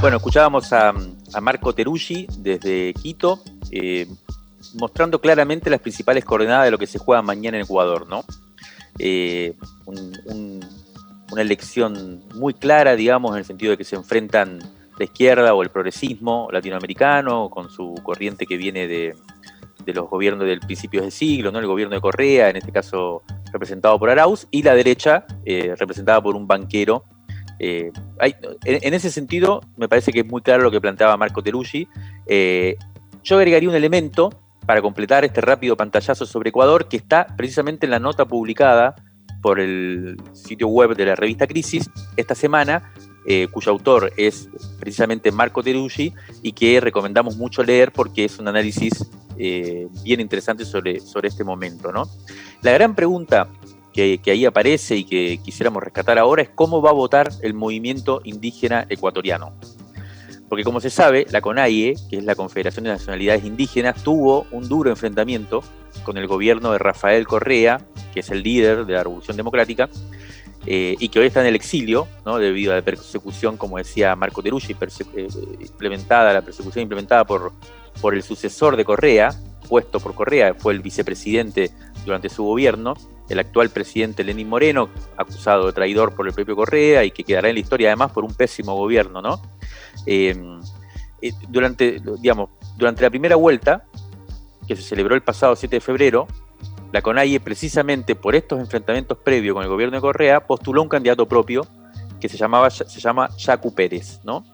Bueno, 0.00 0.18
escuchábamos 0.18 0.72
a, 0.72 0.92
Marco 1.40 1.74
Teruggi 1.74 2.26
desde 2.38 2.92
Quito, 2.94 3.40
eh, 3.70 4.06
mostrando 4.74 5.20
claramente 5.20 5.70
las 5.70 5.80
principales 5.80 6.24
coordenadas 6.24 6.66
de 6.66 6.70
lo 6.70 6.78
que 6.78 6.86
se 6.86 6.98
juega 6.98 7.22
mañana 7.22 7.56
en 7.56 7.64
Ecuador, 7.64 8.06
¿no? 8.08 8.24
Eh, 8.98 9.54
una 9.86 11.42
elección 11.42 12.22
muy 12.34 12.54
clara, 12.54 12.94
digamos, 12.94 13.32
en 13.32 13.38
el 13.38 13.44
sentido 13.44 13.72
de 13.72 13.78
que 13.78 13.84
se 13.84 13.96
enfrentan 13.96 14.58
la 14.98 15.04
izquierda 15.04 15.54
o 15.54 15.62
el 15.62 15.70
progresismo 15.70 16.48
latinoamericano 16.50 17.50
con 17.50 17.70
su 17.70 17.94
corriente 18.02 18.46
que 18.46 18.56
viene 18.56 18.86
de, 18.86 19.14
de 19.86 19.94
los 19.94 20.10
gobiernos 20.10 20.46
del 20.46 20.60
principio 20.60 21.00
del 21.00 21.12
siglo, 21.12 21.52
¿no? 21.52 21.60
el 21.60 21.66
gobierno 21.66 21.94
de 21.94 22.00
Correa, 22.00 22.50
en 22.50 22.56
este 22.56 22.72
caso 22.72 23.22
representado 23.52 23.98
por 23.98 24.10
Arauz, 24.10 24.48
y 24.50 24.62
la 24.62 24.74
derecha 24.74 25.24
eh, 25.44 25.74
representada 25.78 26.20
por 26.20 26.34
un 26.34 26.46
banquero. 26.46 27.04
Eh, 27.60 27.92
en, 28.64 28.94
ese 28.94 29.10
sentido, 29.10 29.62
me 29.76 29.88
parece 29.88 30.12
que 30.12 30.20
es 30.20 30.26
muy 30.26 30.42
claro 30.42 30.64
lo 30.64 30.70
que 30.72 30.80
planteaba 30.80 31.16
Marco 31.16 31.42
Teruggi. 31.42 31.88
Eh, 32.26 32.76
yo 33.22 33.36
agregaría 33.36 33.68
un 33.68 33.76
elemento 33.76 34.30
para 34.66 34.82
completar 34.82 35.24
este 35.24 35.40
rápido 35.40 35.76
pantallazo 35.76 36.26
sobre 36.26 36.50
Ecuador, 36.50 36.88
que 36.88 36.96
está 36.96 37.28
precisamente 37.36 37.86
en 37.86 37.92
la 37.92 38.00
nota 38.00 38.26
publicada 38.26 38.96
por 39.40 39.60
el 39.60 40.16
sitio 40.32 40.66
web 40.66 40.96
de 40.96 41.06
la 41.06 41.14
revista 41.14 41.46
Crisis 41.46 41.88
esta 42.16 42.34
semana, 42.34 42.92
cuyo 43.50 43.72
autor 43.72 44.12
es 44.16 44.48
precisamente 44.78 45.32
Marco 45.32 45.62
Teruggi 45.62 46.12
y 46.42 46.52
que 46.52 46.80
recomendamos 46.80 47.36
mucho 47.36 47.64
leer 47.64 47.92
porque 47.92 48.24
es 48.24 48.38
un 48.38 48.46
análisis 48.46 49.04
eh, 49.38 49.88
bien 50.02 50.20
interesante 50.20 50.64
sobre, 50.64 51.00
sobre 51.00 51.28
este 51.28 51.44
momento. 51.44 51.92
¿no? 51.92 52.08
La 52.62 52.72
gran 52.72 52.94
pregunta 52.94 53.48
que, 53.92 54.20
ahí 54.26 54.44
aparece 54.44 54.96
y 54.96 55.04
que 55.04 55.38
quisiéramos 55.42 55.82
rescatar 55.82 56.18
ahora 56.18 56.42
es 56.42 56.50
cómo 56.50 56.82
va 56.82 56.90
a 56.90 56.94
votar 56.94 57.30
el 57.42 57.54
movimiento 57.54 58.20
indígena 58.24 58.86
ecuatoriano. 58.88 59.54
Porque 60.48 60.64
como 60.64 60.80
se 60.80 60.90
sabe, 60.90 61.26
la 61.30 61.40
CONAIE, 61.40 61.96
que 62.08 62.18
es 62.18 62.24
la 62.24 62.34
Confederación 62.34 62.84
de 62.84 62.90
Nacionalidades 62.90 63.44
Indígenas, 63.44 64.02
tuvo 64.04 64.46
un 64.52 64.68
duro 64.68 64.90
enfrentamiento 64.90 65.62
con 66.04 66.18
el 66.18 66.26
gobierno 66.26 66.72
de 66.72 66.78
Rafael 66.78 67.26
Correa, 67.26 67.80
que 68.12 68.20
es 68.20 68.30
el 68.30 68.42
líder 68.42 68.84
de 68.84 68.92
la 68.92 69.02
Revolución 69.02 69.36
Democrática, 69.36 69.88
eh, 70.66 70.94
y 70.98 71.08
que 71.08 71.20
hoy 71.20 71.26
está 71.26 71.40
en 71.40 71.46
el 71.46 71.54
exilio, 71.54 72.06
¿no? 72.24 72.38
debido 72.38 72.72
a 72.72 72.76
la 72.76 72.82
persecución, 72.82 73.56
como 73.56 73.78
decía 73.78 74.14
Marco 74.14 74.42
Teruggi, 74.42 74.76
eh, 75.16 75.28
implementada, 75.60 76.32
la 76.32 76.42
persecución 76.42 76.82
implementada 76.82 77.24
por 77.24 77.52
por 78.00 78.14
el 78.14 78.22
sucesor 78.22 78.76
de 78.76 78.84
Correa, 78.84 79.30
puesto 79.68 80.00
por 80.00 80.14
Correa, 80.14 80.54
fue 80.54 80.72
el 80.72 80.80
vicepresidente 80.80 81.70
durante 82.04 82.28
su 82.28 82.44
gobierno, 82.44 82.94
el 83.28 83.38
actual 83.38 83.70
presidente 83.70 84.22
Lenín 84.24 84.48
Moreno, 84.48 84.88
acusado 85.16 85.66
de 85.66 85.72
traidor 85.72 86.14
por 86.14 86.26
el 86.26 86.34
propio 86.34 86.54
Correa 86.56 87.04
y 87.04 87.10
que 87.10 87.24
quedará 87.24 87.48
en 87.48 87.54
la 87.54 87.60
historia 87.60 87.88
además 87.88 88.12
por 88.12 88.24
un 88.24 88.34
pésimo 88.34 88.76
gobierno, 88.76 89.20
¿no? 89.20 89.40
Em, 90.06 90.60
eh, 91.20 91.32
durante, 91.48 92.00
digamos, 92.20 92.50
durante 92.76 93.02
la 93.02 93.10
primera 93.10 93.36
vuelta, 93.36 93.84
que 94.66 94.76
se 94.76 94.82
celebró 94.82 95.14
el 95.14 95.22
pasado 95.22 95.56
7 95.56 95.76
de 95.76 95.80
febrero, 95.80 96.26
la 96.92 97.02
CONAIE, 97.02 97.40
precisamente 97.40 98.14
por 98.14 98.34
estos 98.34 98.60
enfrentamientos 98.60 99.18
previos 99.18 99.54
con 99.54 99.62
el 99.62 99.68
gobierno 99.68 99.96
de 99.96 100.00
Correa, 100.00 100.46
postuló 100.46 100.82
un 100.82 100.88
candidato 100.88 101.26
propio 101.26 101.66
que 102.20 102.28
se, 102.28 102.36
llamaba, 102.36 102.70
se 102.70 103.00
llama 103.00 103.28
Yacu 103.36 103.74
Pérez, 103.74 104.20
¿no? 104.24 104.44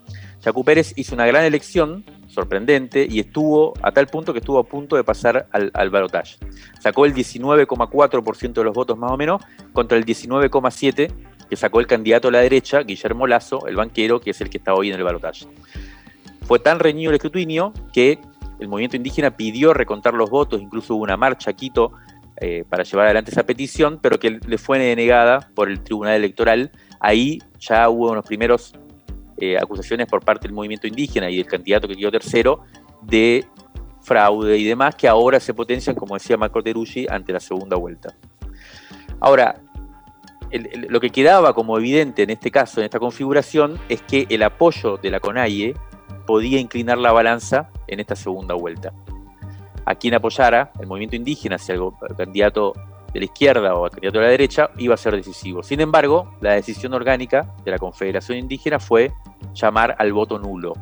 Yacu 0.40 0.64
Pérez 0.64 0.93
hizo 0.97 1.14
una 1.14 1.26
gran 1.26 1.45
elección 1.45 2.05
sorprendente 2.33 3.07
y 3.09 3.20
estuvo 3.20 3.74
a 3.83 3.93
tal 3.93 4.07
punto 4.07 4.33
que 4.33 4.39
estuvo 4.39 4.59
a 4.59 4.64
punto 4.64 4.97
de 4.97 5.05
pasar 5.05 5.47
al, 5.53 5.70
al 5.74 5.91
balotaje. 5.91 6.37
Sacó 6.80 7.05
el 7.05 7.14
19,4% 7.14 8.53
de 8.53 8.64
los 8.64 8.74
votos 8.74 8.97
más 8.97 9.11
o 9.12 9.16
menos 9.16 9.43
contra 9.72 9.99
el 9.99 10.05
19,7% 10.05 11.12
que 11.53 11.57
sacó 11.57 11.80
el 11.80 11.87
candidato 11.87 12.28
a 12.28 12.30
la 12.30 12.39
derecha, 12.39 12.80
Guillermo 12.80 13.26
Lazo, 13.26 13.66
el 13.66 13.76
banquero, 13.76 14.22
que 14.22 14.30
es 14.30 14.41
el 14.41 14.49
que 14.49 14.57
está 14.57 14.72
hoy 14.72 14.89
en 14.89 14.95
el 14.95 15.03
balotaje. 15.03 15.47
Fue 16.47 16.59
tan 16.59 16.78
reñido 16.78 17.11
el 17.11 17.16
escrutinio 17.16 17.74
que 17.93 18.18
el 18.59 18.68
movimiento 18.68 18.97
indígena 18.97 19.37
pidió 19.37 19.74
recontar 19.74 20.14
los 20.14 20.30
votos, 20.30 20.62
incluso 20.62 20.95
hubo 20.95 21.03
una 21.03 21.18
marcha 21.18 21.51
a 21.51 21.53
Quito 21.53 21.93
eh, 22.41 22.64
para 22.66 22.85
llevar 22.85 23.05
adelante 23.05 23.33
esa 23.33 23.43
petición, 23.43 23.99
pero 24.01 24.18
que 24.18 24.41
le 24.47 24.57
fue 24.57 24.78
denegada 24.78 25.51
por 25.55 25.68
el 25.68 25.83
Tribunal 25.83 26.14
Electoral. 26.14 26.72
Ahí 27.01 27.43
ya 27.61 27.87
hubo 27.91 28.11
unos 28.11 28.24
primeros 28.24 28.72
eh, 29.39 29.57
acusaciones 29.59 30.07
por 30.07 30.24
parte 30.24 30.47
del 30.47 30.55
movimiento 30.55 30.87
indígena 30.87 31.30
y 31.30 31.37
del 31.37 31.47
candidato 31.47 31.89
que 31.89 31.97
quedó 31.97 32.11
tercero 32.11 32.61
de 33.03 33.47
fraude 34.01 34.59
y 34.59 34.64
demás, 34.64 34.95
que 34.95 35.09
ahora 35.09 35.41
se 35.41 35.55
potencian, 35.55 35.95
como 35.97 36.14
decía 36.14 36.37
Marco 36.37 36.62
Teruggi, 36.62 37.07
ante 37.09 37.33
la 37.33 37.41
segunda 37.41 37.76
vuelta. 37.76 38.14
Ahora, 39.20 39.61
lo 40.89 41.01
que 41.01 41.11
quedaba 41.11 41.55
como 41.55 41.78
evidente 41.78 42.22
en 42.22 42.30
este 42.30 42.51
caso, 42.51 42.80
en 42.80 42.85
esta 42.85 42.99
configuración, 42.99 43.78
es 43.89 44.03
que 44.03 44.26
el 44.28 44.43
apoyo 44.43 44.97
de 44.97 45.11
la 45.11 45.20
CONAIE 45.20 45.74
podía 46.26 46.61
inclinar 46.61 46.99
la 46.99 47.12
balanza 47.12 47.70
en 47.87 48.01
esta 48.01 48.16
segunda 48.16 48.55
vuelta. 48.55 48.93
A 49.85 49.95
quien 49.95 50.14
apoyara 50.14 50.72
el 50.80 50.87
movimiento 50.87 51.16
indígena, 51.16 51.59
si 51.59 51.72
el 51.72 51.80
candidato 52.16 52.74
de 53.13 53.21
la 53.21 53.25
izquierda 53.27 53.75
o 53.75 53.85
al 53.85 53.91
candidato 53.91 54.19
de 54.19 54.25
la 54.25 54.31
derecha 54.31 54.71
iba 54.79 54.95
a 54.95 54.99
ser 54.99 55.15
decisivo. 55.15 55.63
Sin 55.63 55.81
embargo, 55.81 56.35
la 56.41 56.53
decisión 56.53 56.95
orgánica 56.95 57.55
de 57.65 57.71
la 57.71 57.79
Confederación 57.79 58.39
Indígena 58.39 58.79
fue 58.79 59.13
llamar 59.55 59.97
al 59.99 60.13
voto 60.13 60.39
nulo, 60.39 60.75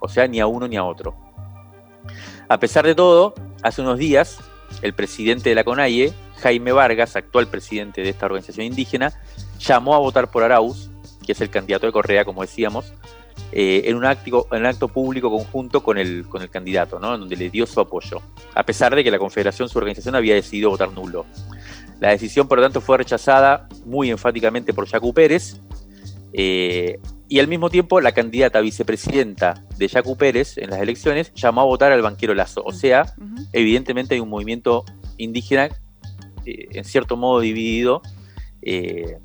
o 0.00 0.08
sea, 0.08 0.26
ni 0.26 0.40
a 0.40 0.46
uno 0.46 0.68
ni 0.68 0.76
a 0.76 0.84
otro. 0.84 1.14
A 2.48 2.58
pesar 2.58 2.86
de 2.86 2.94
todo, 2.94 3.34
hace 3.62 3.80
unos 3.80 3.98
días, 3.98 4.38
el 4.82 4.94
presidente 4.94 5.48
de 5.48 5.54
la 5.54 5.64
CONAIE, 5.64 6.12
Jaime 6.42 6.72
Vargas, 6.72 7.16
actual 7.16 7.48
presidente 7.48 8.02
de 8.02 8.10
esta 8.10 8.26
organización 8.26 8.66
indígena, 8.66 9.12
llamó 9.58 9.94
a 9.94 9.98
votar 9.98 10.30
por 10.30 10.42
Arauz, 10.42 10.90
que 11.24 11.32
es 11.32 11.40
el 11.40 11.50
candidato 11.50 11.86
de 11.86 11.92
Correa, 11.92 12.24
como 12.24 12.42
decíamos, 12.42 12.92
eh, 13.52 13.84
en, 13.86 13.96
un 13.96 14.04
acto, 14.04 14.46
en 14.52 14.60
un 14.60 14.66
acto 14.66 14.88
público 14.88 15.30
conjunto 15.30 15.82
con 15.82 15.96
el, 15.96 16.26
con 16.28 16.42
el 16.42 16.50
candidato, 16.50 16.98
¿no? 16.98 17.16
donde 17.16 17.36
le 17.36 17.50
dio 17.50 17.66
su 17.66 17.80
apoyo, 17.80 18.20
a 18.54 18.62
pesar 18.64 18.94
de 18.94 19.02
que 19.02 19.10
la 19.10 19.18
Confederación, 19.18 19.68
su 19.68 19.78
organización, 19.78 20.14
había 20.14 20.34
decidido 20.34 20.70
votar 20.70 20.90
nulo. 20.92 21.24
La 22.04 22.10
decisión, 22.10 22.46
por 22.46 22.58
lo 22.58 22.64
tanto, 22.64 22.82
fue 22.82 22.98
rechazada 22.98 23.66
muy 23.86 24.10
enfáticamente 24.10 24.74
por 24.74 24.86
Yacu 24.86 25.14
Pérez, 25.14 25.56
eh, 26.34 26.98
y 27.30 27.38
al 27.38 27.48
mismo 27.48 27.70
tiempo 27.70 27.98
la 27.98 28.12
candidata 28.12 28.60
vicepresidenta 28.60 29.64
de 29.78 29.88
Yacu 29.88 30.14
Pérez 30.14 30.58
en 30.58 30.68
las 30.68 30.82
elecciones 30.82 31.32
llamó 31.32 31.62
a 31.62 31.64
votar 31.64 31.92
al 31.92 32.02
banquero 32.02 32.34
Lazo. 32.34 32.62
O 32.62 32.72
sea, 32.72 33.14
evidentemente 33.54 34.12
hay 34.16 34.20
un 34.20 34.28
movimiento 34.28 34.84
indígena 35.16 35.70
eh, 36.44 36.66
en 36.72 36.84
cierto 36.84 37.16
modo 37.16 37.40
dividido. 37.40 38.02
Eh, 38.60 39.16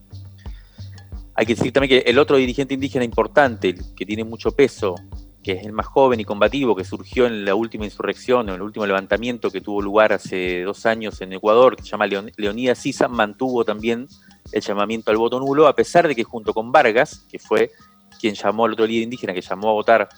hay 1.35 1.45
que 1.45 1.55
decir 1.55 1.73
también 1.73 2.01
que 2.01 2.09
el 2.09 2.17
otro 2.17 2.37
dirigente 2.37 2.75
indígena 2.75 3.03
importante, 3.03 3.75
que 3.93 4.05
tiene 4.05 4.23
mucho 4.23 4.51
peso, 4.51 4.95
que 5.43 5.53
es 5.53 5.65
el 5.65 5.71
más 5.71 5.85
joven 5.85 6.19
y 6.19 6.25
combativo, 6.25 6.75
que 6.75 6.83
surgió 6.83 7.25
en 7.25 7.45
la 7.45 7.55
última 7.55 7.85
insurrección, 7.85 8.49
en 8.49 8.55
el 8.55 8.61
último 8.61 8.85
levantamiento 8.85 9.51
que 9.51 9.61
tuvo 9.61 9.81
lugar 9.81 10.11
hace 10.11 10.63
dos 10.63 10.85
años 10.85 11.21
en 11.21 11.33
Ecuador, 11.33 11.75
que 11.75 11.83
se 11.83 11.89
llama 11.89 12.07
Leonidas 12.07 12.77
Sisa, 12.77 13.07
mantuvo 13.07 13.63
también 13.63 14.07
el 14.51 14.61
llamamiento 14.61 15.11
al 15.11 15.17
voto 15.17 15.39
nulo, 15.39 15.67
a 15.67 15.75
pesar 15.75 16.07
de 16.07 16.15
que 16.15 16.23
junto 16.23 16.53
con 16.53 16.71
Vargas, 16.71 17.25
que 17.31 17.39
fue 17.39 17.71
quien 18.19 18.35
llamó 18.35 18.65
al 18.65 18.73
otro 18.73 18.85
líder 18.85 19.03
indígena, 19.03 19.33
que 19.33 19.41
llamó 19.41 19.69
a 19.69 19.73
votar 19.73 20.09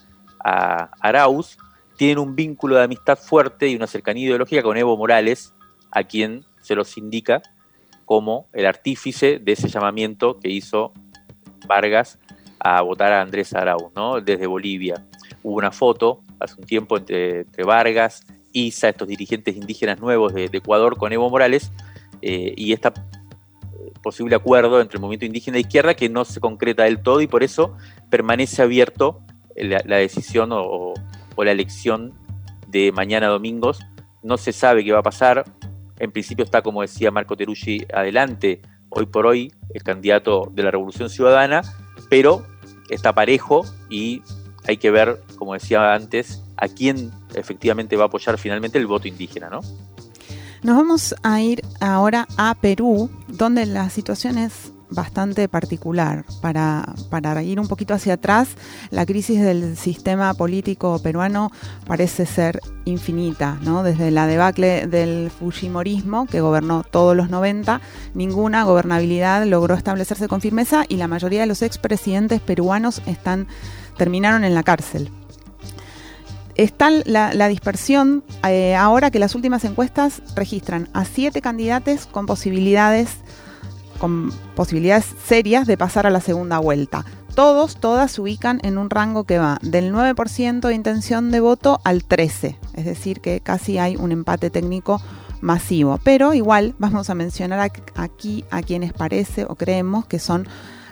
a 0.44 0.90
Arauz, 1.00 1.58
tienen 1.98 2.18
un 2.18 2.36
vínculo 2.36 2.78
de 2.78 2.84
amistad 2.84 3.18
fuerte 3.18 3.68
y 3.68 3.76
una 3.76 3.86
cercanía 3.86 4.26
ideológica 4.26 4.64
con 4.64 4.76
Evo 4.76 4.98
Morales, 4.98 5.54
a 5.92 6.04
quien 6.04 6.46
se 6.62 6.74
los 6.74 6.98
indica 6.98 7.44
como 8.06 8.48
el 8.54 8.66
artífice 8.66 9.40
de 9.40 9.52
ese 9.52 9.68
llamamiento 9.68 10.40
que 10.40 10.50
hizo 10.50 10.94
Vargas 11.68 12.18
a 12.64 12.82
votar 12.82 13.12
a 13.12 13.22
Andrés 13.22 13.54
Arauz, 13.54 13.92
desde 14.24 14.46
Bolivia. 14.46 15.06
Hubo 15.44 15.58
una 15.58 15.72
foto 15.72 16.22
hace 16.40 16.56
un 16.60 16.66
tiempo 16.66 16.98
entre, 16.98 17.46
Vargas, 17.64 18.26
Isa, 18.54 18.90
estos 18.90 19.08
dirigentes 19.08 19.56
indígenas 19.56 20.00
nuevos 20.00 20.34
de, 20.34 20.46
Ecuador 20.46 20.98
con 20.98 21.12
Evo 21.12 21.30
Morales, 21.30 21.72
eh, 22.22 22.54
y 22.56 22.74
esta 22.74 22.94
posible 24.02 24.36
acuerdo 24.36 24.82
entre 24.82 24.98
el 24.98 25.02
movimiento 25.02 25.26
indígena 25.26 25.58
e 25.58 25.62
izquierda 25.62 25.94
que 25.94 26.10
no 26.10 26.26
se 26.26 26.40
concreta 26.40 26.84
del 26.84 27.02
todo 27.02 27.22
y 27.22 27.28
por 27.28 27.44
eso 27.44 27.76
permanece 28.10 28.62
abierto 28.62 29.22
la, 29.56 29.98
decisión 29.98 30.50
o, 30.52 30.94
la 31.38 31.52
elección 31.52 32.14
de 32.68 32.92
mañana 32.92 33.28
domingos. 33.28 33.80
No 34.24 34.38
se 34.38 34.54
sabe 34.54 34.84
qué 34.84 34.92
va 34.92 35.00
a 35.00 35.04
pasar. 35.04 35.46
En 36.00 36.12
principio 36.12 36.44
está, 36.44 36.62
como 36.62 36.82
decía 36.82 37.12
Marco 37.12 37.36
Teruggi, 37.36 37.86
adelante 37.94 38.62
hoy 38.90 39.06
por 39.06 39.26
hoy 39.26 39.52
el 39.74 39.84
candidato 39.84 40.52
de 40.52 40.64
la 40.64 40.72
Revolución 40.72 41.10
Ciudadana, 41.10 41.62
pero 42.12 42.46
está 42.90 43.14
parejo 43.16 43.64
y 43.90 44.22
hay 44.68 44.76
que 44.76 44.92
ver, 44.92 45.24
como 45.38 45.54
decía 45.54 45.94
antes, 45.94 46.44
a 46.58 46.68
quién 46.68 47.10
efectivamente 47.36 47.96
va 47.96 48.04
a 48.04 48.08
apoyar 48.08 48.38
finalmente 48.38 48.78
el 48.78 48.86
voto 48.86 49.08
indígena, 49.08 49.50
¿no? 49.50 49.62
Nos 50.62 50.76
vamos 50.76 51.16
a 51.24 51.40
ir 51.40 51.64
ahora 51.80 52.28
a 52.36 52.54
Perú, 52.56 53.10
donde 53.30 53.66
la 53.66 53.90
situación 53.90 54.38
es 54.38 54.74
bastante 54.92 55.48
particular. 55.48 56.26
Para, 56.42 56.94
para, 57.10 57.42
ir 57.44 57.60
un 57.60 57.68
poquito 57.68 57.94
hacia 57.94 58.14
atrás, 58.14 58.50
la 58.90 59.06
crisis 59.06 59.42
del 59.42 59.78
sistema 59.78 60.34
político 60.34 61.00
peruano 61.00 61.52
parece 61.88 62.26
ser 62.26 62.60
infinita, 62.86 63.58
¿no? 63.62 63.84
Desde 63.84 64.12
la 64.12 64.28
debacle 64.28 64.88
del 64.88 65.32
Fujimorismo, 65.32 66.26
que 66.28 66.42
gobernó 66.42 66.84
todos 66.84 67.16
los 67.16 67.30
90, 67.30 67.82
ninguna 68.14 68.64
gobernabilidad 68.64 69.46
logró 69.46 69.76
establecerse 69.76 70.28
con 70.28 70.42
firmeza 70.42 70.84
y 70.88 70.98
la 70.98 71.08
mayoría 71.08 71.42
de 71.42 71.48
los 71.48 71.62
expresidentes 71.62 72.42
peruanos 72.42 73.02
están, 73.06 73.48
terminaron 73.98 74.44
en 74.44 74.54
la 74.54 74.64
cárcel 74.64 75.12
está 76.56 76.90
la, 77.06 77.48
dispersión 77.48 78.24
eh, 78.48 78.76
ahora 78.76 79.12
que 79.12 79.20
las 79.20 79.36
últimas 79.36 79.64
encuestas 79.66 80.22
registran 80.36 80.90
a 80.94 81.06
siete 81.06 81.42
candidatos 81.42 82.06
con 82.06 82.26
posibilidades, 82.26 83.10
con 84.02 84.32
posibilidades 84.56 85.06
serias 85.24 85.68
de 85.68 85.78
pasar 85.78 86.08
a 86.08 86.10
la 86.10 86.22
segunda 86.22 86.58
vuelta. 86.58 87.06
Todos, 87.36 87.76
todas 87.80 88.14
se 88.14 88.22
ubican 88.22 88.60
en 88.64 88.80
un 88.80 88.90
rango 88.90 89.26
que 89.26 89.38
va 89.38 89.60
del 89.62 89.94
9% 89.94 90.60
de 90.60 90.74
intención 90.74 91.30
de 91.30 91.40
voto 91.40 91.80
al 91.84 92.04
13%, 92.04 92.58
es 92.74 92.86
decir, 92.86 93.22
que 93.22 93.42
casi 93.42 93.78
hay 93.78 93.96
un 93.96 94.12
empate 94.12 94.50
técnico 94.50 95.00
masivo. 95.40 96.00
Pero 96.04 96.34
igual 96.34 96.74
vamos 96.80 97.12
a 97.12 97.16
mencionar 97.16 97.72
aquí 97.96 98.44
a 98.50 98.64
quienes 98.64 98.92
parece 98.92 99.46
o 99.46 99.54
creemos 99.54 100.08
que 100.08 100.18
son 100.18 100.48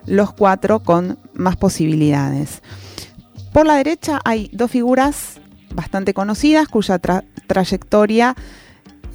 los 0.05 0.32
cuatro 0.32 0.82
con 0.82 1.18
más 1.34 1.57
posibilidades. 1.57 2.62
Por 3.51 3.66
la 3.66 3.78
derecha 3.78 4.20
hay 4.24 4.51
dos 4.53 4.70
figuras 4.70 5.41
bastante 5.74 6.14
conocidas 6.14 6.68
cuya 6.68 6.99
trayectoria 7.47 8.36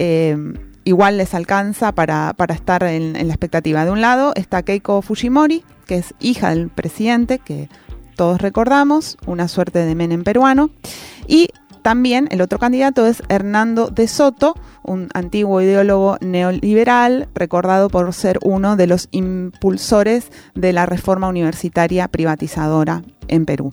eh, 0.00 0.36
igual 0.84 1.16
les 1.16 1.34
alcanza 1.34 1.92
para, 1.92 2.34
estar 2.50 2.82
en, 2.84 3.12
la 3.14 3.34
expectativa. 3.34 3.84
De 3.84 3.90
un 3.90 4.00
lado 4.00 4.32
está 4.36 4.62
Keiko 4.62 5.02
Fujimori, 5.02 5.64
que 5.86 5.96
es 5.96 6.14
hija 6.20 6.50
del 6.50 6.68
presidente, 6.68 7.38
que 7.38 7.68
todos 8.16 8.40
recordamos, 8.40 9.16
una 9.26 9.48
suerte 9.48 9.80
de 9.80 9.94
Menem 9.94 10.22
peruano, 10.22 10.70
y 11.26 11.48
también 11.82 12.28
el 12.30 12.40
otro 12.40 12.58
candidato 12.58 13.06
es 13.06 13.22
Hernando 13.28 13.88
de 13.88 14.08
Soto, 14.08 14.54
un 14.82 15.08
antiguo 15.12 15.60
ideólogo 15.60 16.16
neoliberal, 16.22 17.28
recordado 17.34 17.90
por 17.90 18.10
ser 18.14 18.38
uno 18.42 18.76
de 18.76 18.86
los 18.86 19.08
impulsores 19.10 20.30
de 20.54 20.72
la 20.72 20.86
reforma 20.86 21.28
universitaria 21.28 22.08
privatizadora 22.08 23.02
en 23.28 23.44
Perú. 23.44 23.70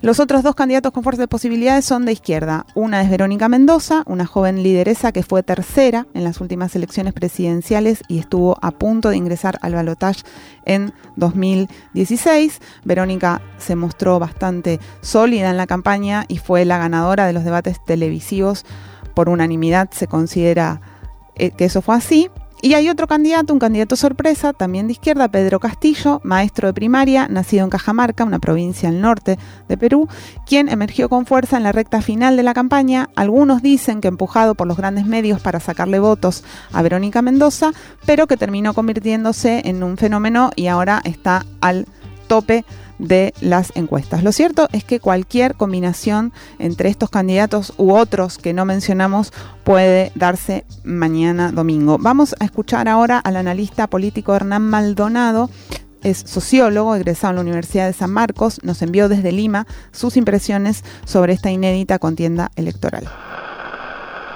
Los 0.00 0.20
otros 0.20 0.44
dos 0.44 0.54
candidatos 0.54 0.92
con 0.92 1.02
fuerza 1.02 1.22
de 1.22 1.28
posibilidades 1.28 1.84
son 1.84 2.04
de 2.04 2.12
izquierda. 2.12 2.66
Una 2.76 3.02
es 3.02 3.10
Verónica 3.10 3.48
Mendoza, 3.48 4.04
una 4.06 4.26
joven 4.26 4.62
lideresa 4.62 5.10
que 5.10 5.24
fue 5.24 5.42
tercera 5.42 6.06
en 6.14 6.22
las 6.22 6.40
últimas 6.40 6.76
elecciones 6.76 7.14
presidenciales 7.14 8.02
y 8.06 8.20
estuvo 8.20 8.56
a 8.62 8.70
punto 8.70 9.08
de 9.08 9.16
ingresar 9.16 9.58
al 9.60 9.74
balotaje 9.74 10.22
en 10.64 10.92
2016. 11.16 12.60
Verónica 12.84 13.42
se 13.58 13.74
mostró 13.74 14.20
bastante 14.20 14.78
sólida 15.00 15.50
en 15.50 15.56
la 15.56 15.66
campaña 15.66 16.26
y 16.28 16.38
fue 16.38 16.64
la 16.64 16.78
ganadora 16.78 17.26
de 17.26 17.32
los 17.32 17.42
debates 17.42 17.84
televisivos. 17.84 18.64
Por 19.14 19.28
unanimidad 19.28 19.90
se 19.90 20.06
considera 20.06 20.80
eh, 21.34 21.50
que 21.50 21.64
eso 21.64 21.82
fue 21.82 21.96
así. 21.96 22.30
Y 22.60 22.74
hay 22.74 22.88
otro 22.88 23.06
candidato, 23.06 23.52
un 23.52 23.60
candidato 23.60 23.94
sorpresa, 23.94 24.52
también 24.52 24.88
de 24.88 24.92
izquierda, 24.92 25.28
Pedro 25.28 25.60
Castillo, 25.60 26.20
maestro 26.24 26.66
de 26.66 26.74
primaria, 26.74 27.28
nacido 27.28 27.62
en 27.62 27.70
Cajamarca, 27.70 28.24
una 28.24 28.40
provincia 28.40 28.88
al 28.88 29.00
norte 29.00 29.38
de 29.68 29.76
Perú, 29.76 30.08
quien 30.44 30.68
emergió 30.68 31.08
con 31.08 31.24
fuerza 31.24 31.56
en 31.56 31.62
la 31.62 31.70
recta 31.70 32.02
final 32.02 32.36
de 32.36 32.42
la 32.42 32.54
campaña. 32.54 33.10
Algunos 33.14 33.62
dicen 33.62 34.00
que 34.00 34.08
empujado 34.08 34.56
por 34.56 34.66
los 34.66 34.76
grandes 34.76 35.06
medios 35.06 35.40
para 35.40 35.60
sacarle 35.60 36.00
votos 36.00 36.42
a 36.72 36.82
Verónica 36.82 37.22
Mendoza, 37.22 37.70
pero 38.06 38.26
que 38.26 38.36
terminó 38.36 38.74
convirtiéndose 38.74 39.62
en 39.64 39.84
un 39.84 39.96
fenómeno 39.96 40.50
y 40.56 40.66
ahora 40.66 41.00
está 41.04 41.46
al 41.60 41.86
tope 42.26 42.64
de 42.98 43.34
las 43.40 43.72
encuestas. 43.74 44.22
Lo 44.22 44.32
cierto 44.32 44.68
es 44.72 44.84
que 44.84 45.00
cualquier 45.00 45.54
combinación 45.54 46.32
entre 46.58 46.88
estos 46.88 47.10
candidatos 47.10 47.72
u 47.76 47.92
otros 47.92 48.38
que 48.38 48.52
no 48.52 48.64
mencionamos 48.64 49.32
puede 49.64 50.12
darse 50.14 50.64
mañana 50.84 51.52
domingo. 51.52 51.98
Vamos 51.98 52.34
a 52.40 52.44
escuchar 52.44 52.88
ahora 52.88 53.18
al 53.18 53.36
analista 53.36 53.86
político 53.86 54.34
Hernán 54.34 54.62
Maldonado. 54.68 55.50
Es 56.02 56.18
sociólogo, 56.18 56.94
egresado 56.94 57.30
en 57.32 57.36
la 57.36 57.42
Universidad 57.42 57.86
de 57.86 57.92
San 57.92 58.12
Marcos, 58.12 58.60
nos 58.62 58.82
envió 58.82 59.08
desde 59.08 59.32
Lima 59.32 59.66
sus 59.90 60.16
impresiones 60.16 60.84
sobre 61.04 61.32
esta 61.32 61.50
inédita 61.50 61.98
contienda 61.98 62.52
electoral. 62.54 63.08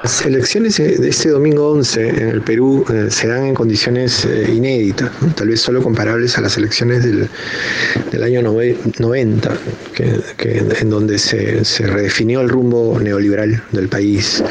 Las 0.02 0.26
elecciones 0.26 0.78
de 0.78 1.08
este 1.08 1.28
domingo 1.28 1.70
11 1.70 2.08
en 2.08 2.28
el 2.28 2.42
Perú 2.42 2.84
eh, 2.92 3.06
se 3.08 3.28
dan 3.28 3.44
en 3.44 3.54
condiciones 3.54 4.24
eh, 4.24 4.52
inéditas, 4.52 5.12
tal 5.36 5.46
vez 5.46 5.60
solo 5.60 5.80
comparables 5.80 6.36
a 6.36 6.40
las 6.40 6.56
elecciones 6.56 7.04
del, 7.04 8.22
año 8.22 8.42
90, 8.42 9.58
en 9.98 10.90
donde 10.90 11.18
se, 11.18 11.62
redefinió 11.86 12.40
el 12.40 12.48
rumbo 12.48 12.98
neoliberal 12.98 13.62
del 13.70 13.88
país. 13.88 14.42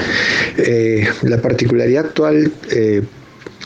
Eh, 0.58 1.06
la 1.24 1.42
particularidad 1.42 2.06
actual 2.06 2.50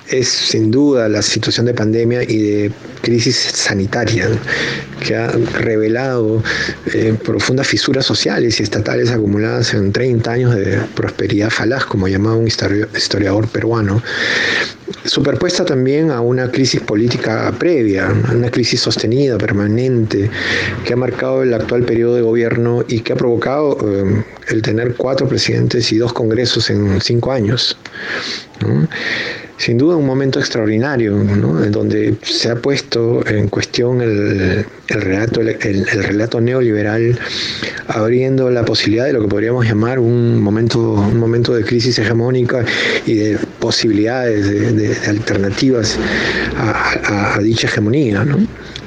es 0.09 0.27
sin 0.27 0.71
duda 0.71 1.07
la 1.07 1.21
situación 1.21 1.67
de 1.67 1.75
pandemia 1.75 2.23
y 2.23 2.37
de 2.39 2.71
crisis 3.05 3.35
sanitaria 3.35 4.27
que 4.99 5.15
ha 5.15 5.27
revelado 5.59 6.41
eh, 6.91 7.15
profundas 7.23 7.67
fisuras 7.67 8.03
sociales 8.03 8.59
y 8.59 8.63
estatales 8.63 9.11
acumuladas 9.11 9.75
en 9.75 9.91
30 9.91 10.31
años 10.31 10.55
de 10.55 10.79
prosperidad 10.95 11.51
falaz, 11.51 11.85
como 11.85 12.07
llamaba 12.07 12.35
un 12.35 12.47
historiador 12.47 13.47
peruano, 13.47 14.01
superpuesta 15.03 15.63
también 15.63 16.09
a 16.09 16.19
una 16.19 16.49
crisis 16.49 16.81
política 16.81 17.53
previa, 17.59 18.11
una 18.33 18.49
crisis 18.49 18.81
sostenida, 18.81 19.37
permanente, 19.37 20.31
que 20.83 20.93
ha 20.93 20.97
marcado 20.97 21.43
el 21.43 21.53
actual 21.53 21.83
periodo 21.83 22.15
de 22.15 22.23
gobierno 22.23 22.83
y 22.87 23.01
que 23.01 23.13
ha 23.13 23.15
provocado 23.15 23.77
eh, 23.87 24.23
el 24.47 24.61
tener 24.63 24.95
cuatro 24.95 25.27
presidentes 25.27 25.91
y 25.91 25.97
dos 25.99 26.11
congresos 26.11 26.71
en 26.71 26.99
cinco 27.01 27.31
años 27.31 27.77
sin 29.57 29.77
duda 29.77 29.95
un 29.95 30.05
momento 30.05 30.39
extraordinario, 30.39 31.19
en 31.19 31.71
donde 31.71 32.15
se 32.23 32.49
ha 32.49 32.55
puesto 32.55 32.94
en 32.95 33.49
cuestión 33.49 34.01
el, 34.01 34.65
relato, 34.87 35.41
el, 35.41 35.85
relato 35.85 36.39
neoliberal, 36.39 37.17
abriendo 37.87 38.49
la 38.49 38.63
posibilidad 38.63 39.05
de 39.05 39.13
lo 39.13 39.21
que 39.21 39.27
podríamos 39.27 39.65
llamar 39.65 39.99
un 39.99 40.41
momento, 40.41 40.93
un 40.93 41.19
momento 41.19 41.53
de 41.53 41.63
crisis 41.63 41.99
hegemónica 41.99 42.63
y 43.05 43.15
de 43.15 43.37
posibilidades, 43.59 44.75
de, 44.75 45.09
alternativas 45.09 45.97
a, 46.57 47.37
dicha 47.41 47.67
hegemonía. 47.67 48.25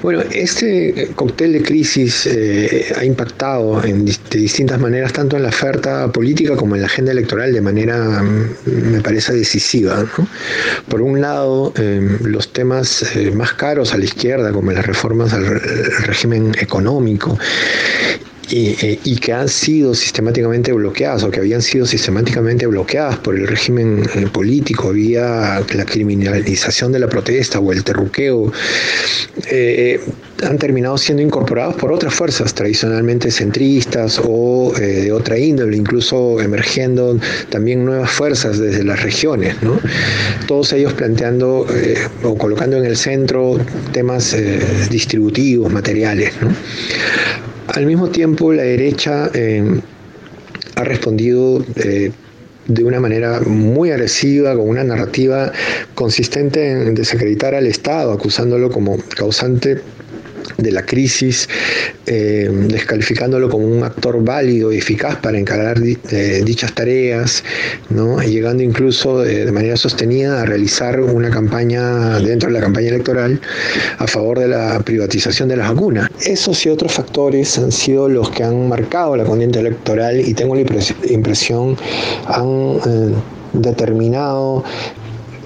Bueno, 0.01 0.23
este 0.31 1.11
cóctel 1.17 1.55
de 1.55 1.63
crisis 1.63 2.27
eh, 2.27 2.93
ha 2.97 3.05
impactado 3.05 3.83
en, 3.83 4.05
de 4.05 4.39
distintas 4.39 4.79
maneras 4.79 5.13
tanto 5.13 5.37
en 5.37 5.43
la 5.43 5.49
oferta 5.49 6.11
política 6.13 6.55
como 6.55 6.77
en 6.77 6.83
la 6.83 6.87
agenda 6.87 7.11
electoral 7.11 7.53
de 7.53 7.61
manera, 7.61 8.23
mm, 8.23 8.93
me 8.93 9.01
parece, 9.01 9.33
decisiva. 9.35 10.07
Por 10.89 11.03
un 11.03 11.21
lado, 11.21 11.73
em, 11.77 12.17
los 12.23 12.53
temas 12.53 13.17
eh, 13.17 13.33
más 13.33 13.55
caros 13.55 13.93
a 13.93 13.99
la 13.99 14.05
izquierda, 14.05 14.53
como 14.53 14.71
las 14.71 14.87
reformas 14.87 15.33
al 15.33 15.61
régimen 16.05 16.53
económico, 16.61 17.37
eh, 18.51 18.99
y, 19.05 19.17
que 19.17 19.33
han 19.35 19.49
sido 19.49 19.95
sistemáticamente 19.95 20.73
bloqueadas 20.73 21.23
o 21.23 21.31
que 21.31 21.41
habían 21.41 21.61
sido 21.61 21.85
sistemáticamente 21.85 22.67
bloqueadas 22.67 23.19
por 23.19 23.37
el 23.37 23.47
régimen 23.47 24.09
eh, 24.15 24.27
político. 24.33 24.91
Vía 24.93 25.61
la 25.75 25.85
criminalización 25.85 26.93
de 26.93 26.99
la 26.99 27.09
protesta 27.09 27.59
o 27.59 27.73
el 27.73 27.85
terruqueo, 27.85 28.51
eh, 29.51 30.01
han 30.43 30.57
terminado 30.57 30.97
siendo 30.97 31.23
incorporados 31.23 31.75
por 31.75 31.93
otras 31.93 32.15
fuerzas 32.15 32.55
tradicionalmente 32.55 33.31
centristas 33.31 34.21
o 34.25 34.73
de 34.77 35.13
otra 35.13 35.39
índole, 35.39 35.77
incluso 35.77 36.41
emergiendo 36.41 37.19
también 37.51 37.85
nuevas 37.85 38.11
fuerzas 38.11 38.59
desde 38.59 38.85
las 38.85 39.03
regiones, 39.03 39.57
todos 40.47 40.73
ellos 40.73 40.93
planteando 40.93 41.67
o 42.23 42.39
colocando 42.39 42.77
en 42.77 42.85
el 42.85 42.97
centro 42.97 43.59
temas 43.93 44.37
distributivos, 44.91 45.73
materiales. 45.73 46.33
Al 47.75 47.85
mismo 47.85 48.09
tiempo, 48.09 48.53
la 48.53 48.63
derecha 48.63 49.31
eh, 49.35 49.63
ha 50.75 50.85
respondido 50.85 51.63
eh, 51.77 52.13
de 52.67 52.85
una 52.85 52.99
manera 52.99 53.41
muy 53.41 53.91
agresiva, 53.91 54.55
con 54.55 54.69
una 54.69 54.85
narrativa 54.85 55.53
consistente 55.95 56.71
en 56.71 56.95
desacreditar 56.95 57.55
al 57.55 57.67
Estado, 57.67 58.13
acusándolo 58.13 58.71
como 58.71 58.99
causante 59.17 59.81
de 60.57 60.73
la 60.73 60.85
crisis, 60.85 61.49
eh, 62.07 62.49
descalificándolo 62.69 63.49
como 63.49 63.67
un 63.67 63.83
actor 63.85 64.23
válido 64.25 64.73
y 64.73 64.79
eficaz 64.79 65.17
para 65.17 65.39
encarar 65.39 65.79
eh, 65.83 66.43
dichas 66.45 66.73
tareas, 66.75 67.45
¿no? 67.91 68.21
llegando 68.21 68.63
incluso 68.63 69.21
de, 69.21 69.51
manera 69.53 69.77
sostenida 69.77 70.43
a 70.43 70.45
realizar 70.45 71.01
una 71.01 71.31
campaña 71.31 72.19
dentro 72.21 72.49
de 72.49 72.55
la 72.55 72.61
campaña 72.61 72.89
electoral 72.89 73.41
a 73.99 74.07
favor 74.07 74.39
de 74.39 74.49
la 74.49 74.81
privatización 74.81 75.49
de 75.49 75.57
las 75.57 75.69
vacunas. 75.69 76.11
Esos 76.25 76.65
y 76.67 76.69
otros 76.69 76.93
factores 76.93 77.59
han 77.59 77.73
sido 77.73 78.09
los 78.09 78.31
que 78.31 78.45
han 78.45 78.69
marcado 78.69 79.17
la 79.17 79.25
condiente 79.25 79.59
electoral 79.59 80.21
y 80.21 80.35
tengo 80.35 80.55
la 80.55 80.63
impresión 81.09 81.77
han 82.27 82.79
eh, 82.87 83.15
determinado 83.53 84.65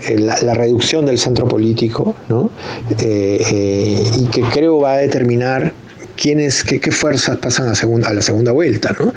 eh, 0.09 0.19
la, 0.19 0.55
reducción 0.55 1.07
del 1.07 1.19
centro 1.19 1.47
político, 1.47 2.15
¿no? 2.29 2.51
Eh, 2.99 3.43
eh, 3.51 4.11
y 4.19 4.27
que 4.27 4.43
creo 4.43 4.81
va 4.81 4.93
a 4.93 4.97
determinar 4.97 5.73
quiénes, 6.17 6.65
qué, 6.65 6.81
qué 6.81 6.91
fuerzas 6.91 7.37
pasan 7.39 7.69
a, 7.69 7.75
segunda, 7.75 8.09
a 8.09 8.15
la 8.15 8.23
segunda 8.23 8.53
vuelta. 8.53 8.95
¿no? 8.99 9.13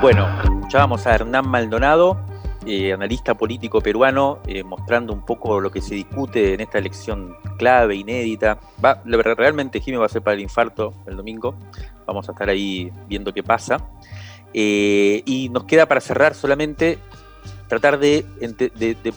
Bueno, 0.00 0.28
escuchábamos 0.42 1.06
a 1.06 1.14
Hernán 1.14 1.48
Maldonado, 1.48 2.20
analista 2.94 3.34
político 3.34 3.80
peruano, 3.80 4.38
mostrando 4.64 5.12
un 5.12 5.24
poco 5.24 5.60
lo 5.60 5.70
que 5.70 5.80
se 5.80 5.94
discute 5.94 6.54
en 6.54 6.60
esta 6.60 6.78
elección 6.78 7.34
clave, 7.58 7.96
inédita. 7.96 8.58
Va, 8.84 9.02
realmente 9.04 9.80
Jiménez 9.80 10.02
va 10.02 10.06
a 10.06 10.08
ser 10.08 10.22
para 10.22 10.34
el 10.34 10.40
infarto 10.40 10.94
el 11.06 11.16
domingo. 11.16 11.54
Vamos 12.06 12.28
a 12.28 12.32
estar 12.32 12.48
ahí 12.48 12.90
viendo 13.08 13.32
qué 13.32 13.42
pasa. 13.42 13.78
y 14.52 15.48
nos 15.52 15.64
queda 15.64 15.86
para 15.86 16.00
cerrar 16.00 16.34
solamente 16.34 16.98
tratar 17.68 17.98
de, 17.98 18.24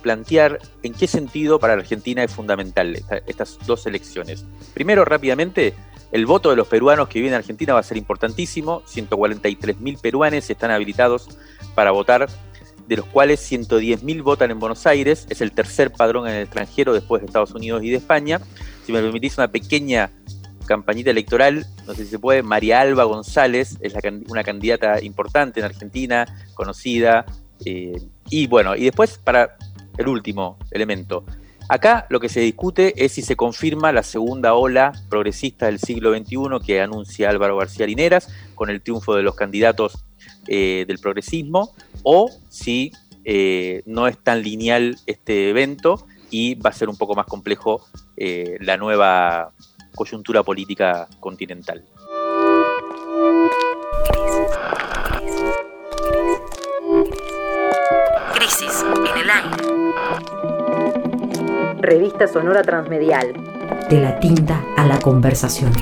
plantear 0.01 0.59
en 0.83 0.93
qué 0.93 1.07
sentido 1.07 1.59
para 1.59 1.73
Argentina 1.73 2.23
es 2.23 2.31
fundamental 2.31 2.97
estas 3.25 3.57
dos 3.65 3.85
elecciones. 3.85 4.45
Primero, 4.73 5.05
rápidamente, 5.05 5.73
el 6.11 6.25
voto 6.25 6.49
de 6.49 6.55
los 6.55 6.67
peruanos 6.67 7.09
que 7.09 7.19
viven 7.19 7.33
en 7.33 7.39
Argentina 7.39 7.73
va 7.73 7.79
a 7.79 7.83
ser 7.83 7.97
importantísimo. 7.97 8.81
143.000 8.83 9.99
peruanos 9.99 10.49
están 10.49 10.71
habilitados 10.71 11.27
para 11.75 11.91
votar, 11.91 12.27
de 12.87 12.97
los 12.97 13.05
cuales 13.07 13.51
110.000 13.51 14.23
votan 14.23 14.51
en 14.51 14.59
Buenos 14.59 14.87
Aires. 14.87 15.27
Es 15.29 15.41
el 15.41 15.51
tercer 15.51 15.91
padrón 15.91 16.27
en 16.27 16.35
el 16.35 16.43
extranjero 16.43 16.93
después 16.93 17.21
de 17.21 17.27
Estados 17.27 17.51
Unidos 17.51 17.83
y 17.83 17.89
de 17.89 17.97
España. 17.97 18.39
Si 18.85 18.93
me 18.93 19.01
permitís 19.01 19.37
una 19.37 19.49
pequeña 19.49 20.11
campañita 20.65 21.11
electoral, 21.11 21.65
no 21.85 21.93
sé 21.93 22.03
si 22.03 22.11
se 22.11 22.19
puede, 22.19 22.43
María 22.43 22.81
Alba 22.81 23.05
González 23.05 23.77
es 23.81 23.93
una 24.27 24.43
candidata 24.43 25.01
importante 25.01 25.59
en 25.59 25.65
Argentina, 25.65 26.25
conocida, 26.53 27.25
eh, 27.65 28.01
y 28.29 28.47
bueno, 28.47 28.75
y 28.75 28.85
después 28.85 29.17
para 29.17 29.57
el 29.97 30.07
último 30.07 30.57
elemento. 30.71 31.25
Acá 31.69 32.05
lo 32.09 32.19
que 32.19 32.29
se 32.29 32.39
discute 32.39 33.03
es 33.03 33.11
si 33.11 33.21
se 33.21 33.35
confirma 33.35 33.91
la 33.91 34.03
segunda 34.03 34.53
ola 34.53 34.93
progresista 35.09 35.65
del 35.65 35.79
siglo 35.79 36.15
XXI 36.15 36.65
que 36.65 36.81
anuncia 36.81 37.29
Álvaro 37.29 37.57
García 37.57 37.85
Lineras 37.85 38.29
con 38.55 38.69
el 38.69 38.81
triunfo 38.81 39.15
de 39.15 39.23
los 39.23 39.35
candidatos 39.35 40.05
eh, 40.47 40.85
del 40.87 40.99
progresismo 40.99 41.73
o 42.03 42.29
si 42.49 42.93
eh, 43.25 43.83
no 43.85 44.07
es 44.07 44.17
tan 44.17 44.43
lineal 44.43 44.97
este 45.07 45.49
evento 45.49 46.07
y 46.29 46.55
va 46.55 46.69
a 46.69 46.73
ser 46.73 46.87
un 46.87 46.97
poco 46.97 47.15
más 47.15 47.25
complejo 47.25 47.85
la 48.15 48.77
nueva 48.77 49.53
coyuntura 49.93 50.43
política 50.43 51.07
continental. 51.19 51.83
Crisis 58.47 58.81
en 58.81 59.17
el 59.17 59.29
aire. 59.29 59.57
Revista 61.81 62.29
Sonora 62.29 62.61
Transmedial. 62.63 63.33
De 63.89 63.99
la 63.99 64.21
tinta 64.21 64.63
a 64.77 64.85
la 64.85 64.99
conversación. 64.99 65.73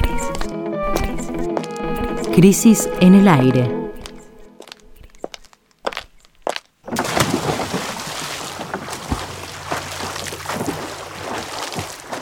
Crisis 2.33 2.89
en 3.01 3.13
el 3.13 3.27
aire. 3.27 3.69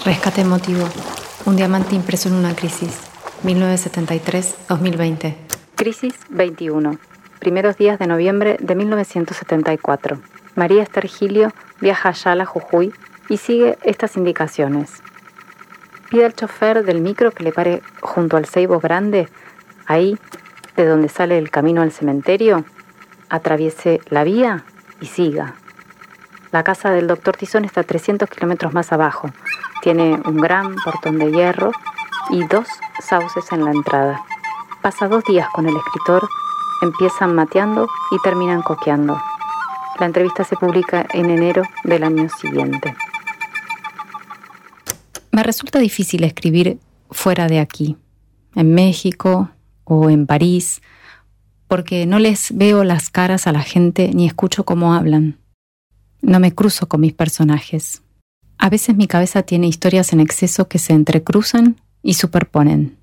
Rescate 0.04 0.42
emotivo. 0.42 0.90
Un 1.46 1.56
diamante 1.56 1.96
impreso 1.96 2.28
en 2.28 2.36
una 2.36 2.54
crisis. 2.54 3.00
1973-2020. 3.46 5.36
Crisis 5.78 6.16
21 6.30 7.00
primeros 7.44 7.76
días 7.76 8.00
de 8.00 8.08
noviembre 8.08 8.56
de 8.62 8.74
1974. 8.74 10.18
María 10.56 10.84
Esther 10.84 11.08
Gilio 11.08 11.52
viaja 11.80 12.10
a 12.10 12.12
Yala, 12.14 12.46
Jujuy, 12.46 12.94
y 13.30 13.38
sigue 13.38 13.78
estas 13.84 14.18
indicaciones. 14.18 15.02
Pide 16.10 16.26
al 16.26 16.34
chofer 16.34 16.84
del 16.84 17.02
micro 17.02 17.32
que 17.32 17.44
le 17.44 17.52
pare 17.52 17.82
junto 18.02 18.38
al 18.38 18.46
ceibo 18.46 18.80
grande, 18.80 19.30
ahí, 19.86 20.18
de 20.76 20.86
donde 20.86 21.10
sale 21.10 21.38
el 21.38 21.50
camino 21.50 21.82
al 21.82 21.92
cementerio, 21.92 22.66
atraviese 23.30 24.02
la 24.10 24.24
vía 24.24 24.64
y 25.02 25.08
siga. 25.08 25.56
La 26.52 26.64
casa 26.64 26.92
del 26.92 27.08
doctor 27.08 27.36
Tizón 27.36 27.66
está 27.66 27.84
300 27.84 28.30
kilómetros 28.30 28.74
más 28.74 28.92
abajo. 28.92 29.30
Tiene 29.82 30.22
un 30.26 30.38
gran 30.38 30.76
portón 30.76 31.18
de 31.18 31.32
hierro 31.32 31.72
y 32.30 32.46
dos 32.46 32.68
sauces 33.02 33.52
en 33.52 33.66
la 33.66 33.72
entrada. 33.72 34.22
Pasa 34.82 35.08
dos 35.08 35.24
días 35.24 35.48
con 35.54 35.68
el 35.68 35.76
escritor 35.76 36.28
Empiezan 36.84 37.34
mateando 37.34 37.88
y 38.12 38.20
terminan 38.20 38.62
coqueando. 38.62 39.18
La 40.00 40.08
entrevista 40.08 40.44
se 40.44 40.56
publica 40.56 41.06
en 41.14 41.30
enero 41.30 41.64
del 41.84 42.04
año 42.04 42.28
siguiente. 42.30 42.96
Me 45.32 45.44
resulta 45.44 45.80
difícil 45.80 46.24
escribir 46.24 46.80
fuera 47.12 47.48
de 47.48 47.60
aquí, 47.60 47.98
en 48.56 48.74
México 48.74 49.50
o 49.84 50.10
en 50.10 50.26
París, 50.26 50.82
porque 51.68 52.06
no 52.06 52.20
les 52.20 52.56
veo 52.56 52.84
las 52.84 53.10
caras 53.10 53.48
a 53.48 53.52
la 53.52 53.62
gente 53.62 54.12
ni 54.14 54.26
escucho 54.26 54.64
cómo 54.64 54.94
hablan. 54.94 55.38
No 56.22 56.40
me 56.40 56.54
cruzo 56.54 56.88
con 56.88 57.02
mis 57.02 57.14
personajes. 57.14 58.02
A 58.58 58.70
veces 58.70 58.96
mi 58.96 59.08
cabeza 59.08 59.44
tiene 59.44 59.68
historias 59.68 60.14
en 60.14 60.20
exceso 60.20 60.68
que 60.68 60.80
se 60.80 60.94
entrecruzan 60.94 61.82
y 62.02 62.14
superponen. 62.14 62.98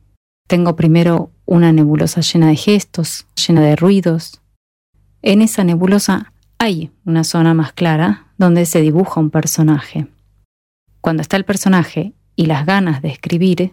Tengo 0.47 0.75
primero 0.75 1.31
una 1.47 1.73
nebulosa 1.73 2.21
llena 2.23 2.49
de 2.49 2.57
gestos, 2.57 3.27
llena 3.47 3.61
de 3.61 3.77
ruidos. 3.77 4.41
En 5.23 5.43
esa 5.43 5.65
nebulosa 5.65 6.33
hay 6.61 6.91
una 7.07 7.25
zona 7.25 7.55
más 7.55 7.73
clara 7.73 8.27
donde 8.37 8.67
se 8.67 8.83
dibuja 8.83 9.19
un 9.19 9.31
personaje. 9.31 10.09
Cuando 11.01 11.23
está 11.23 11.39
el 11.39 11.47
personaje 11.47 12.13
y 12.37 12.45
las 12.45 12.67
ganas 12.67 13.01
de 13.01 13.09
escribir, 13.09 13.73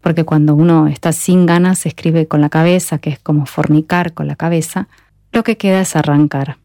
porque 0.00 0.24
cuando 0.24 0.56
uno 0.56 0.88
está 0.88 1.12
sin 1.12 1.46
ganas 1.46 1.78
se 1.78 1.90
escribe 1.90 2.26
con 2.26 2.40
la 2.40 2.48
cabeza, 2.48 2.98
que 2.98 3.10
es 3.10 3.20
como 3.20 3.46
fornicar 3.46 4.14
con 4.14 4.26
la 4.26 4.34
cabeza, 4.34 4.88
lo 5.30 5.44
que 5.44 5.56
queda 5.56 5.80
es 5.80 5.94
arrancar. 5.94 6.58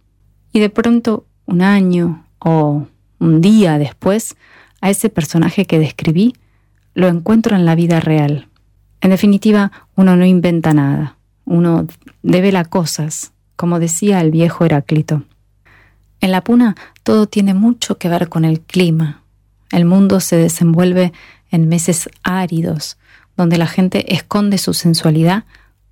Y 0.52 0.60
de 0.60 0.72
pronto, 0.72 1.28
un 1.46 1.62
año 1.62 2.26
o 2.40 2.88
un 3.20 3.42
día 3.42 3.78
después, 3.78 4.36
a 4.82 4.90
ese 4.90 5.10
personaje 5.10 5.66
que 5.66 5.78
describí 5.78 6.34
lo 6.96 7.08
encuentro 7.08 7.56
en 7.56 7.66
la 7.66 7.76
vida 7.76 8.00
real. 8.00 8.48
En 9.02 9.12
definitiva, 9.12 9.72
uno 9.96 10.16
no 10.16 10.26
inventa 10.26 10.74
nada, 10.74 11.18
uno 11.46 11.86
devela 12.24 12.66
cosas, 12.66 13.34
como 13.56 13.80
decía 13.80 14.20
el 14.20 14.32
viejo 14.32 14.66
Heráclito. 14.66 15.22
En 16.24 16.32
la 16.32 16.42
puna 16.42 16.76
todo 17.04 17.28
tiene 17.28 17.54
mucho 17.54 17.98
que 17.98 18.08
ver 18.08 18.30
con 18.30 18.46
el 18.46 18.62
clima. 18.62 19.24
El 19.74 19.84
mundo 19.84 20.22
se 20.22 20.38
desenvuelve 20.38 21.12
en 21.52 21.68
meses 21.68 22.10
áridos, 22.24 22.98
donde 23.36 23.58
la 23.58 23.68
gente 23.68 24.14
esconde 24.16 24.58
su 24.58 24.74
sensualidad 24.74 25.44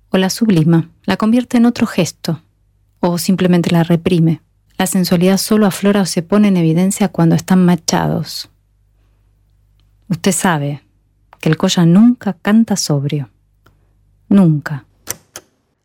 o 0.08 0.16
la 0.16 0.30
sublima, 0.30 0.88
la 1.04 1.18
convierte 1.18 1.58
en 1.58 1.66
otro 1.66 1.86
gesto, 1.86 2.40
o 3.00 3.18
simplemente 3.18 3.72
la 3.72 3.82
reprime. 3.82 4.40
La 4.78 4.86
sensualidad 4.86 5.36
solo 5.36 5.66
aflora 5.66 6.00
o 6.00 6.06
se 6.06 6.22
pone 6.22 6.48
en 6.48 6.56
evidencia 6.56 7.08
cuando 7.08 7.34
están 7.34 7.66
machados. 7.66 8.48
Usted 10.08 10.32
sabe 10.32 10.82
que 11.40 11.50
el 11.50 11.58
Colla 11.58 11.84
nunca 11.84 12.32
canta 12.40 12.76
sobrio. 12.76 13.28
Nunca. 14.30 14.86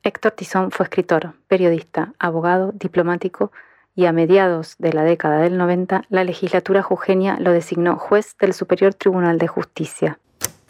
Héctor 0.03 0.31
Tizón 0.31 0.71
fue 0.71 0.85
escritor, 0.85 1.33
periodista, 1.49 2.13
abogado, 2.17 2.71
diplomático 2.71 3.51
y 3.97 4.05
a 4.05 4.13
mediados 4.13 4.75
de 4.77 4.93
la 4.93 5.03
década 5.03 5.39
del 5.39 5.57
90 5.57 6.03
la 6.09 6.23
legislatura 6.23 6.83
jujeña 6.83 7.37
lo 7.39 7.51
designó 7.51 7.97
juez 7.97 8.37
del 8.39 8.53
Superior 8.53 8.93
Tribunal 8.93 9.39
de 9.39 9.47
Justicia. 9.47 10.19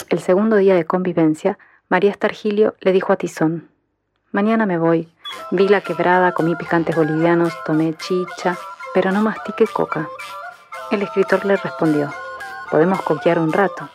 El 0.07 0.19
segundo 0.19 0.55
día 0.55 0.75
de 0.75 0.85
convivencia, 0.85 1.59
María 1.89 2.09
Estargilio 2.09 2.75
le 2.79 2.93
dijo 2.93 3.11
a 3.11 3.17
Tizón, 3.17 3.67
Mañana 4.31 4.65
me 4.65 4.77
voy. 4.77 5.09
Vi 5.51 5.67
la 5.67 5.81
quebrada, 5.81 6.31
comí 6.31 6.55
picantes 6.55 6.95
bolivianos, 6.95 7.53
tomé 7.65 7.93
chicha, 7.95 8.57
pero 8.93 9.11
no 9.11 9.21
mastique 9.21 9.67
coca. 9.67 10.07
El 10.89 11.01
escritor 11.01 11.43
le 11.43 11.57
respondió, 11.57 12.13
podemos 12.71 13.01
coquear 13.01 13.39
un 13.39 13.51
rato. 13.51 13.89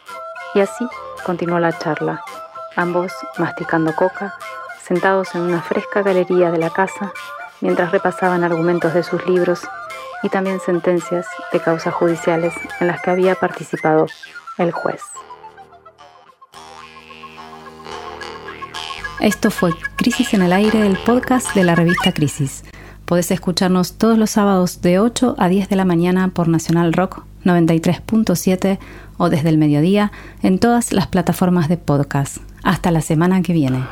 Y 0.54 0.60
así 0.60 0.86
continuó 1.24 1.58
la 1.58 1.72
charla, 1.72 2.22
ambos 2.76 3.10
masticando 3.38 3.94
coca, 3.94 4.34
sentados 4.82 5.34
en 5.34 5.40
una 5.40 5.62
fresca 5.62 6.02
galería 6.02 6.50
de 6.50 6.58
la 6.58 6.68
casa, 6.68 7.14
mientras 7.62 7.92
repasaban 7.92 8.44
argumentos 8.44 8.92
de 8.92 9.02
sus 9.02 9.26
libros 9.26 9.60
y 10.22 10.28
también 10.28 10.60
sentencias 10.60 11.26
de 11.52 11.60
causas 11.60 11.94
judiciales 11.94 12.52
en 12.80 12.88
las 12.88 13.00
que 13.00 13.10
había 13.10 13.34
participado 13.36 14.06
el 14.58 14.72
juez. 14.72 15.00
Esto 19.20 19.50
fue 19.50 19.72
Crisis 19.96 20.34
en 20.34 20.42
el 20.42 20.52
Aire, 20.52 20.84
el 20.84 20.98
podcast 20.98 21.54
de 21.54 21.62
la 21.62 21.76
revista 21.76 22.12
Crisis. 22.12 22.64
Podés 23.04 23.30
escucharnos 23.30 23.94
todos 23.94 24.18
los 24.18 24.30
sábados 24.30 24.80
de 24.82 24.98
8 24.98 25.36
a 25.38 25.48
10 25.48 25.68
de 25.68 25.76
la 25.76 25.84
mañana 25.84 26.28
por 26.28 26.48
Nacional 26.48 26.92
Rock 26.92 27.22
93.7 27.44 28.78
o 29.18 29.28
desde 29.28 29.48
el 29.48 29.58
mediodía 29.58 30.10
en 30.42 30.58
todas 30.58 30.92
las 30.92 31.06
plataformas 31.06 31.68
de 31.68 31.76
podcast. 31.76 32.38
Hasta 32.64 32.90
la 32.90 33.00
semana 33.00 33.42
que 33.42 33.52
viene. 33.52 33.84